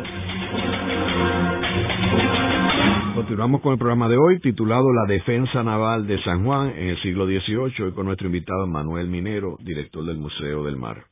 Continuamos 3.15 3.61
con 3.61 3.73
el 3.73 3.79
programa 3.79 4.09
de 4.09 4.17
hoy 4.17 4.41
titulado 4.41 4.93
La 4.93 5.05
Defensa 5.07 5.63
Naval 5.63 6.07
de 6.07 6.21
San 6.23 6.45
Juan 6.45 6.71
en 6.77 6.89
el 6.89 7.01
siglo 7.01 7.27
XVIII, 7.27 7.85
hoy 7.85 7.93
con 7.93 8.07
nuestro 8.07 8.27
invitado 8.27 8.67
Manuel 8.67 9.07
Minero, 9.09 9.57
director 9.61 10.05
del 10.05 10.19
Museo 10.19 10.65
del 10.65 10.77
Mar. 10.77 11.05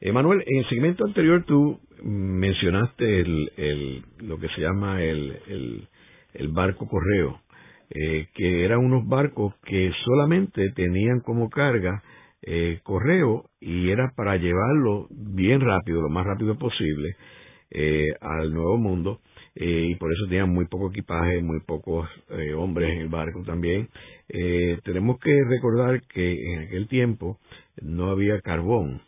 Emanuel, 0.00 0.44
en 0.46 0.58
el 0.58 0.68
segmento 0.68 1.04
anterior 1.04 1.44
tú 1.44 1.80
mencionaste 2.02 3.20
el, 3.20 4.04
lo 4.18 4.38
que 4.38 4.48
se 4.48 4.60
llama 4.60 5.02
el, 5.02 5.88
el, 6.34 6.48
barco 6.48 6.86
correo, 6.86 7.40
eh, 7.90 8.28
que 8.32 8.64
eran 8.64 8.78
unos 8.78 9.08
barcos 9.08 9.54
que 9.64 9.90
solamente 10.04 10.70
tenían 10.70 11.20
como 11.20 11.50
carga 11.50 12.02
eh, 12.42 12.78
correo 12.84 13.46
y 13.60 13.90
era 13.90 14.12
para 14.14 14.36
llevarlo 14.36 15.08
bien 15.10 15.60
rápido, 15.60 16.02
lo 16.02 16.08
más 16.08 16.24
rápido 16.24 16.56
posible, 16.56 17.16
eh, 17.70 18.06
al 18.20 18.54
Nuevo 18.54 18.78
Mundo 18.78 19.20
y 19.60 19.96
por 19.96 20.12
eso 20.12 20.26
tenían 20.28 20.50
muy 20.50 20.66
poco 20.66 20.90
equipaje, 20.90 21.42
muy 21.42 21.58
pocos 21.58 22.08
hombres 22.56 22.92
en 22.92 22.98
el 23.00 23.08
barco 23.08 23.42
también. 23.42 23.88
tenemos 24.84 25.18
que 25.18 25.36
recordar 25.48 26.00
que 26.02 26.52
en 26.52 26.60
aquel 26.60 26.86
tiempo 26.86 27.40
no 27.82 28.10
había 28.10 28.40
carbón, 28.40 29.02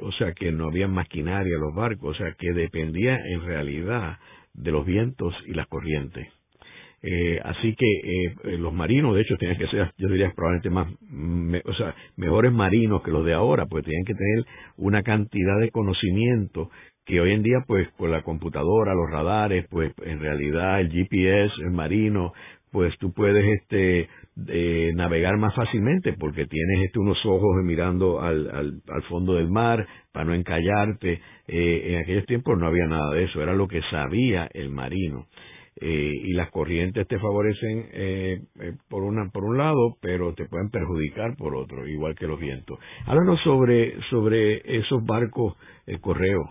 o 0.00 0.12
sea 0.12 0.32
que 0.32 0.52
no 0.52 0.66
había 0.66 0.88
maquinaria 0.88 1.58
los 1.58 1.74
barcos, 1.74 2.14
o 2.14 2.18
sea 2.18 2.34
que 2.38 2.52
dependía 2.52 3.16
en 3.16 3.44
realidad 3.44 4.18
de 4.54 4.70
los 4.70 4.86
vientos 4.86 5.34
y 5.46 5.54
las 5.54 5.66
corrientes. 5.66 6.28
Eh, 7.04 7.40
así 7.42 7.74
que 7.74 7.86
eh, 7.86 8.34
eh, 8.44 8.58
los 8.58 8.72
marinos, 8.72 9.16
de 9.16 9.22
hecho, 9.22 9.36
tenían 9.36 9.58
que 9.58 9.66
ser, 9.66 9.92
yo 9.98 10.08
diría, 10.08 10.32
probablemente 10.36 10.70
más, 10.70 10.86
o 11.64 11.74
sea, 11.74 11.96
mejores 12.16 12.52
marinos 12.52 13.02
que 13.02 13.10
los 13.10 13.24
de 13.24 13.32
ahora, 13.32 13.66
pues 13.66 13.84
tenían 13.84 14.04
que 14.04 14.14
tener 14.14 14.44
una 14.76 15.02
cantidad 15.02 15.58
de 15.58 15.70
conocimiento 15.72 16.70
que 17.04 17.20
hoy 17.20 17.32
en 17.32 17.42
día, 17.42 17.64
pues, 17.66 17.88
con 17.96 18.12
la 18.12 18.22
computadora, 18.22 18.94
los 18.94 19.10
radares, 19.10 19.66
pues, 19.68 19.92
en 20.04 20.20
realidad 20.20 20.80
el 20.80 20.92
GPS, 20.92 21.52
el 21.62 21.72
marino, 21.72 22.32
pues 22.70 22.96
tú 22.98 23.12
puedes, 23.12 23.44
este, 23.60 24.08
navegar 24.34 25.36
más 25.36 25.54
fácilmente 25.54 26.14
porque 26.14 26.46
tienes 26.46 26.86
este 26.86 26.98
unos 26.98 27.18
ojos 27.26 27.62
mirando 27.64 28.20
al, 28.20 28.50
al, 28.50 28.82
al 28.88 29.02
fondo 29.04 29.34
del 29.34 29.50
mar 29.50 29.86
para 30.10 30.24
no 30.24 30.34
encallarte. 30.34 31.20
en 31.46 31.98
aquellos 31.98 32.26
tiempos 32.26 32.58
no 32.58 32.66
había 32.66 32.86
nada 32.86 33.12
de 33.12 33.24
eso, 33.24 33.42
era 33.42 33.54
lo 33.54 33.68
que 33.68 33.82
sabía 33.90 34.48
el 34.54 34.70
marino. 34.70 35.26
Eh, 35.80 36.12
y 36.24 36.32
las 36.34 36.50
corrientes 36.50 37.08
te 37.08 37.18
favorecen 37.18 37.86
eh, 37.92 38.42
eh, 38.60 38.72
por 38.90 39.02
una 39.04 39.30
por 39.30 39.42
un 39.42 39.56
lado 39.56 39.96
pero 40.02 40.34
te 40.34 40.44
pueden 40.44 40.68
perjudicar 40.68 41.34
por 41.34 41.56
otro 41.56 41.88
igual 41.88 42.14
que 42.14 42.26
los 42.26 42.38
vientos 42.38 42.78
háblanos 43.06 43.40
sobre 43.40 43.98
sobre 44.10 44.78
esos 44.78 45.02
barcos 45.06 45.56
el 45.86 45.98
correo 45.98 46.42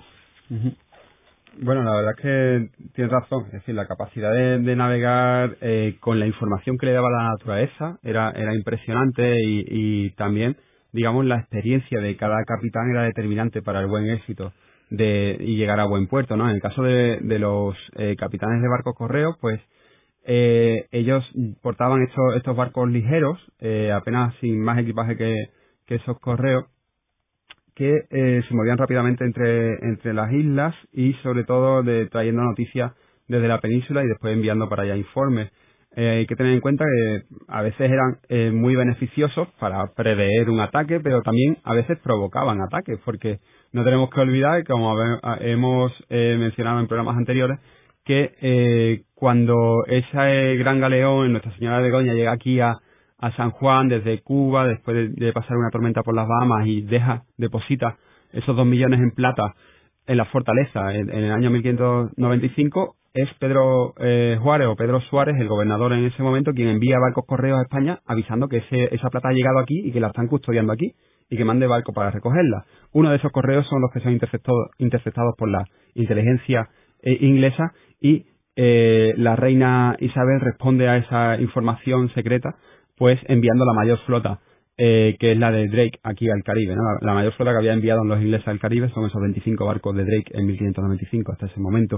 bueno 1.59 1.83
la 1.83 1.95
verdad 1.95 2.13
es 2.17 2.21
que 2.21 2.69
tienes 2.93 3.11
razón 3.11 3.45
es 3.47 3.53
decir 3.53 3.75
la 3.75 3.87
capacidad 3.87 4.31
de, 4.31 4.75
navegar 4.75 5.57
con 5.99 6.19
la 6.19 6.27
información 6.27 6.77
que 6.77 6.85
le 6.85 6.93
daba 6.93 7.09
la 7.09 7.29
naturaleza 7.29 7.99
era 8.03 8.31
era 8.31 8.55
impresionante 8.55 9.35
y, 9.43 9.65
y 9.67 10.09
también 10.11 10.55
digamos 10.93 11.25
la 11.25 11.37
experiencia 11.37 11.99
de 11.99 12.15
cada 12.15 12.43
capitán 12.45 12.89
era 12.91 13.03
determinante 13.03 13.61
para 13.61 13.81
el 13.81 13.87
buen 13.87 14.09
éxito 14.09 14.53
de, 14.91 15.37
y 15.39 15.55
llegar 15.55 15.79
a 15.79 15.85
buen 15.85 16.07
puerto, 16.07 16.35
¿no? 16.35 16.49
En 16.49 16.55
el 16.55 16.61
caso 16.61 16.83
de, 16.83 17.19
de 17.21 17.39
los 17.39 17.75
eh, 17.95 18.15
capitanes 18.17 18.61
de 18.61 18.67
barcos 18.67 18.93
correos, 18.95 19.35
pues 19.39 19.59
eh, 20.25 20.85
ellos 20.91 21.23
portaban 21.61 22.03
estos, 22.03 22.35
estos 22.35 22.55
barcos 22.55 22.89
ligeros, 22.89 23.39
eh, 23.59 23.91
apenas 23.91 24.35
sin 24.41 24.61
más 24.61 24.77
equipaje 24.77 25.17
que, 25.17 25.49
que 25.87 25.95
esos 25.95 26.19
correos, 26.19 26.65
que 27.75 28.05
eh, 28.09 28.41
se 28.47 28.53
movían 28.53 28.77
rápidamente 28.77 29.23
entre, 29.23 29.73
entre 29.87 30.13
las 30.13 30.31
islas 30.31 30.75
y 30.91 31.13
sobre 31.23 31.43
todo 31.43 31.83
de, 31.83 32.07
trayendo 32.07 32.43
noticias 32.43 32.93
desde 33.27 33.47
la 33.47 33.59
península 33.59 34.03
y 34.03 34.07
después 34.07 34.33
enviando 34.33 34.69
para 34.69 34.83
allá 34.83 34.95
informes. 34.95 35.51
Eh, 35.95 36.09
hay 36.09 36.25
que 36.25 36.35
tener 36.35 36.53
en 36.53 36.61
cuenta 36.61 36.85
que 36.85 37.23
a 37.49 37.61
veces 37.61 37.91
eran 37.91 38.17
eh, 38.29 38.51
muy 38.51 38.75
beneficiosos 38.75 39.49
para 39.59 39.87
prever 39.93 40.49
un 40.49 40.61
ataque, 40.61 41.01
pero 41.01 41.21
también 41.21 41.57
a 41.63 41.73
veces 41.73 41.97
provocaban 41.99 42.61
ataques, 42.61 42.97
porque 43.03 43.39
no 43.73 43.83
tenemos 43.83 44.09
que 44.09 44.21
olvidar, 44.21 44.63
como 44.65 44.95
hemos 45.41 45.91
eh, 46.09 46.37
mencionado 46.39 46.79
en 46.79 46.87
programas 46.87 47.17
anteriores, 47.17 47.59
que 48.05 48.33
eh, 48.41 49.03
cuando 49.13 49.85
ese 49.87 50.55
gran 50.55 50.79
galeón, 50.79 51.31
Nuestra 51.31 51.55
Señora 51.57 51.77
de 51.77 51.83
Begoña, 51.83 52.13
llega 52.13 52.31
aquí 52.31 52.59
a, 52.59 52.77
a 53.21 53.31
San 53.35 53.51
Juan 53.51 53.87
desde 53.87 54.21
Cuba, 54.21 54.67
después 54.67 55.15
de, 55.15 55.31
pasar 55.31 55.55
una 55.55 55.69
tormenta 55.69 56.01
por 56.01 56.15
las 56.15 56.27
Bahamas 56.27 56.67
y 56.67 56.81
deja, 56.81 57.23
deposita 57.37 57.97
esos 58.33 58.55
dos 58.55 58.65
millones 58.65 58.99
en 58.99 59.11
plata 59.11 59.53
en 60.07 60.17
la 60.17 60.25
fortaleza 60.25 60.93
en, 60.93 61.09
el 61.09 61.31
año 61.31 61.51
1595, 61.51 62.95
es 63.13 63.29
Pedro 63.39 63.93
eh, 63.99 64.37
Juárez 64.41 64.67
o 64.67 64.75
Pedro 64.75 64.99
Suárez, 65.01 65.35
el 65.39 65.47
gobernador 65.47 65.93
en 65.93 66.05
ese 66.05 66.23
momento, 66.23 66.53
quien 66.53 66.69
envía 66.69 66.97
barcos 66.99 67.25
correos 67.27 67.59
a 67.59 67.63
España 67.63 67.99
avisando 68.05 68.47
que 68.47 68.57
ese, 68.57 68.95
esa 68.95 69.09
plata 69.09 69.29
ha 69.29 69.33
llegado 69.33 69.59
aquí 69.59 69.79
y 69.85 69.91
que 69.91 69.99
la 69.99 70.07
están 70.07 70.27
custodiando 70.27 70.73
aquí 70.73 70.93
y 71.29 71.37
que 71.37 71.45
mande 71.45 71.67
barco 71.67 71.93
para 71.93 72.09
recogerla. 72.09 72.65
Uno 72.91 73.11
de 73.11 73.17
esos 73.17 73.31
correos 73.31 73.67
son 73.67 73.81
los 73.81 73.91
que 73.91 73.99
son 73.99 74.13
interceptados, 74.13 74.69
interceptados 74.79 75.35
por 75.37 75.49
la 75.49 75.63
inteligencia 75.93 76.69
eh, 77.03 77.17
inglesa 77.21 77.73
y 77.99 78.25
eh, 78.55 79.13
la 79.15 79.35
reina 79.35 79.95
Isabel 79.99 80.41
responde 80.41 80.89
a 80.89 80.97
esa 80.97 81.39
información 81.39 82.09
secreta 82.13 82.55
pues 83.01 83.19
enviando 83.25 83.65
la 83.65 83.73
mayor 83.73 83.97
flota 84.05 84.41
eh, 84.77 85.17
que 85.19 85.31
es 85.31 85.37
la 85.39 85.49
de 85.49 85.67
Drake 85.69 85.97
aquí 86.03 86.29
al 86.29 86.43
Caribe. 86.43 86.75
La, 87.01 87.15
mayor 87.15 87.33
flota 87.33 87.49
que 87.49 87.57
había 87.57 87.73
enviado 87.73 88.05
los 88.05 88.21
ingleses 88.21 88.47
al 88.47 88.59
Caribe 88.59 88.89
son 88.89 89.07
esos 89.07 89.19
25 89.19 89.65
barcos 89.65 89.95
de 89.95 90.05
Drake 90.05 90.31
en 90.35 90.45
1595 90.45 91.31
hasta 91.31 91.47
ese 91.47 91.59
momento. 91.59 91.97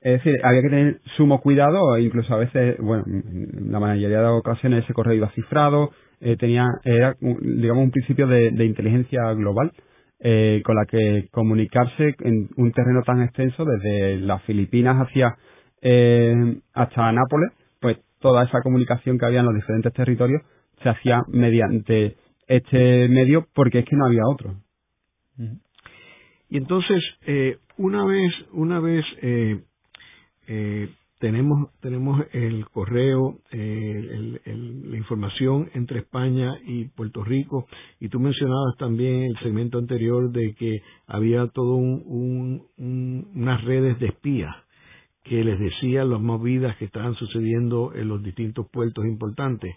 Es 0.00 0.12
decir, 0.12 0.40
había 0.42 0.62
que 0.62 0.70
tener 0.70 1.00
sumo 1.18 1.42
cuidado, 1.42 1.98
incluso 1.98 2.32
a 2.32 2.38
veces, 2.38 2.78
bueno, 2.78 3.04
en 3.06 3.70
la 3.70 3.80
mayoría 3.80 4.22
de 4.22 4.28
ocasiones 4.28 4.84
ese 4.84 4.94
correo 4.94 5.12
iba 5.12 5.30
cifrado, 5.32 5.90
eh, 6.22 6.38
tenía, 6.38 6.64
era, 6.84 7.16
digamos, 7.20 7.84
un 7.84 7.90
principio 7.90 8.26
de, 8.26 8.64
inteligencia 8.64 9.34
global 9.34 9.72
eh, 10.20 10.62
con 10.64 10.74
la 10.74 10.86
que 10.86 11.28
comunicarse 11.32 12.16
en 12.20 12.48
un 12.56 12.72
terreno 12.72 13.02
tan 13.04 13.20
extenso 13.20 13.66
desde 13.66 14.16
las 14.20 14.42
Filipinas 14.44 15.06
hacia 15.06 15.36
eh, 15.82 16.34
hasta 16.72 17.12
Nápoles, 17.12 17.52
pues 17.78 17.98
toda 18.20 18.44
esa 18.44 18.60
comunicación 18.62 19.18
que 19.18 19.26
había 19.26 19.40
en 19.40 19.46
los 19.46 19.54
diferentes 19.54 19.92
territorios 19.92 20.42
se 20.82 20.88
hacía 20.88 21.22
mediante 21.28 22.16
este 22.46 23.08
medio 23.08 23.46
porque 23.54 23.80
es 23.80 23.84
que 23.84 23.96
no 23.96 24.06
había 24.06 24.22
otro. 24.26 24.56
Y 26.48 26.56
entonces, 26.56 27.02
eh, 27.26 27.58
una 27.76 28.04
vez, 28.04 28.32
una 28.52 28.80
vez 28.80 29.04
eh, 29.22 29.62
tenemos, 31.18 31.70
tenemos 31.80 32.24
el 32.32 32.66
correo, 32.70 33.38
la 33.52 34.96
información 34.96 35.70
entre 35.74 36.00
España 36.00 36.58
y 36.64 36.86
Puerto 36.86 37.22
Rico, 37.22 37.66
y 38.00 38.08
tú 38.08 38.18
mencionabas 38.18 38.76
también 38.78 39.24
el 39.24 39.38
segmento 39.38 39.78
anterior 39.78 40.32
de 40.32 40.54
que 40.54 40.82
había 41.06 41.46
todo 41.48 41.74
un, 41.74 42.66
unas 42.76 43.64
redes 43.64 43.98
de 44.00 44.06
espías 44.06 44.56
que 45.30 45.44
les 45.44 45.60
decían 45.60 46.10
las 46.10 46.20
movidas 46.20 46.76
que 46.76 46.86
estaban 46.86 47.14
sucediendo 47.14 47.92
en 47.94 48.08
los 48.08 48.20
distintos 48.20 48.68
puertos 48.68 49.06
importantes. 49.06 49.76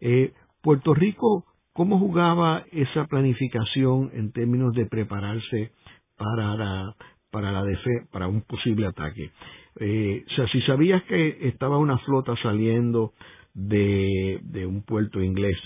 Eh, 0.00 0.32
Puerto 0.62 0.94
Rico, 0.94 1.44
¿cómo 1.74 1.98
jugaba 1.98 2.64
esa 2.72 3.04
planificación 3.04 4.12
en 4.14 4.32
términos 4.32 4.72
de 4.72 4.86
prepararse 4.86 5.72
para 6.16 6.56
la, 6.56 6.96
para 7.30 7.52
la 7.52 7.66
para 8.10 8.28
un 8.28 8.40
posible 8.46 8.86
ataque? 8.86 9.30
Eh, 9.78 10.24
o 10.26 10.34
sea, 10.36 10.48
si 10.48 10.62
sabías 10.62 11.02
que 11.02 11.48
estaba 11.48 11.76
una 11.76 11.98
flota 11.98 12.34
saliendo 12.42 13.12
de, 13.52 14.40
de 14.42 14.64
un 14.64 14.84
puerto 14.84 15.22
inglés, 15.22 15.58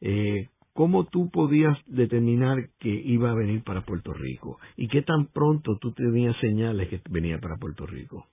eh, 0.00 0.48
¿cómo 0.72 1.04
tú 1.04 1.30
podías 1.30 1.76
determinar 1.84 2.70
que 2.78 2.88
iba 2.88 3.30
a 3.30 3.34
venir 3.34 3.62
para 3.62 3.84
Puerto 3.84 4.14
Rico? 4.14 4.58
¿Y 4.74 4.88
qué 4.88 5.02
tan 5.02 5.26
pronto 5.26 5.76
tú 5.82 5.92
tenías 5.92 6.34
señales 6.38 6.88
que 6.88 7.02
venía 7.10 7.38
para 7.38 7.58
Puerto 7.58 7.84
Rico? 7.84 8.26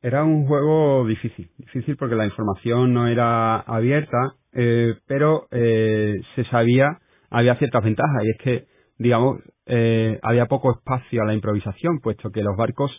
Era 0.00 0.24
un 0.24 0.46
juego 0.46 1.06
difícil, 1.06 1.50
difícil 1.58 1.96
porque 1.96 2.14
la 2.14 2.26
información 2.26 2.92
no 2.92 3.08
era 3.08 3.60
abierta, 3.60 4.34
eh, 4.52 4.94
pero 5.06 5.48
eh, 5.50 6.20
se 6.36 6.44
sabía, 6.44 6.98
había 7.30 7.56
ciertas 7.56 7.82
ventajas 7.82 8.24
y 8.24 8.30
es 8.30 8.38
que, 8.38 8.66
digamos, 8.98 9.40
eh, 9.66 10.18
había 10.22 10.46
poco 10.46 10.72
espacio 10.72 11.22
a 11.22 11.26
la 11.26 11.34
improvisación, 11.34 12.00
puesto 12.00 12.30
que 12.30 12.42
los 12.42 12.56
barcos 12.56 12.90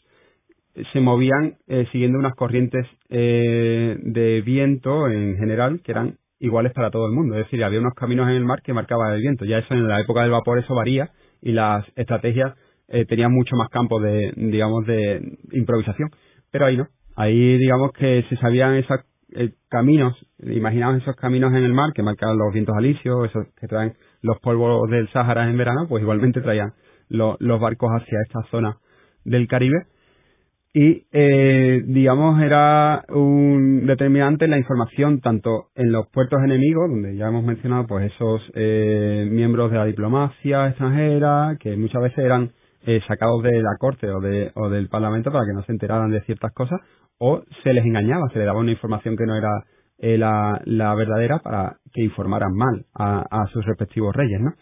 se 0.94 1.00
movían 1.00 1.56
eh, 1.68 1.88
siguiendo 1.92 2.20
unas 2.20 2.36
corrientes 2.36 2.86
eh, 3.10 3.98
de 4.02 4.42
viento 4.42 5.08
en 5.08 5.38
general 5.38 5.82
que 5.84 5.92
eran 5.92 6.18
iguales 6.40 6.74
para 6.74 6.92
todo 6.92 7.08
el 7.08 7.14
mundo. 7.14 7.36
Es 7.36 7.46
decir, 7.46 7.64
había 7.64 7.80
unos 7.80 7.94
caminos 7.96 8.30
en 8.30 8.36
el 8.36 8.46
mar 8.46 8.62
que 8.62 8.74
marcaban 8.74 9.14
el 9.14 9.22
viento. 9.22 9.46
Ya 9.46 9.58
eso 9.60 9.74
en 9.74 9.88
la 9.88 10.00
época 10.00 10.22
del 10.22 10.32
vapor 10.32 10.60
eso 10.60 10.76
varía 10.76 11.12
y 11.42 11.52
las 11.52 11.86
estrategias 11.96 12.56
eh, 12.90 13.06
tenían 13.06 13.32
mucho 13.32 13.56
más 13.56 13.70
campo 13.70 14.00
de, 14.00 14.34
digamos, 14.36 14.86
de 14.86 15.38
improvisación. 15.52 16.10
Pero 16.52 16.66
ahí 16.66 16.78
no. 16.78 16.88
Ahí, 17.16 17.58
digamos 17.58 17.92
que 17.94 18.24
se 18.30 18.38
sabían 18.38 18.76
esos 18.76 19.00
caminos, 19.68 20.16
imaginaban 20.40 21.02
esos 21.02 21.16
caminos 21.16 21.52
en 21.54 21.64
el 21.64 21.74
mar 21.74 21.92
que 21.94 22.02
marcaban 22.02 22.38
los 22.38 22.54
vientos 22.54 22.76
alisios, 22.76 23.30
esos 23.30 23.46
que 23.60 23.68
traen 23.68 23.94
los 24.22 24.40
polvos 24.40 24.90
del 24.90 25.08
Sáhara 25.10 25.50
en 25.50 25.58
verano, 25.58 25.86
pues 25.88 26.02
igualmente 26.02 26.42
traían 26.42 26.74
los 27.10 27.60
barcos 27.60 27.90
hacia 27.92 28.20
esta 28.22 28.42
zona 28.50 28.78
del 29.26 29.48
Caribe 29.48 29.86
y 30.74 31.06
eh, 31.12 31.82
digamos 31.88 32.40
era 32.42 33.04
un 33.10 33.88
determinante 33.88 34.48
la 34.48 34.58
información 34.58 35.20
tanto 35.20 35.70
en 35.76 35.92
los 35.92 36.08
puertos 36.10 36.40
enemigos 36.44 36.90
donde 36.90 37.16
ya 37.16 37.28
hemos 37.28 37.44
mencionado 37.44 37.88
pues 37.88 38.12
esos 38.14 38.42
eh, 38.54 39.28
miembros 39.32 39.72
de 39.72 39.78
la 39.78 39.86
diplomacia 39.86 40.68
extranjera 40.68 41.58
que 41.60 41.76
muchas 41.76 42.04
veces 42.04 42.20
eran 42.20 42.52
eh, 42.86 43.02
sacados 43.08 43.44
de 43.44 43.62
la 43.62 43.76
corte 43.78 44.10
o, 44.10 44.20
de, 44.20 44.52
o 44.56 44.70
del 44.70 44.88
parlamento 44.88 45.32
para 45.32 45.46
que 45.46 45.54
no 45.54 45.64
se 45.64 45.72
enteraran 45.72 46.12
de 46.12 46.22
ciertas 46.22 46.54
cosas 46.54 46.80
o 47.18 47.44
se 47.64 47.74
les 47.74 47.86
engañaba 47.86 48.30
se 48.30 48.40
les 48.40 48.46
daba 48.46 48.60
una 48.60 48.72
información 48.72 49.18
que 49.18 49.26
no 49.26 49.36
era 49.36 49.50
eh, 49.98 50.18
la, 50.18 50.62
la, 50.66 50.96
verdadera 50.96 51.40
para 51.40 51.78
que 51.94 52.02
informaran 52.02 52.54
mal 52.54 52.86
a, 52.94 53.26
a 53.30 53.48
sus 53.48 53.66
respectivos 53.66 54.16
reyes 54.16 54.40
no 54.40 54.54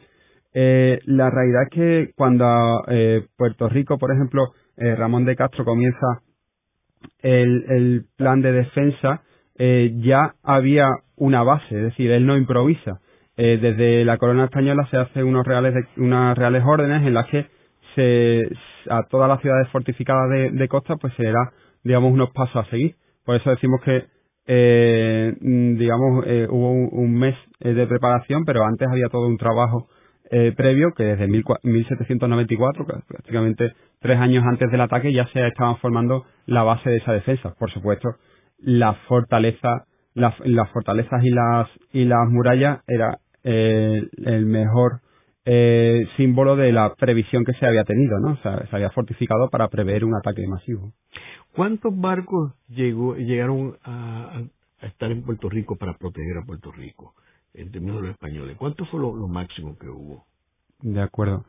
eh, 0.53 0.99
la 1.05 1.29
realidad 1.29 1.63
es 1.63 1.69
que 1.69 2.11
cuando 2.15 2.83
eh, 2.87 3.27
Puerto 3.37 3.69
Rico 3.69 3.99
por 3.99 4.11
ejemplo 4.11 4.53
eh, 4.77 4.95
Ramón 4.95 5.25
de 5.25 5.35
Castro 5.35 5.63
comienza 5.63 6.21
el, 7.19 7.65
el 7.69 8.05
plan 8.15 8.41
de 8.41 8.51
defensa 8.51 9.21
eh, 9.59 9.93
ya 10.01 10.33
había 10.43 10.87
una 11.15 11.41
base, 11.41 11.75
es 11.75 11.83
decir, 11.83 12.11
él 12.11 12.27
no 12.27 12.37
improvisa. 12.37 12.99
Desde 13.35 14.03
la 14.03 14.17
corona 14.17 14.45
española 14.45 14.87
se 14.89 14.97
hacen 14.97 15.25
unos 15.25 15.45
reales 15.45 15.75
unas 15.97 16.35
reales 16.35 16.63
órdenes 16.65 17.05
en 17.05 17.13
las 17.13 17.27
que 17.27 17.45
se, 17.97 18.47
a 18.89 19.03
todas 19.09 19.27
las 19.27 19.41
ciudades 19.41 19.67
fortificadas 19.69 20.29
de, 20.29 20.67
costa 20.67 20.95
pues 20.97 21.13
se 21.15 21.23
digamos, 21.83 22.13
unos 22.13 22.29
pasos 22.31 22.67
a 22.67 22.69
seguir. 22.69 22.95
Por 23.25 23.35
eso 23.35 23.49
decimos 23.49 23.81
que, 23.83 24.05
eh, 24.45 25.33
digamos, 25.41 26.23
eh, 26.27 26.47
hubo 26.49 26.71
un, 26.71 27.13
mes 27.13 27.35
eh, 27.59 27.73
de 27.73 27.87
preparación, 27.87 28.45
pero 28.45 28.63
antes 28.63 28.87
había 28.87 29.09
todo 29.09 29.27
un 29.27 29.37
trabajo 29.37 29.87
eh, 30.29 30.53
previo 30.55 30.93
que 30.95 31.03
desde 31.03 31.27
1794, 31.27 32.85
prácticamente 33.07 33.73
tres 33.99 34.19
años 34.19 34.43
antes 34.45 34.69
del 34.71 34.81
ataque, 34.81 35.11
ya 35.13 35.25
se 35.27 35.47
estaban 35.47 35.77
formando 35.77 36.25
la 36.45 36.63
base 36.63 36.89
de 36.89 36.97
esa 36.97 37.13
defensa. 37.13 37.55
Por 37.57 37.71
supuesto, 37.71 38.09
la 38.59 38.93
fortaleza, 39.07 39.85
las, 40.13 40.35
fortalezas 40.71 41.23
y 41.23 41.29
las, 41.29 41.67
y 41.93 42.05
las 42.05 42.29
murallas 42.29 42.81
era 42.87 43.17
eh, 43.43 44.01
el 44.25 44.45
mejor 44.45 44.99
eh, 45.49 46.05
símbolo 46.17 46.57
de 46.57 46.73
la 46.73 46.93
previsión 46.95 47.45
que 47.45 47.53
se 47.53 47.65
había 47.65 47.85
tenido, 47.85 48.19
¿no? 48.19 48.33
O 48.33 48.37
sea, 48.37 48.67
se 48.67 48.75
había 48.75 48.89
fortificado 48.89 49.49
para 49.49 49.69
prever 49.69 50.03
un 50.03 50.13
ataque 50.13 50.45
masivo. 50.45 50.91
¿Cuántos 51.55 51.97
barcos 51.97 52.53
llegó, 52.67 53.15
llegaron 53.15 53.77
a, 53.85 54.41
estar 54.81 55.09
en 55.09 55.23
Puerto 55.23 55.47
Rico 55.49 55.77
para 55.77 55.97
proteger 55.97 56.37
a 56.37 56.45
Puerto 56.45 56.69
Rico 56.73 57.13
en 57.53 57.71
términos 57.71 58.01
de 58.01 58.01
los 58.07 58.11
españoles? 58.11 58.57
¿Cuánto 58.57 58.85
fue 58.87 58.99
lo, 58.99 59.15
lo 59.15 59.29
máximo 59.29 59.77
que 59.77 59.87
hubo? 59.87 60.25
De 60.81 61.01
acuerdo. 61.01 61.45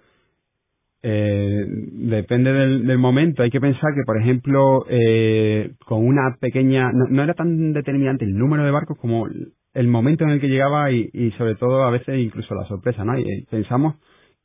Eh, 1.02 1.64
depende 1.66 2.52
del, 2.52 2.98
momento. 2.98 3.42
Hay 3.42 3.50
que 3.50 3.60
pensar 3.60 3.94
que, 3.94 4.02
por 4.04 4.20
ejemplo, 4.20 4.84
eh, 4.88 5.72
con 5.86 6.06
una 6.06 6.36
pequeña. 6.40 6.92
No, 6.92 7.22
era 7.22 7.34
tan 7.34 7.72
determinante 7.72 8.24
el 8.24 8.36
número 8.36 8.64
de 8.64 8.70
barcos 8.70 8.96
como 8.98 9.26
el 9.78 9.86
momento 9.86 10.24
en 10.24 10.30
el 10.30 10.40
que 10.40 10.48
llegaba 10.48 10.90
y, 10.90 11.32
sobre 11.38 11.54
todo 11.54 11.84
a 11.84 11.90
veces 11.90 12.18
incluso 12.18 12.54
la 12.54 12.66
sorpresa. 12.66 13.04
¿no? 13.04 13.18
Y, 13.18 13.24
pensamos 13.50 13.94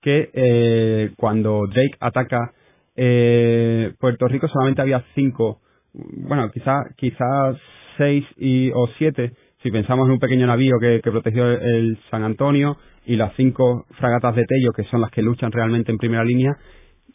que 0.01 0.29
eh, 0.34 1.11
cuando 1.17 1.65
Drake 1.67 1.97
ataca 1.99 2.53
eh, 2.95 3.93
Puerto 3.99 4.27
Rico 4.27 4.47
solamente 4.47 4.81
había 4.81 5.03
cinco, 5.15 5.61
bueno, 5.93 6.51
quizás 6.51 6.86
quizás 6.97 7.57
seis 7.97 8.25
y, 8.38 8.69
o 8.71 8.88
siete 8.97 9.34
si 9.63 9.71
pensamos 9.71 10.05
en 10.07 10.11
un 10.11 10.19
pequeño 10.19 10.45
navío 10.45 10.75
que, 10.79 10.99
protegió 11.01 11.49
el 11.49 11.97
San 12.11 12.23
Antonio 12.23 12.77
y 13.05 13.15
las 13.15 13.34
cinco 13.36 13.86
fragatas 13.97 14.36
de 14.36 14.43
Tello, 14.45 14.71
que 14.75 14.84
son 14.84 14.99
las 15.01 15.09
que 15.09 15.21
luchan 15.21 15.51
realmente 15.53 15.91
en 15.91 15.97
primera 15.97 16.23
línea, 16.23 16.57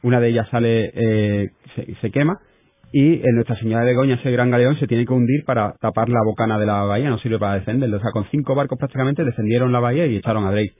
una 0.02 0.18
de 0.18 0.30
ellas 0.30 0.48
sale, 0.50 0.90
eh, 0.94 1.50
se, 2.00 2.10
quema, 2.10 2.38
y 2.92 3.14
en 3.14 3.34
Nuestra 3.34 3.56
Señora 3.56 3.84
de 3.84 3.90
Begoña, 3.90 4.14
ese 4.14 4.30
gran 4.30 4.50
galeón, 4.50 4.78
se 4.78 4.86
tiene 4.86 5.04
que 5.04 5.12
hundir 5.12 5.44
para 5.44 5.74
tapar 5.80 6.08
la 6.08 6.20
bocana 6.24 6.58
de 6.58 6.66
la 6.66 6.82
bahía, 6.84 7.10
no 7.10 7.18
sirve 7.18 7.38
para 7.38 7.54
defenderlo. 7.54 7.98
O 7.98 8.00
sea, 8.00 8.12
con 8.12 8.24
cinco 8.30 8.54
barcos 8.54 8.78
prácticamente 8.78 9.24
defendieron 9.24 9.72
la 9.72 9.80
bahía 9.80 10.06
y 10.06 10.16
echaron 10.16 10.46
a 10.46 10.50
Drake. 10.50 10.72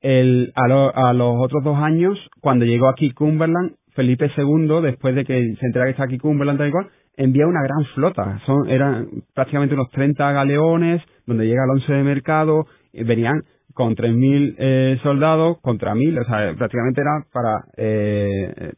El, 0.00 0.52
a, 0.54 1.12
los 1.12 1.36
otros 1.40 1.64
dos 1.64 1.78
años, 1.78 2.18
cuando 2.40 2.64
llegó 2.64 2.88
aquí 2.88 3.10
Cumberland, 3.10 3.72
Felipe 3.94 4.30
II, 4.36 4.82
después 4.82 5.14
de 5.14 5.24
que 5.24 5.54
se 5.58 5.66
entera 5.66 5.86
que 5.86 5.92
está 5.92 6.04
aquí 6.04 6.18
Cumberland 6.18 6.58
tal 6.58 6.68
y 6.68 6.72
cual, 6.72 6.88
envía 7.16 7.46
una 7.46 7.62
gran 7.62 7.84
flota. 7.94 8.40
Son, 8.46 8.68
eran 8.68 9.08
prácticamente 9.34 9.74
unos 9.74 9.90
30 9.90 10.32
galeones, 10.32 11.02
donde 11.26 11.46
llega 11.46 11.62
Alonso 11.64 11.92
de 11.92 12.02
Mercado, 12.02 12.66
venían 12.92 13.42
con 13.72 13.96
3.000 13.96 14.54
eh, 14.56 14.98
soldados 15.02 15.58
contra 15.60 15.94
1.000, 15.94 16.20
o 16.20 16.24
sea, 16.24 16.54
prácticamente 16.56 17.00
era 17.00 17.24
para 17.32 17.64
eh, 17.76 18.72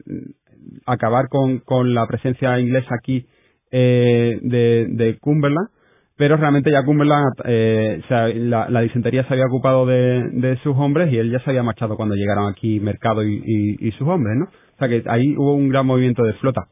acabar 0.85 1.29
con, 1.29 1.59
con 1.59 1.93
la 1.93 2.05
presencia 2.07 2.59
inglesa 2.59 2.95
aquí 2.99 3.25
eh, 3.71 4.39
de, 4.41 4.87
de 4.89 5.17
Cumberland, 5.19 5.69
pero 6.15 6.37
realmente 6.37 6.71
ya 6.71 6.83
Cumberland, 6.83 7.33
eh, 7.45 8.01
o 8.03 8.07
sea, 8.07 8.27
la, 8.27 8.69
la, 8.69 8.81
disentería 8.81 9.23
se 9.27 9.33
había 9.33 9.45
ocupado 9.45 9.85
de, 9.85 10.29
de, 10.31 10.57
sus 10.63 10.75
hombres 10.75 11.11
y 11.11 11.17
él 11.17 11.31
ya 11.31 11.39
se 11.39 11.51
había 11.51 11.63
marchado 11.63 11.95
cuando 11.95 12.15
llegaron 12.15 12.49
aquí 12.49 12.79
Mercado 12.79 13.23
y, 13.23 13.77
y, 13.79 13.91
sus 13.91 14.07
hombres, 14.07 14.35
¿no? 14.37 14.45
O 14.45 14.77
sea 14.79 14.87
que 14.87 15.03
ahí 15.07 15.35
hubo 15.37 15.53
un 15.53 15.69
gran 15.69 15.85
movimiento 15.85 16.23
de 16.23 16.33
flota 16.33 16.67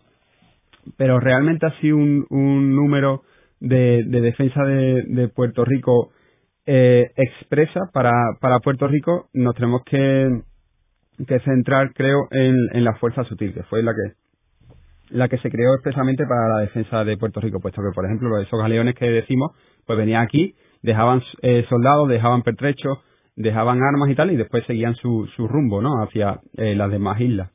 pero 0.97 1.19
realmente 1.19 1.67
sido 1.81 1.97
un, 1.97 2.25
un 2.29 2.75
número 2.75 3.23
de, 3.59 4.03
de 4.05 4.21
defensa 4.21 4.63
de, 4.63 5.03
de, 5.07 5.27
Puerto 5.29 5.65
Rico 5.65 6.11
eh, 6.65 7.11
expresa 7.15 7.81
para, 7.93 8.11
para 8.39 8.59
Puerto 8.59 8.87
Rico, 8.87 9.29
nos 9.33 9.55
tenemos 9.55 9.81
que, 9.85 10.27
que 11.27 11.39
centrar, 11.39 11.93
creo, 11.93 12.27
en, 12.31 12.55
en 12.73 12.83
la 12.83 12.95
fuerza 12.95 13.23
sutil, 13.23 13.53
que 13.53 13.63
fue 13.63 13.83
la 13.83 13.91
que 13.91 14.25
la 15.09 15.29
que 15.29 15.37
se 15.37 15.51
creó 15.51 15.73
expresamente 15.75 16.25
para 16.25 16.49
la 16.49 16.59
defensa 16.61 17.03
de 17.03 17.17
Puerto 17.17 17.39
Rico, 17.39 17.59
puesto 17.59 17.81
que, 17.81 17.93
por 17.93 18.05
ejemplo, 18.05 18.39
esos 18.39 18.59
galeones 18.59 18.95
que 18.95 19.05
decimos, 19.05 19.51
pues 19.85 19.97
venían 19.97 20.23
aquí, 20.23 20.55
dejaban 20.81 21.21
eh, 21.41 21.65
soldados, 21.69 22.09
dejaban 22.09 22.41
pertrechos, 22.41 22.99
dejaban 23.35 23.81
armas 23.83 24.09
y 24.09 24.15
tal, 24.15 24.31
y 24.31 24.35
después 24.35 24.65
seguían 24.65 24.95
su, 24.95 25.27
su 25.35 25.47
rumbo, 25.47 25.81
¿no?, 25.81 26.01
hacia 26.01 26.39
eh, 26.57 26.75
las 26.75 26.89
demás 26.89 27.19
islas. 27.19 27.51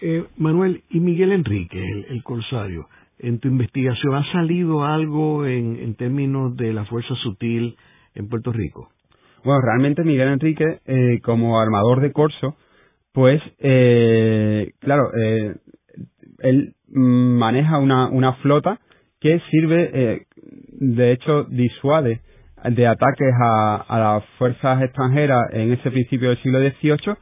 Eh, 0.00 0.24
Manuel, 0.36 0.82
y 0.90 1.00
Miguel 1.00 1.32
Enrique, 1.32 1.80
el, 2.08 2.22
corsario, 2.22 2.88
en 3.18 3.38
tu 3.38 3.48
investigación, 3.48 4.14
¿ha 4.14 4.32
salido 4.32 4.84
algo 4.84 5.46
en, 5.46 5.94
términos 5.94 6.56
de 6.56 6.72
la 6.72 6.84
fuerza 6.86 7.14
sutil 7.22 7.76
en 8.14 8.28
Puerto 8.28 8.52
Rico? 8.52 8.90
Bueno, 9.44 9.60
realmente 9.60 10.04
Miguel 10.04 10.28
Enrique, 10.28 10.80
eh, 10.86 11.20
como 11.22 11.60
armador 11.60 12.00
de 12.00 12.12
corso, 12.12 12.56
pues, 13.12 13.40
eh, 13.58 14.72
claro, 14.80 15.10
eh, 15.16 15.54
él 16.40 16.74
maneja 16.88 17.78
una, 17.78 18.32
flota 18.42 18.78
que 19.20 19.40
sirve, 19.50 20.26
de 20.70 21.12
hecho, 21.12 21.44
disuade 21.44 22.20
de 22.64 22.86
ataques 22.86 23.32
a, 23.40 23.76
a 23.76 23.98
las 23.98 24.24
fuerzas 24.38 24.82
extranjeras 24.82 25.40
en 25.52 25.72
ese 25.72 25.90
principio 25.90 26.30
del 26.30 26.42
siglo 26.42 26.58
XVIII 26.58 27.16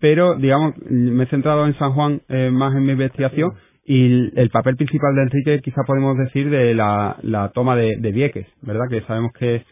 pero 0.00 0.36
digamos, 0.36 0.74
me 0.88 1.24
he 1.24 1.26
centrado 1.26 1.66
en 1.66 1.76
San 1.78 1.92
Juan 1.92 2.20
eh, 2.28 2.50
más 2.50 2.74
en 2.74 2.84
mi 2.84 2.92
investigación 2.92 3.52
y 3.84 4.38
el, 4.38 4.50
papel 4.50 4.76
principal 4.76 5.14
de 5.14 5.22
Enrique 5.22 5.60
quizá 5.62 5.82
podemos 5.86 6.16
decir 6.18 6.50
de 6.50 6.74
la, 6.74 7.16
la 7.22 7.48
toma 7.50 7.74
de, 7.74 7.96
de, 7.98 8.12
Vieques, 8.12 8.46
¿verdad? 8.60 8.84
Que 8.90 9.00
sabemos 9.02 9.32
que, 9.32 9.64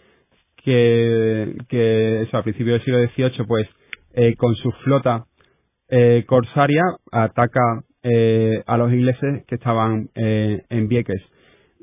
que, 0.67 1.55
que 1.69 2.23
eso, 2.23 2.37
a 2.37 2.43
principios 2.43 2.85
del 2.85 2.85
siglo 3.15 3.31
XVIII, 3.31 3.47
pues 3.47 3.69
eh, 4.15 4.35
con 4.35 4.53
su 4.57 4.73
flota 4.83 5.27
eh, 5.89 6.25
corsaria 6.27 6.83
ataca 7.13 7.85
eh, 8.03 8.65
a 8.67 8.77
los 8.77 8.93
ingleses 8.93 9.45
que 9.47 9.55
estaban 9.55 10.09
eh, 10.17 10.63
en 10.69 10.89
Vieques. 10.89 11.23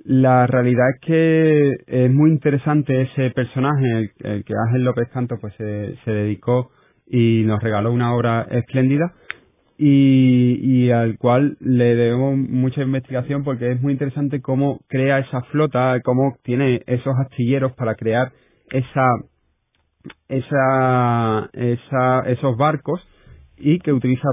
La 0.04 0.46
realidad 0.48 0.84
es 0.96 1.00
que 1.00 1.72
es 1.88 2.12
muy 2.12 2.32
interesante 2.32 3.04
ese 3.04 3.32
personaje, 3.32 4.12
el, 4.20 4.44
que 4.44 4.54
Ángel 4.68 4.84
López 4.84 5.08
Canto 5.14 5.38
pues 5.40 5.54
se, 5.56 5.96
se 6.04 6.12
dedicó 6.12 6.72
y 7.08 7.44
nos 7.46 7.64
regaló 7.64 7.94
una 7.94 8.14
obra 8.14 8.46
espléndida 8.52 9.14
y, 9.78 10.60
y 10.62 10.92
al 10.92 11.18
cual 11.18 11.56
le 11.62 11.96
debemos 11.96 12.38
mucha 12.38 12.82
investigación 12.82 13.46
porque 13.46 13.72
es 13.72 13.82
muy 13.82 13.94
interesante 13.94 14.42
cómo 14.42 14.82
crea 14.90 15.20
esa 15.20 15.42
flota, 15.44 16.02
cómo 16.04 16.36
tiene 16.44 16.82
esos 16.86 17.14
astilleros 17.18 17.72
para 17.74 17.96
crear 17.96 18.34
esa, 18.74 19.08
esa, 20.28 21.50
esa, 21.54 22.20
esos 22.28 22.58
barcos 22.58 23.02
y 23.58 23.80
que 23.80 23.94
utiliza 23.94 24.28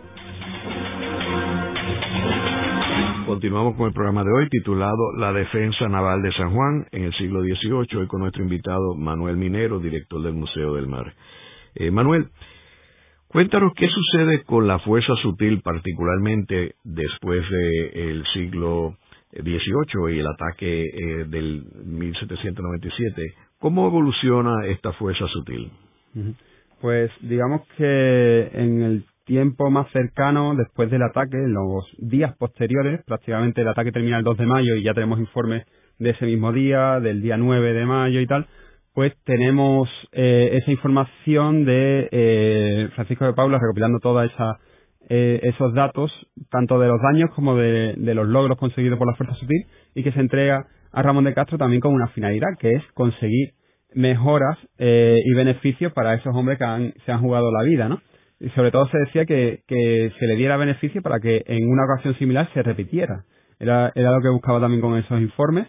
Continuamos 3.26 3.78
con 3.78 3.88
el 3.88 3.94
programa 3.94 4.26
de 4.26 4.34
hoy 4.34 4.50
titulado 4.50 5.14
La 5.18 5.32
Defensa 5.32 5.88
Naval 5.88 6.22
de 6.24 6.34
San 6.34 6.54
Juan 6.54 6.88
en 6.92 7.06
el 7.06 7.14
siglo 7.14 7.42
XVIII, 7.42 8.00
hoy 8.00 8.08
con 8.08 8.20
nuestro 8.20 8.44
invitado 8.44 8.96
Manuel 8.96 9.38
Minero, 9.38 9.80
director 9.80 10.22
del 10.22 10.34
Museo 10.34 10.74
del 10.74 10.88
Mar. 10.88 11.14
Eh, 11.74 11.90
Manuel, 11.90 12.32
cuéntanos 13.36 13.74
qué 13.76 13.90
sucede 13.90 14.44
con 14.44 14.66
la 14.66 14.80
fuerza 14.80 15.14
sutil, 15.22 15.60
particularmente 15.62 16.76
después 16.86 17.44
del 17.52 18.24
siglo 18.34 18.96
XVIII 19.34 20.16
y 20.16 20.20
el 20.20 20.28
ataque 20.28 20.86
eh, 20.86 21.26
del 21.28 21.66
1797. 21.84 23.34
¿Cómo 23.60 23.88
evoluciona 23.88 24.66
esta 24.68 24.94
fuerza 24.94 25.28
sutil? 25.28 25.70
Pues 26.80 27.12
digamos 27.24 27.64
que 27.76 28.52
en 28.54 28.82
el 28.84 29.06
tiempo 29.26 29.70
más 29.70 29.92
cercano 29.92 30.56
después 30.56 30.90
del 30.90 31.04
ataque, 31.04 31.36
en 31.36 31.52
los 31.52 31.84
días 31.98 32.38
posteriores, 32.38 33.04
prácticamente 33.04 33.60
el 33.60 33.68
ataque 33.68 33.92
termina 33.92 34.18
el 34.18 34.24
2 34.24 34.38
de 34.38 34.46
mayo 34.46 34.76
y 34.76 34.84
ya 34.84 34.94
tenemos 34.94 35.20
informes 35.20 35.66
de 36.00 36.12
ese 36.12 36.26
mismo 36.26 36.54
día, 36.54 37.02
del 37.02 37.22
día 37.22 37.36
9 37.36 37.74
de 37.74 37.86
mayo 37.86 38.22
y 38.22 38.28
tal, 38.28 38.48
pues 38.96 39.14
tenemos 39.26 39.90
eh, 40.14 40.52
esa 40.54 40.72
información 40.72 41.66
de 41.66 42.08
eh, 42.12 42.90
Francisco 42.96 43.26
de 43.26 43.34
Paula 43.34 43.60
recopilando 43.60 44.00
todos 44.00 44.32
eh, 45.10 45.42
esos 45.44 45.74
datos, 45.74 46.10
tanto 46.50 46.80
de 46.80 46.88
los 46.88 47.02
daños 47.02 47.30
como 47.36 47.58
de, 47.58 47.94
los 47.98 48.26
logros 48.26 48.58
conseguidos 48.58 48.98
por 48.98 49.08
la 49.08 49.16
Fuerza 49.16 49.36
Sutil, 49.36 49.66
y 49.96 50.02
que 50.02 50.14
se 50.14 50.22
entrega 50.22 50.66
a 50.94 51.02
Ramón 51.02 51.26
de 51.26 51.34
Castro 51.34 51.58
también 51.58 51.82
con 51.82 51.94
una 51.94 52.08
finalidad, 52.08 52.48
que 52.58 52.72
es 52.72 52.84
conseguir 52.94 53.50
mejoras 53.94 54.58
y 54.78 55.34
beneficios 55.34 55.92
para 55.94 56.16
esos 56.16 56.34
hombres 56.34 56.58
que 56.58 56.94
se 57.06 57.12
han 57.12 57.20
jugado 57.20 57.52
la 57.52 57.64
vida, 57.64 57.90
¿no? 57.90 58.02
y 58.40 58.50
sobre 58.50 58.72
todo 58.72 58.88
se 58.90 58.98
decía 58.98 59.26
que, 59.26 59.62
que 59.68 60.12
se 60.20 60.28
le 60.28 60.36
diera 60.36 60.58
beneficio 60.58 61.02
para 61.02 61.20
que 61.20 61.44
en 61.48 61.70
una 61.70 61.84
ocasión 61.86 62.18
similar 62.18 62.50
se 62.54 62.64
repitiera. 62.64 63.24
Era, 63.60 63.92
era 63.96 64.12
lo 64.12 64.22
que 64.22 64.30
buscaba 64.30 64.60
también 64.60 64.82
con 64.82 64.98
esos 64.98 65.22
informes. 65.22 65.68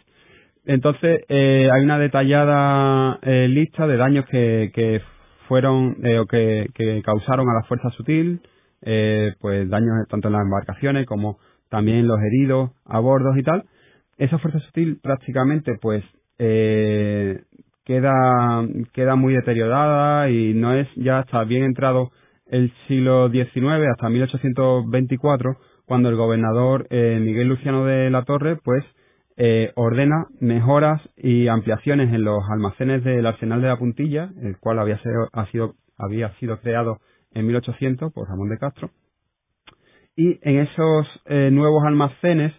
Entonces, 0.67 1.25
eh, 1.29 1.69
hay 1.73 1.85
una 1.85 1.99
detallada 1.99 3.19
eh, 3.23 3.49
lista 3.49 3.87
de 3.87 3.97
daños 3.97 4.27
que, 4.27 4.71
que 4.75 5.01
fueron 5.49 5.97
eh, 6.05 6.19
o 6.19 6.27
que, 6.27 6.67
que, 6.75 7.03
causaron 7.03 7.49
a 7.49 7.55
la 7.55 7.63
fuerza 7.63 7.91
sutil, 7.91 8.41
eh, 8.83 9.33
pues 9.41 9.69
daños 9.71 10.07
tanto 10.09 10.29
en 10.29 10.35
las 10.35 10.43
embarcaciones 10.43 11.07
como 11.07 11.39
también 11.71 12.07
los 12.07 12.19
heridos 12.21 12.71
a 12.85 12.99
bordos 12.99 13.37
y 13.39 13.43
tal. 13.43 13.65
Esa 14.19 14.39
fuerza 14.39 14.59
sutil 14.61 14.99
prácticamente 15.03 15.77
pues 15.81 16.05
eh, 16.39 17.43
queda, 17.85 18.67
queda 18.93 19.15
muy 19.15 19.35
deteriorada 19.35 20.29
y 20.31 20.53
no 20.55 20.75
es 20.75 20.89
ya 20.97 21.21
está 21.21 21.45
bien 21.45 21.65
entrado 21.65 22.11
el 22.49 22.73
siglo 22.87 23.31
XIX 23.31 23.89
hasta 23.91 24.09
1824, 24.09 25.57
cuando 25.85 26.09
el 26.09 26.17
gobernador 26.17 26.87
eh, 26.91 27.19
Miguel 27.21 27.49
Luciano 27.49 27.85
de 27.85 28.11
la 28.11 28.23
Torre, 28.23 28.57
pues, 28.63 28.85
eh, 29.39 29.71
ordena 29.75 30.27
mejoras 30.41 31.03
y 31.15 31.49
ampliaciones 31.49 32.13
en 32.13 32.25
los 32.25 32.43
almacenes 32.51 33.05
del 33.05 33.27
Arsenal 33.27 33.61
de 33.61 33.69
la 33.69 33.77
Puntilla, 33.77 34.31
el 34.43 34.57
cual 34.59 34.79
había 34.79 34.99
sido, 35.03 35.29
ha 35.33 35.47
sido, 35.51 35.75
había 35.99 36.33
sido 36.37 36.59
creado 36.61 36.99
en 37.35 37.47
1800 37.47 38.13
por 38.15 38.29
Ramón 38.29 38.49
de 38.49 38.59
Castro. 38.59 38.91
Y 40.17 40.39
en 40.41 40.61
esos 40.61 41.07
eh, 41.27 41.51
nuevos 41.53 41.85
almacenes 41.85 42.55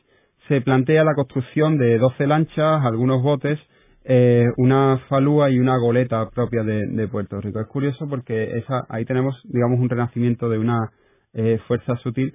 se 0.48 0.62
plantea 0.62 1.04
la 1.04 1.16
construcción 1.16 1.80
de 1.80 1.98
12 1.98 2.28
lanchas, 2.28 2.86
algunos 2.86 3.24
botes 3.24 3.60
eh, 4.10 4.46
una 4.56 5.00
falúa 5.10 5.50
y 5.50 5.60
una 5.60 5.78
goleta 5.78 6.30
propia 6.30 6.64
de, 6.64 7.08
Puerto 7.10 7.42
Rico. 7.42 7.60
Es 7.60 7.68
curioso 7.68 8.08
porque 8.08 8.58
esa, 8.58 8.86
ahí 8.88 9.04
tenemos, 9.04 9.36
digamos, 9.44 9.80
un 9.80 9.90
renacimiento 9.90 10.48
de 10.48 10.60
una 10.60 10.92
fuerza 11.68 11.96
sutil 11.98 12.34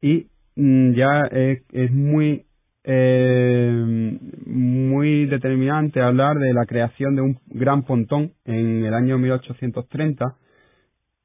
y 0.00 0.28
mm, 0.54 0.92
ya 0.92 1.22
es 1.30 1.90
muy 1.90 2.44
eh, 2.84 4.18
muy 4.46 5.26
determinante 5.26 6.00
hablar 6.00 6.38
de 6.38 6.52
la 6.52 6.64
creación 6.66 7.14
de 7.14 7.22
un 7.22 7.38
gran 7.46 7.82
pontón 7.84 8.32
en 8.44 8.84
el 8.84 8.94
año 8.94 9.18
1830. 9.18 10.36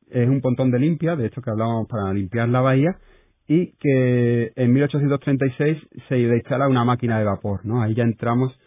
Es 0.10 0.30
un 0.30 0.42
pontón 0.42 0.72
de 0.72 0.80
limpia, 0.80 1.16
de 1.16 1.28
hecho 1.28 1.42
que 1.42 1.50
hablábamos 1.50 1.88
para 1.88 2.14
limpiar 2.14 2.50
la 2.50 2.62
bahía, 2.62 2.98
y 3.48 3.74
que 3.80 4.52
en 4.56 4.74
1836 4.74 5.78
se 6.10 6.20
instala 6.20 6.68
una 6.68 6.84
máquina 6.84 7.20
de 7.20 7.26
vapor, 7.26 7.66
¿no? 7.66 7.82
Ahí 7.82 7.94
ya 7.94 8.04
entramos 8.04 8.58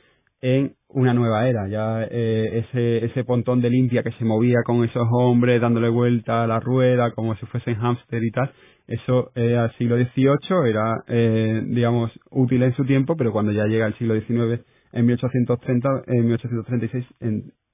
en 0.41 0.75
una 0.89 1.15
nueva 1.15 1.49
era. 1.49 1.69
Ya 1.69 2.05
eh, 2.11 2.65
ese, 2.65 3.05
ese 3.05 3.25
pontón 3.25 3.61
de 3.61 3.71
limpia 3.71 4.03
que 4.03 4.13
se 4.13 4.25
movía 4.25 4.59
con 4.65 4.85
esos 4.85 5.07
hombres 5.11 5.61
dándole 5.61 5.89
vuelta 5.89 6.45
a 6.45 6.47
la 6.47 6.61
rueda 6.61 7.11
como 7.13 7.35
si 7.37 7.47
fuesen 7.47 7.77
hámster 7.77 8.23
y 8.23 8.31
tal, 8.31 8.53
eso 8.89 9.31
eh, 9.35 9.57
al 9.57 9.71
siglo 9.77 9.97
XVIII 9.97 10.69
era, 10.69 11.05
eh, 11.07 11.63
digamos, 11.67 12.11
útil 12.31 12.63
en 12.63 12.75
su 12.75 12.85
tiempo, 12.85 13.17
pero 13.17 13.33
cuando 13.33 13.53
ya 13.53 13.67
llega 13.67 13.87
el 13.87 13.97
siglo 13.99 14.15
XIX, 14.15 14.65
en 14.93 15.07
1830, 15.07 15.89
en 16.07 16.25
1836, 16.25 17.07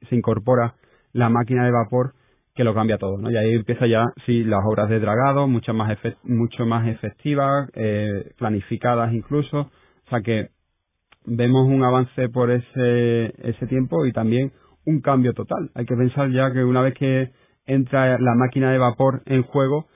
se 0.09 0.17
incorpora 0.17 0.75
la 1.13 1.29
máquina 1.29 1.65
de 1.65 1.71
vapor 1.71 2.15
que 2.55 2.65
lo 2.65 2.75
cambia 2.75 2.99
todo, 2.99 3.17
¿no? 3.19 3.31
Y 3.31 3.37
ahí 3.37 3.55
empieza 3.55 3.87
ya, 3.87 4.05
sí, 4.27 4.45
las 4.45 4.61
obras 4.65 4.89
de 4.89 5.01
dragado, 5.01 5.47
mucho 5.49 5.73
más, 5.73 5.97
mucho 6.25 6.67
más 6.67 6.87
efectivas, 6.89 7.69
eh, 7.75 8.33
planificadas 8.37 9.13
incluso, 9.13 9.61
o 9.61 10.11
sea 10.11 10.21
que 10.21 10.49
vemos 11.27 11.67
un 11.67 11.83
avance 11.85 12.29
por 12.29 12.51
ese, 12.51 13.35
ese 13.49 13.67
tiempo 13.67 14.05
y 14.07 14.13
también 14.13 14.53
un 14.85 15.01
cambio 15.01 15.33
total. 15.33 15.71
Hay 15.75 15.87
que 15.87 15.97
pensar 15.97 16.31
ya 16.31 16.53
que 16.53 16.63
una 16.63 16.83
vez 16.83 16.95
que 16.95 17.31
entra 17.67 18.19
la 18.19 18.35
máquina 18.35 18.71
de 18.71 18.79
vapor 18.79 19.23
en 19.27 19.43
juego, 19.43 19.87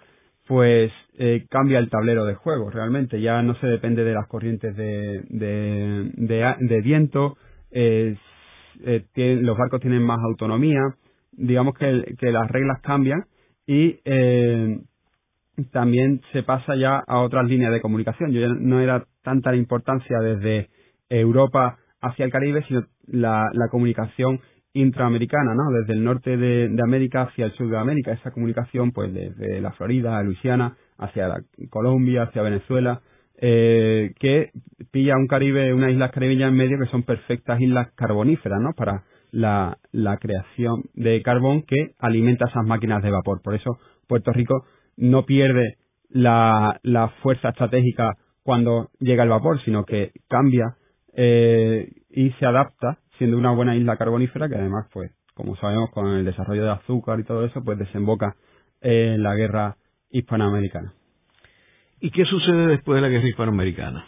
pues 0.46 0.90
eh, 1.20 1.46
cambia 1.50 1.78
el 1.80 1.90
tablero 1.90 2.24
de 2.24 2.34
juego 2.34 2.70
realmente. 2.70 3.20
Ya 3.20 3.42
no 3.42 3.54
se 3.56 3.66
depende 3.66 4.04
de 4.04 4.14
las 4.14 4.28
corrientes 4.28 4.76
de, 4.76 5.22
de, 5.28 6.80
viento, 6.82 7.36
eh, 7.70 8.16
los 9.14 9.58
barcos 9.58 9.80
tienen 9.80 10.02
más 10.02 10.18
autonomía, 10.22 10.80
digamos 11.32 11.74
que, 11.74 12.14
que 12.18 12.30
las 12.30 12.48
reglas 12.48 12.80
cambian 12.82 13.24
y 13.66 13.98
eh, 14.04 14.78
también 15.72 16.20
se 16.32 16.44
pasa 16.44 16.76
ya 16.76 17.02
a 17.06 17.20
otras 17.20 17.46
líneas 17.46 17.72
de 17.72 17.80
comunicación. 17.80 18.30
Yo 18.30 18.40
ya 18.40 18.48
no 18.48 18.80
era 18.80 19.04
tanta 19.22 19.50
la 19.50 19.56
importancia 19.56 20.20
desde 20.20 20.68
Europa 21.08 21.78
hacia 22.00 22.24
el 22.24 22.30
Caribe, 22.30 22.64
sino 22.68 22.84
la, 23.06 23.50
la 23.52 23.68
comunicación 23.68 24.40
intraamericana, 24.72 25.54
¿no? 25.54 25.70
Desde 25.80 25.94
el 25.94 26.04
norte 26.04 26.36
de, 26.36 26.70
América 26.82 27.22
hacia 27.22 27.46
el 27.46 27.52
sur 27.52 27.70
de 27.70 27.78
América, 27.78 28.12
esa 28.12 28.30
comunicación, 28.30 28.92
pues 28.92 29.12
desde 29.12 29.60
la 29.60 29.72
Florida, 29.72 30.22
Luisiana, 30.22 30.76
hacia 30.98 31.28
Colombia, 31.70 32.24
hacia 32.24 32.42
Venezuela, 32.42 33.00
eh, 33.40 34.12
que 34.18 34.50
pilla 34.90 35.16
un 35.16 35.28
Caribe, 35.28 35.72
unas 35.72 35.92
islas 35.92 36.10
caribeñas 36.10 36.50
en 36.50 36.56
medio 36.56 36.78
que 36.78 36.90
son 36.90 37.04
perfectas 37.04 37.60
islas 37.60 37.92
carboníferas, 37.94 38.60
¿no? 38.60 38.72
Para 38.72 39.04
la, 39.30 39.78
la 39.92 40.16
creación 40.18 40.84
de 40.94 41.22
carbón 41.22 41.62
que 41.62 41.92
alimenta 41.98 42.46
esas 42.48 42.64
máquinas 42.66 43.02
de 43.02 43.10
vapor. 43.10 43.40
Por 43.42 43.54
eso 43.54 43.78
Puerto 44.06 44.32
Rico 44.32 44.64
no 44.96 45.24
pierde 45.24 45.76
la, 46.10 46.80
la 46.82 47.08
fuerza 47.22 47.50
estratégica 47.50 48.14
cuando 48.42 48.88
llega 48.98 49.22
el 49.22 49.28
vapor, 49.28 49.62
sino 49.64 49.84
que 49.84 50.12
cambia 50.28 50.76
eh, 51.14 51.90
y 52.10 52.30
se 52.32 52.46
adapta 52.46 52.98
siendo 53.18 53.36
una 53.36 53.52
buena 53.52 53.76
isla 53.76 53.96
carbonífera 53.96 54.48
que 54.48 54.56
además 54.56 54.86
pues 54.92 55.12
como 55.34 55.56
sabemos 55.56 55.90
con 55.90 56.08
el 56.08 56.24
desarrollo 56.24 56.64
de 56.64 56.70
azúcar 56.70 57.20
y 57.20 57.24
todo 57.24 57.44
eso 57.44 57.62
pues 57.62 57.78
desemboca 57.78 58.36
en 58.80 59.22
la 59.22 59.34
guerra 59.34 59.76
hispanoamericana. 60.10 60.92
¿Y 62.00 62.10
qué 62.10 62.24
sucede 62.24 62.68
después 62.68 62.96
de 62.96 63.02
la 63.02 63.08
guerra 63.08 63.28
hispanoamericana? 63.28 64.06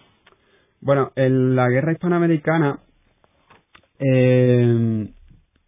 Bueno, 0.80 1.12
en 1.16 1.56
la 1.56 1.68
guerra 1.68 1.92
hispanoamericana 1.92 2.78
eh, 3.98 5.08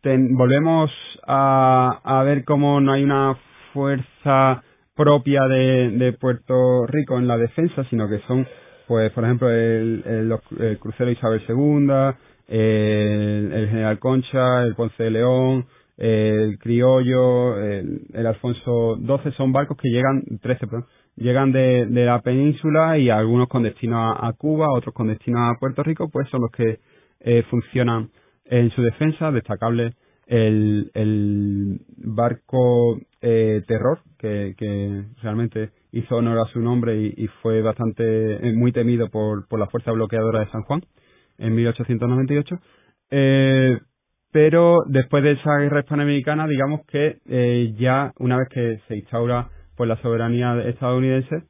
volvemos 0.03 0.91
a, 1.26 2.01
a, 2.03 2.22
ver 2.22 2.45
cómo 2.45 2.80
no 2.80 2.93
hay 2.93 3.05
una 3.05 3.37
fuerza 3.72 4.62
propia 4.95 5.43
de, 5.45 5.91
de 5.91 6.12
Puerto 6.12 6.87
Rico 6.87 7.18
en 7.18 7.28
la 7.28 7.37
defensa, 7.37 7.85
sino 7.91 8.09
que 8.09 8.20
son 8.26 8.47
pues 8.87 9.11
por 9.12 9.24
ejemplo 9.24 9.51
el, 9.51 10.39
el, 10.61 10.78
crucero 10.78 11.11
Isabel 11.11 11.43
II, 11.49 12.14
el, 12.49 13.68
General 13.70 13.99
Concha, 13.99 14.64
el 14.64 14.74
Ponce 14.74 15.05
de 15.05 15.11
León, 15.11 15.66
el 16.03 16.59
Criollo, 16.59 17.57
el, 17.63 18.27
Alfonso 18.27 18.97
XII 18.97 19.33
son 19.37 19.53
barcos 19.53 19.77
que 19.77 19.89
llegan, 19.89 20.25
13, 20.41 20.67
perdón, 20.67 20.87
llegan 21.15 21.53
de, 21.53 21.87
de 21.87 22.05
la 22.05 22.21
península 22.23 22.99
y 22.99 23.09
algunos 23.09 23.47
con 23.49 23.63
destino 23.63 24.13
a, 24.13 24.33
Cuba, 24.33 24.67
otros 24.73 24.93
con 24.93 25.07
destino 25.07 25.49
a 25.49 25.55
Puerto 25.61 25.85
Rico, 25.85 26.09
pues 26.11 26.29
son 26.29 26.41
los 26.41 26.51
que 26.51 26.81
eh, 27.21 27.45
funcionan 27.49 28.11
en 28.47 28.71
su 28.71 28.83
defensa, 28.83 29.31
destacable 29.31 29.93
el, 30.27 30.91
el 30.95 31.81
barco 31.99 32.99
eh, 33.21 33.63
Terror, 33.69 34.01
que, 34.19 34.55
que 34.59 35.05
realmente 35.23 35.71
hizo 35.93 36.17
honor 36.17 36.41
a 36.41 36.53
su 36.53 36.59
nombre 36.59 36.97
y, 37.01 37.29
fue 37.43 37.63
bastante 37.63 38.49
eh, 38.49 38.53
muy 38.53 38.73
temido 38.73 39.09
por, 39.09 39.47
por 39.47 39.61
la 39.61 39.69
fuerza 39.69 39.93
bloqueadora 39.93 40.41
de 40.41 40.51
San 40.51 40.63
Juan 40.63 40.83
en 41.39 41.55
1898 41.55 42.59
Eh, 43.15 43.79
pero 44.33 44.78
después 44.89 45.22
de 45.22 45.33
esa 45.33 45.59
guerra 45.59 45.80
hispanoamericana, 45.80 46.47
digamos 46.49 46.85
que 46.87 47.18
eh, 47.28 47.74
ya 47.78 48.12
una 48.18 48.39
vez 48.39 48.49
que 48.49 48.80
se 48.89 48.97
instaura 48.97 49.51
pues 49.76 49.89
la 49.89 50.01
soberanía 50.03 50.61
estadounidense, 50.64 51.45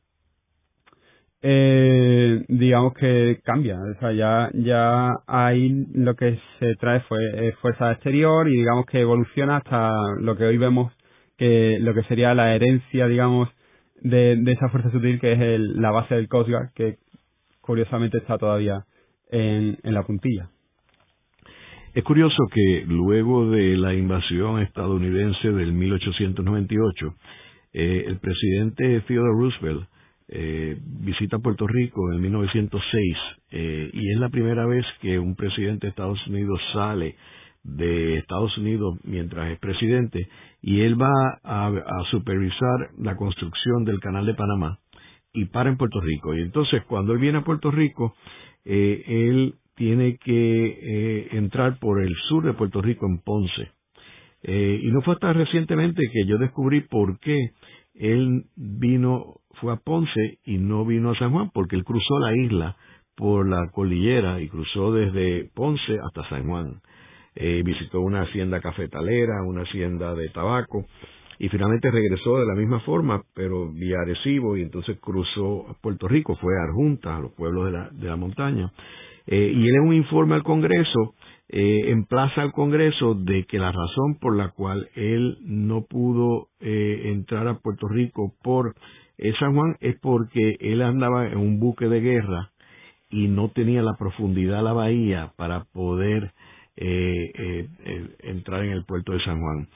eh, 1.43 2.45
digamos 2.49 2.95
que 2.95 3.41
cambia, 3.45 3.77
o 3.77 3.99
sea, 3.99 4.13
ya, 4.13 4.51
ya 4.55 5.11
ahí 5.27 5.87
lo 5.95 6.15
que 6.15 6.39
se 6.59 6.75
trae 6.77 7.01
fue 7.03 7.53
fuerza 7.61 7.93
exterior 7.93 8.49
y 8.49 8.53
digamos 8.59 8.87
que 8.87 9.01
evoluciona 9.01 9.57
hasta 9.57 9.93
lo 10.21 10.37
que 10.37 10.45
hoy 10.45 10.59
vemos 10.59 10.93
que 11.37 11.79
lo 11.81 11.95
que 11.95 12.03
sería 12.05 12.35
la 12.35 12.55
herencia, 12.55 13.09
digamos, 13.09 13.49
de, 14.01 14.37
de 14.37 14.53
esa 14.53 14.69
fuerza 14.69 14.91
sutil 14.91 15.21
que 15.21 15.33
es 15.33 15.41
el, 15.41 15.81
la 15.81 15.91
base 15.91 16.15
del 16.15 16.29
Coast 16.29 16.51
que 16.75 16.99
curiosamente 17.61 18.19
está 18.19 18.39
todavía 18.39 18.85
en, 19.31 19.79
en 19.83 19.95
la 19.95 20.03
puntilla. 20.03 20.51
Es 21.95 22.05
curioso 22.05 22.47
que 22.51 22.85
luego 22.87 23.51
de 23.51 23.77
la 23.77 23.93
invasión 23.93 24.63
estadounidense 24.63 25.53
del 25.53 25.75
1898, 25.75 27.15
eh, 27.75 28.05
el 28.07 28.19
presidente 28.19 29.03
Theodore 29.03 29.33
Roosevelt 29.39 29.89
eh, 30.29 30.79
visita 30.81 31.39
Puerto 31.39 31.67
Rico 31.67 32.11
en 32.13 32.23
1906 32.23 33.17
eh, 33.51 33.91
y 33.93 34.11
es 34.11 34.19
la 34.19 34.31
primera 34.31 34.65
vez 34.65 34.87
que 35.03 35.19
un 35.19 35.35
presidente 35.35 35.87
de 35.87 35.91
Estados 35.91 36.27
Unidos 36.29 36.59
sale 36.73 37.17
de 37.63 38.17
Estados 38.17 38.57
Unidos 38.57 38.99
mientras 39.05 39.51
es 39.51 39.59
presidente 39.59 40.29
y 40.63 40.81
él 40.81 41.01
va 41.01 41.13
a, 41.45 41.67
a 41.67 42.05
supervisar 42.11 42.89
la 42.99 43.17
construcción 43.17 43.85
del 43.85 44.01
canal 44.01 44.25
de 44.25 44.33
Panamá 44.33 44.79
y 45.35 45.45
para 45.45 45.69
en 45.69 45.77
Puerto 45.77 46.01
Rico. 46.01 46.35
Y 46.35 46.41
entonces 46.41 46.83
cuando 46.87 47.13
él 47.13 47.19
viene 47.19 47.39
a 47.39 47.45
Puerto 47.45 47.71
Rico, 47.71 48.15
eh, 48.65 49.05
él 49.07 49.55
tiene 49.75 50.17
que 50.19 50.67
eh, 50.67 51.29
entrar 51.33 51.79
por 51.79 52.03
el 52.03 52.15
sur 52.29 52.45
de 52.45 52.53
Puerto 52.53 52.81
Rico 52.83 53.07
en 53.07 53.19
Ponce. 53.19 53.71
Eh, 54.43 54.81
y 54.83 54.91
no 54.91 55.03
fue 55.03 55.15
hasta 55.15 55.33
recientemente 55.33 56.03
que 56.13 56.27
yo 56.27 56.39
descubrí 56.39 56.81
por 56.81 57.19
qué 57.21 57.53
él 57.95 58.45
vino, 58.57 59.37
fue 59.61 59.73
a 59.73 59.77
Ponce 59.77 60.39
y 60.45 60.59
no 60.59 60.85
vino 60.85 61.11
a 61.11 61.19
San 61.19 61.33
Juan, 61.33 61.51
porque 61.53 61.77
él 61.77 61.85
cruzó 61.85 62.19
la 62.19 62.35
isla 62.37 62.77
por 63.15 63.49
la 63.49 63.71
cordillera 63.71 64.41
y 64.41 64.49
cruzó 64.49 64.93
desde 64.93 65.51
Ponce 65.55 65.99
hasta 66.03 66.29
San 66.29 66.49
Juan. 66.49 66.81
Eh, 67.35 67.63
visitó 67.65 68.01
una 68.01 68.23
hacienda 68.23 68.61
cafetalera, 68.61 69.43
una 69.47 69.63
hacienda 69.63 70.15
de 70.15 70.29
tabaco, 70.31 70.87
y 71.39 71.49
finalmente 71.49 71.91
regresó 71.91 72.39
de 72.39 72.47
la 72.47 72.55
misma 72.55 72.81
forma, 72.81 73.23
pero 73.35 73.71
vía 73.73 73.97
Arecibo, 74.01 74.57
y 74.57 74.63
entonces 74.63 74.99
cruzó 75.01 75.69
a 75.69 75.75
Puerto 75.75 76.09
Rico, 76.09 76.37
fue 76.37 76.53
a 76.59 76.65
Arjunta, 76.65 77.17
a 77.17 77.21
los 77.21 77.33
pueblos 77.33 77.67
de 77.67 77.73
la, 77.73 77.89
de 77.91 78.07
la 78.07 78.17
montaña, 78.17 78.71
eh, 79.27 79.53
y 79.55 79.69
él 79.69 79.75
en 79.77 79.89
un 79.89 79.95
informe 79.95 80.35
al 80.35 80.43
Congreso 80.43 81.15
eh, 81.55 81.91
emplaza 81.91 82.41
al 82.41 82.53
Congreso 82.53 83.15
de 83.15 83.45
que 83.45 83.59
la 83.59 83.71
razón 83.71 84.19
por 84.19 84.35
la 84.35 84.49
cual 84.49 84.89
él 84.95 85.37
no 85.43 85.83
pudo 85.83 86.49
eh, 86.61 87.11
entrar 87.13 87.47
a 87.47 87.59
Puerto 87.59 87.89
Rico 87.89 88.33
por 88.43 88.75
eh, 89.19 89.35
San 89.39 89.55
Juan 89.55 89.77
es 89.81 89.97
porque 90.01 90.57
él 90.61 90.81
andaba 90.81 91.27
en 91.27 91.37
un 91.37 91.61
buque 91.61 91.89
de 91.89 92.01
guerra 92.01 92.53
y 93.11 93.29
no 93.29 93.51
tenía 93.51 93.83
la 93.83 93.99
profundidad 93.99 94.57
de 94.57 94.63
la 94.63 94.73
bahía 94.73 95.33
para 95.37 95.65
poder 95.65 96.33
eh, 96.77 97.69
entrar 98.21 98.65
en 98.65 98.71
el 98.71 98.87
puerto 98.87 99.13
de 99.13 99.23
San 99.23 99.39
Juan. 99.39 99.69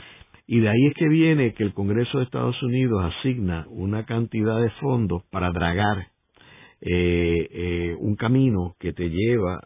Y 0.47 0.61
de 0.61 0.71
ahí 0.71 0.87
es 0.87 0.95
que 0.95 1.09
viene 1.09 1.53
que 1.53 1.63
el 1.63 1.75
Congreso 1.75 2.17
de 2.17 2.25
Estados 2.25 2.61
Unidos 2.63 3.05
asigna 3.05 3.67
una 3.69 4.07
cantidad 4.07 4.59
de 4.63 4.71
fondos 4.81 5.25
para 5.31 5.51
dragar 5.51 6.07
eh, 6.81 7.49
eh, 7.51 7.97
un 7.99 8.17
camino 8.17 8.75
que 8.79 8.93
te 8.93 9.09
lleva 9.09 9.59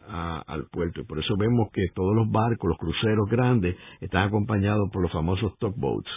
al 0.47 0.67
puerto. 0.71 1.01
Y 1.01 1.05
por 1.05 1.19
eso 1.19 1.35
vemos 1.37 1.69
que 1.73 1.87
todos 1.93 2.15
los 2.15 2.29
barcos, 2.29 2.69
los 2.69 2.77
cruceros 2.77 3.29
grandes, 3.29 3.75
están 3.99 4.27
acompañados 4.27 4.89
por 4.91 5.01
los 5.01 5.11
famosos 5.11 5.57
tugboats, 5.59 6.09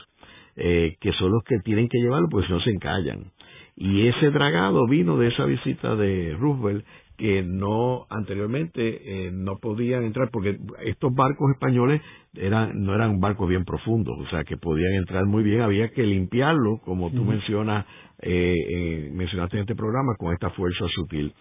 eh, 0.56 0.96
que 1.00 1.12
son 1.12 1.32
los 1.32 1.42
que 1.44 1.58
tienen 1.64 1.88
que 1.88 1.98
llevarlo 1.98 2.28
porque 2.30 2.46
si 2.46 2.52
no 2.52 2.60
se 2.60 2.70
encallan. 2.70 3.32
Y 3.76 4.06
ese 4.06 4.30
dragado 4.30 4.86
vino 4.86 5.16
de 5.16 5.28
esa 5.28 5.44
visita 5.46 5.96
de 5.96 6.36
Roosevelt 6.38 6.84
que 7.16 7.42
no 7.42 8.06
anteriormente 8.10 9.26
eh, 9.26 9.30
no 9.30 9.58
podían 9.58 10.04
entrar 10.04 10.30
porque 10.32 10.58
estos 10.84 11.14
barcos 11.14 11.52
españoles 11.52 12.02
eran 12.34 12.82
no 12.82 12.94
eran 12.94 13.20
barcos 13.20 13.48
bien 13.48 13.64
profundos 13.64 14.18
o 14.18 14.28
sea 14.30 14.44
que 14.44 14.56
podían 14.56 14.92
entrar 14.94 15.24
muy 15.24 15.42
bien. 15.42 15.60
Había 15.60 15.90
que 15.90 16.02
limpiarlo 16.02 16.78
como 16.84 17.10
tú 17.10 17.24
mencionas 17.24 17.86
eh, 18.20 18.54
eh, 18.68 19.10
mencionaste 19.12 19.56
en 19.56 19.62
este 19.62 19.74
programa 19.74 20.14
con 20.16 20.32
esta 20.32 20.50
fuerza 20.50 20.86
sutil. 20.88 21.32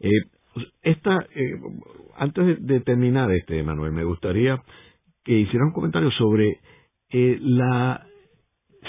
Eh, 0.00 0.08
esta 0.82 1.26
eh, 1.34 1.60
antes 2.16 2.64
de, 2.64 2.80
terminar 2.80 3.30
este 3.32 3.62
Manuel 3.62 3.92
me 3.92 4.04
gustaría 4.04 4.62
que 5.24 5.32
hicieras 5.32 5.68
un 5.68 5.72
comentario 5.72 6.10
sobre 6.12 6.60
la 7.10 8.06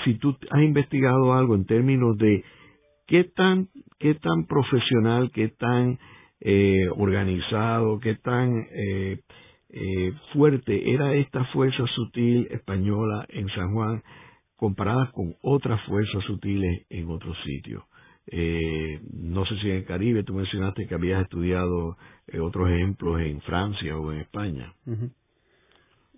si 0.04 0.16
tú 0.16 0.36
has 0.52 0.62
investigado 0.62 1.34
algo 1.34 1.56
en 1.56 1.66
términos 1.66 2.18
de 2.18 2.44
qué 3.08 3.24
tan, 3.24 3.70
qué 4.00 4.16
tan 4.16 4.46
profesional, 4.46 5.30
qué 5.32 5.50
tan 5.50 6.00
eh, 6.40 6.88
organizado, 6.96 8.00
qué 8.00 8.16
tan 8.16 8.66
eh, 8.72 9.20
eh, 9.70 10.14
fuerte 10.34 10.94
era 10.94 11.14
esta 11.14 11.44
fuerza 11.46 11.84
sutil 11.94 12.48
española 12.50 13.26
en 13.30 13.50
San 13.50 13.74
Juan 13.74 14.02
comparada 14.56 15.12
con 15.12 15.36
otras 15.42 15.82
fuerzas 15.84 16.24
sutiles 16.24 16.86
en 16.90 17.10
otros 17.10 17.38
sitios. 17.46 17.84
no 19.14 19.46
sé 19.46 19.56
si 19.62 19.70
en 19.70 19.78
el 19.78 19.86
Caribe 19.86 20.24
tú 20.24 20.34
mencionaste 20.34 20.86
que 20.86 20.96
habías 20.96 21.24
estudiado 21.24 21.98
otros 22.42 22.70
ejemplos 22.70 23.22
en 23.22 23.42
Francia 23.42 23.98
o 23.98 24.12
en 24.12 24.20
España. 24.20 24.74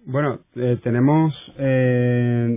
Bueno, 0.05 0.39
tenemos, 0.83 1.33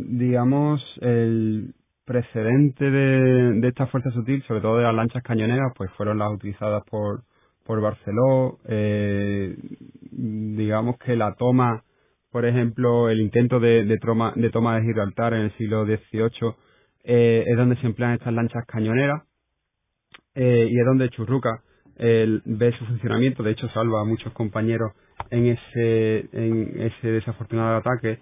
digamos, 0.09 0.83
el, 1.03 1.75
precedente 2.05 2.91
de, 2.91 3.61
de 3.61 3.69
esta 3.69 3.87
fuerza 3.87 4.11
sutil, 4.11 4.43
sobre 4.45 4.61
todo 4.61 4.77
de 4.77 4.85
las 4.85 4.95
lanchas 4.95 5.23
cañoneras, 5.23 5.73
pues 5.77 5.91
fueron 5.93 6.19
las 6.19 6.33
utilizadas 6.33 6.83
por, 6.91 7.23
por 7.65 7.81
Barceló. 7.81 8.59
Eh, 8.69 9.57
digamos 10.11 10.99
que 10.99 11.17
la 11.17 11.35
toma, 11.35 11.83
por 12.31 12.45
ejemplo, 12.45 13.09
el 13.09 13.21
intento 13.21 13.59
de, 13.59 13.85
de, 13.85 13.99
toma, 13.99 14.33
de 14.35 14.83
Gibraltar 14.83 15.35
en 15.35 15.43
el 15.43 15.57
siglo 15.57 15.85
XVIII 15.85 16.55
eh, 17.05 17.45
es 17.47 17.57
donde 17.57 17.77
se 17.77 17.87
emplean 17.87 18.15
estas 18.15 18.33
lanchas 18.33 18.65
cañoneras 18.67 19.23
eh, 20.35 20.69
y 20.71 20.79
es 20.79 20.87
donde 20.87 21.11
Churruca 21.11 21.63
ve 21.97 22.75
su 22.77 22.85
funcionamiento. 22.87 23.43
De 23.43 23.53
hecho, 23.53 23.69
salva 23.69 24.01
a 24.01 24.05
muchos 24.05 24.33
compañeros 24.33 24.93
en 25.31 25.47
ese 25.47 27.09
desafortunado 27.09 27.77
ataque 27.77 28.19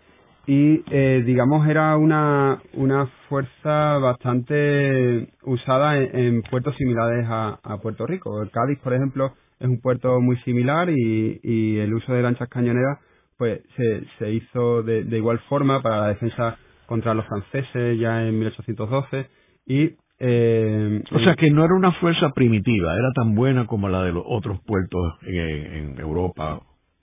y 0.47 0.83
eh, 0.91 1.23
digamos 1.25 1.69
era 1.69 1.97
una, 1.97 2.61
una 2.75 3.07
fuerza 3.29 3.99
bastante 3.99 5.29
usada 5.45 5.99
en, 5.99 6.43
puertos 6.43 6.75
similares 6.77 7.27
a, 7.29 7.61
a, 7.63 7.79
Puerto 7.79 8.07
Rico. 8.07 8.43
El 8.43 8.51
Cádiz, 8.51 8.79
por 8.81 8.93
ejemplo, 8.93 9.33
es 9.61 9.69
un 9.69 9.81
puerto 9.81 10.21
muy 10.21 10.37
similar 10.39 10.91
y, 10.91 11.41
y 11.43 11.79
el 11.79 11.95
uso 11.95 12.13
de 12.13 12.23
lanchas 12.23 12.49
cañoneras 12.49 12.99
pues 13.39 13.61
se, 13.77 14.05
se 14.19 14.33
hizo 14.33 14.83
de, 14.83 15.05
de, 15.05 15.17
igual 15.17 15.39
forma 15.49 15.83
para 15.83 16.01
la 16.03 16.09
defensa 16.09 16.57
contra 16.87 17.15
los 17.15 17.27
franceses 17.27 17.99
ya 17.99 18.27
en 18.27 18.39
1812 18.39 19.27
y 19.67 19.91
eh, 20.25 21.03
o 21.11 21.19
sea 21.21 21.35
que 21.35 21.51
no 21.51 21.65
era 21.65 21.75
una 21.75 21.93
fuerza 21.93 22.31
primitiva, 22.31 22.95
era 22.95 23.11
tan 23.13 23.35
buena 23.35 23.67
como 23.67 23.89
la 23.89 24.05
de 24.05 24.13
los 24.13 24.23
otros 24.25 24.61
puertos 24.65 25.15
en, 25.23 25.35
en 25.37 26.01
Europa 26.01 26.61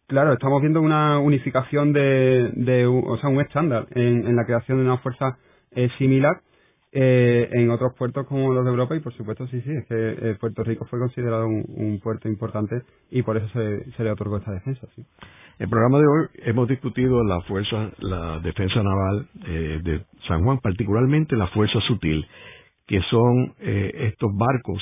Claro, 0.09 0.33
estamos 0.33 0.59
viendo 0.61 0.81
una 0.81 1.19
unificación 1.19 1.93
de, 1.93 2.49
de 2.55 2.87
o 2.87 3.15
sea, 3.21 3.29
un 3.29 3.41
estándar 3.41 3.85
en, 3.91 4.25
en 4.25 4.35
la 4.35 4.43
creación 4.43 4.79
de 4.79 4.85
una 4.85 4.97
fuerza 4.97 5.37
eh, 5.69 5.87
similar 5.99 6.41
eh, 6.91 7.47
en 7.51 7.69
otros 7.69 7.93
puertos 7.95 8.25
como 8.25 8.51
los 8.51 8.65
de 8.65 8.71
Europa 8.71 8.95
y 8.95 9.01
por 9.01 9.13
supuesto 9.13 9.45
sí, 9.49 9.61
sí, 9.61 9.69
es 9.71 9.85
que 9.85 9.93
eh, 9.95 10.35
Puerto 10.39 10.63
Rico 10.63 10.85
fue 10.85 10.97
considerado 10.97 11.45
un, 11.45 11.99
puerto 12.01 12.27
importante 12.27 12.81
y 13.11 13.21
por 13.21 13.37
eso 13.37 13.47
se, 13.49 13.91
se 13.91 14.03
le 14.03 14.09
otorgó 14.09 14.37
esta 14.37 14.51
defensa. 14.51 14.87
Sí. 14.95 15.05
El 15.59 15.69
programa 15.69 15.99
de 15.99 16.07
hoy 16.07 16.27
hemos 16.37 16.67
discutido 16.67 17.23
la 17.23 17.41
fuerza, 17.41 17.91
la 17.99 18.39
defensa 18.39 18.81
naval 18.81 19.27
eh, 19.45 19.79
de 19.83 20.05
San 20.27 20.43
Juan, 20.43 20.57
particularmente 20.57 21.35
la 21.35 21.49
fuerza 21.49 21.79
sutil, 21.81 22.25
que 22.87 22.99
son 23.11 23.53
estos 23.59 24.31
barcos 24.35 24.81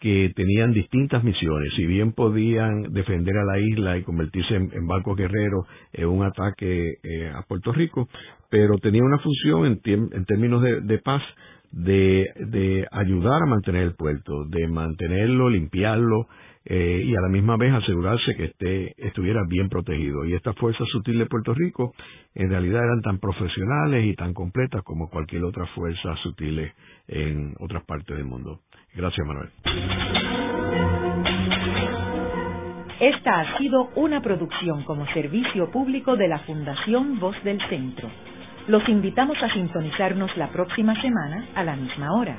que 0.00 0.32
tenían 0.34 0.72
distintas 0.72 1.22
misiones. 1.22 1.72
Si 1.76 1.84
bien 1.84 2.12
podían 2.12 2.92
defender 2.92 3.36
a 3.36 3.44
la 3.44 3.60
isla 3.60 3.98
y 3.98 4.02
convertirse 4.02 4.54
en, 4.54 4.70
en 4.72 4.86
barcos 4.86 5.16
guerreros 5.16 5.66
en 5.92 6.08
un 6.08 6.24
ataque 6.24 6.94
eh, 7.02 7.30
a 7.32 7.42
Puerto 7.42 7.70
Rico, 7.70 8.08
pero 8.48 8.78
tenía 8.78 9.04
una 9.04 9.18
función 9.18 9.66
en, 9.66 9.80
en 9.84 10.24
términos 10.24 10.62
de, 10.62 10.98
paz 10.98 11.22
de, 11.70 12.26
de, 12.36 12.86
ayudar 12.90 13.42
a 13.42 13.46
mantener 13.46 13.82
el 13.82 13.94
puerto, 13.94 14.44
de 14.48 14.66
mantenerlo, 14.66 15.50
limpiarlo 15.50 16.26
eh, 16.64 17.02
y 17.04 17.16
a 17.16 17.20
la 17.20 17.28
misma 17.28 17.56
vez 17.56 17.72
asegurarse 17.72 18.34
que 18.36 18.44
esté, 18.44 18.94
estuviera 18.98 19.42
bien 19.48 19.68
protegido. 19.68 20.24
Y 20.26 20.34
estas 20.34 20.56
fuerzas 20.56 20.86
sutiles 20.88 21.20
de 21.20 21.26
Puerto 21.26 21.54
Rico 21.54 21.94
en 22.34 22.50
realidad 22.50 22.84
eran 22.84 23.00
tan 23.00 23.18
profesionales 23.18 24.04
y 24.04 24.14
tan 24.14 24.34
completas 24.34 24.82
como 24.82 25.08
cualquier 25.08 25.44
otra 25.44 25.66
fuerza 25.68 26.14
sutil 26.22 26.70
en 27.08 27.54
otras 27.58 27.84
partes 27.84 28.16
del 28.16 28.26
mundo. 28.26 28.60
Gracias, 28.94 29.26
Manuel. 29.26 29.48
Esta 33.00 33.40
ha 33.40 33.58
sido 33.58 33.88
una 33.96 34.20
producción 34.20 34.84
como 34.84 35.06
servicio 35.14 35.70
público 35.70 36.16
de 36.16 36.28
la 36.28 36.40
Fundación 36.40 37.18
Voz 37.18 37.34
del 37.44 37.58
Centro. 37.70 38.10
Los 38.68 38.86
invitamos 38.90 39.38
a 39.42 39.50
sintonizarnos 39.54 40.36
la 40.36 40.52
próxima 40.52 40.94
semana 41.00 41.46
a 41.54 41.64
la 41.64 41.76
misma 41.76 42.12
hora. 42.12 42.38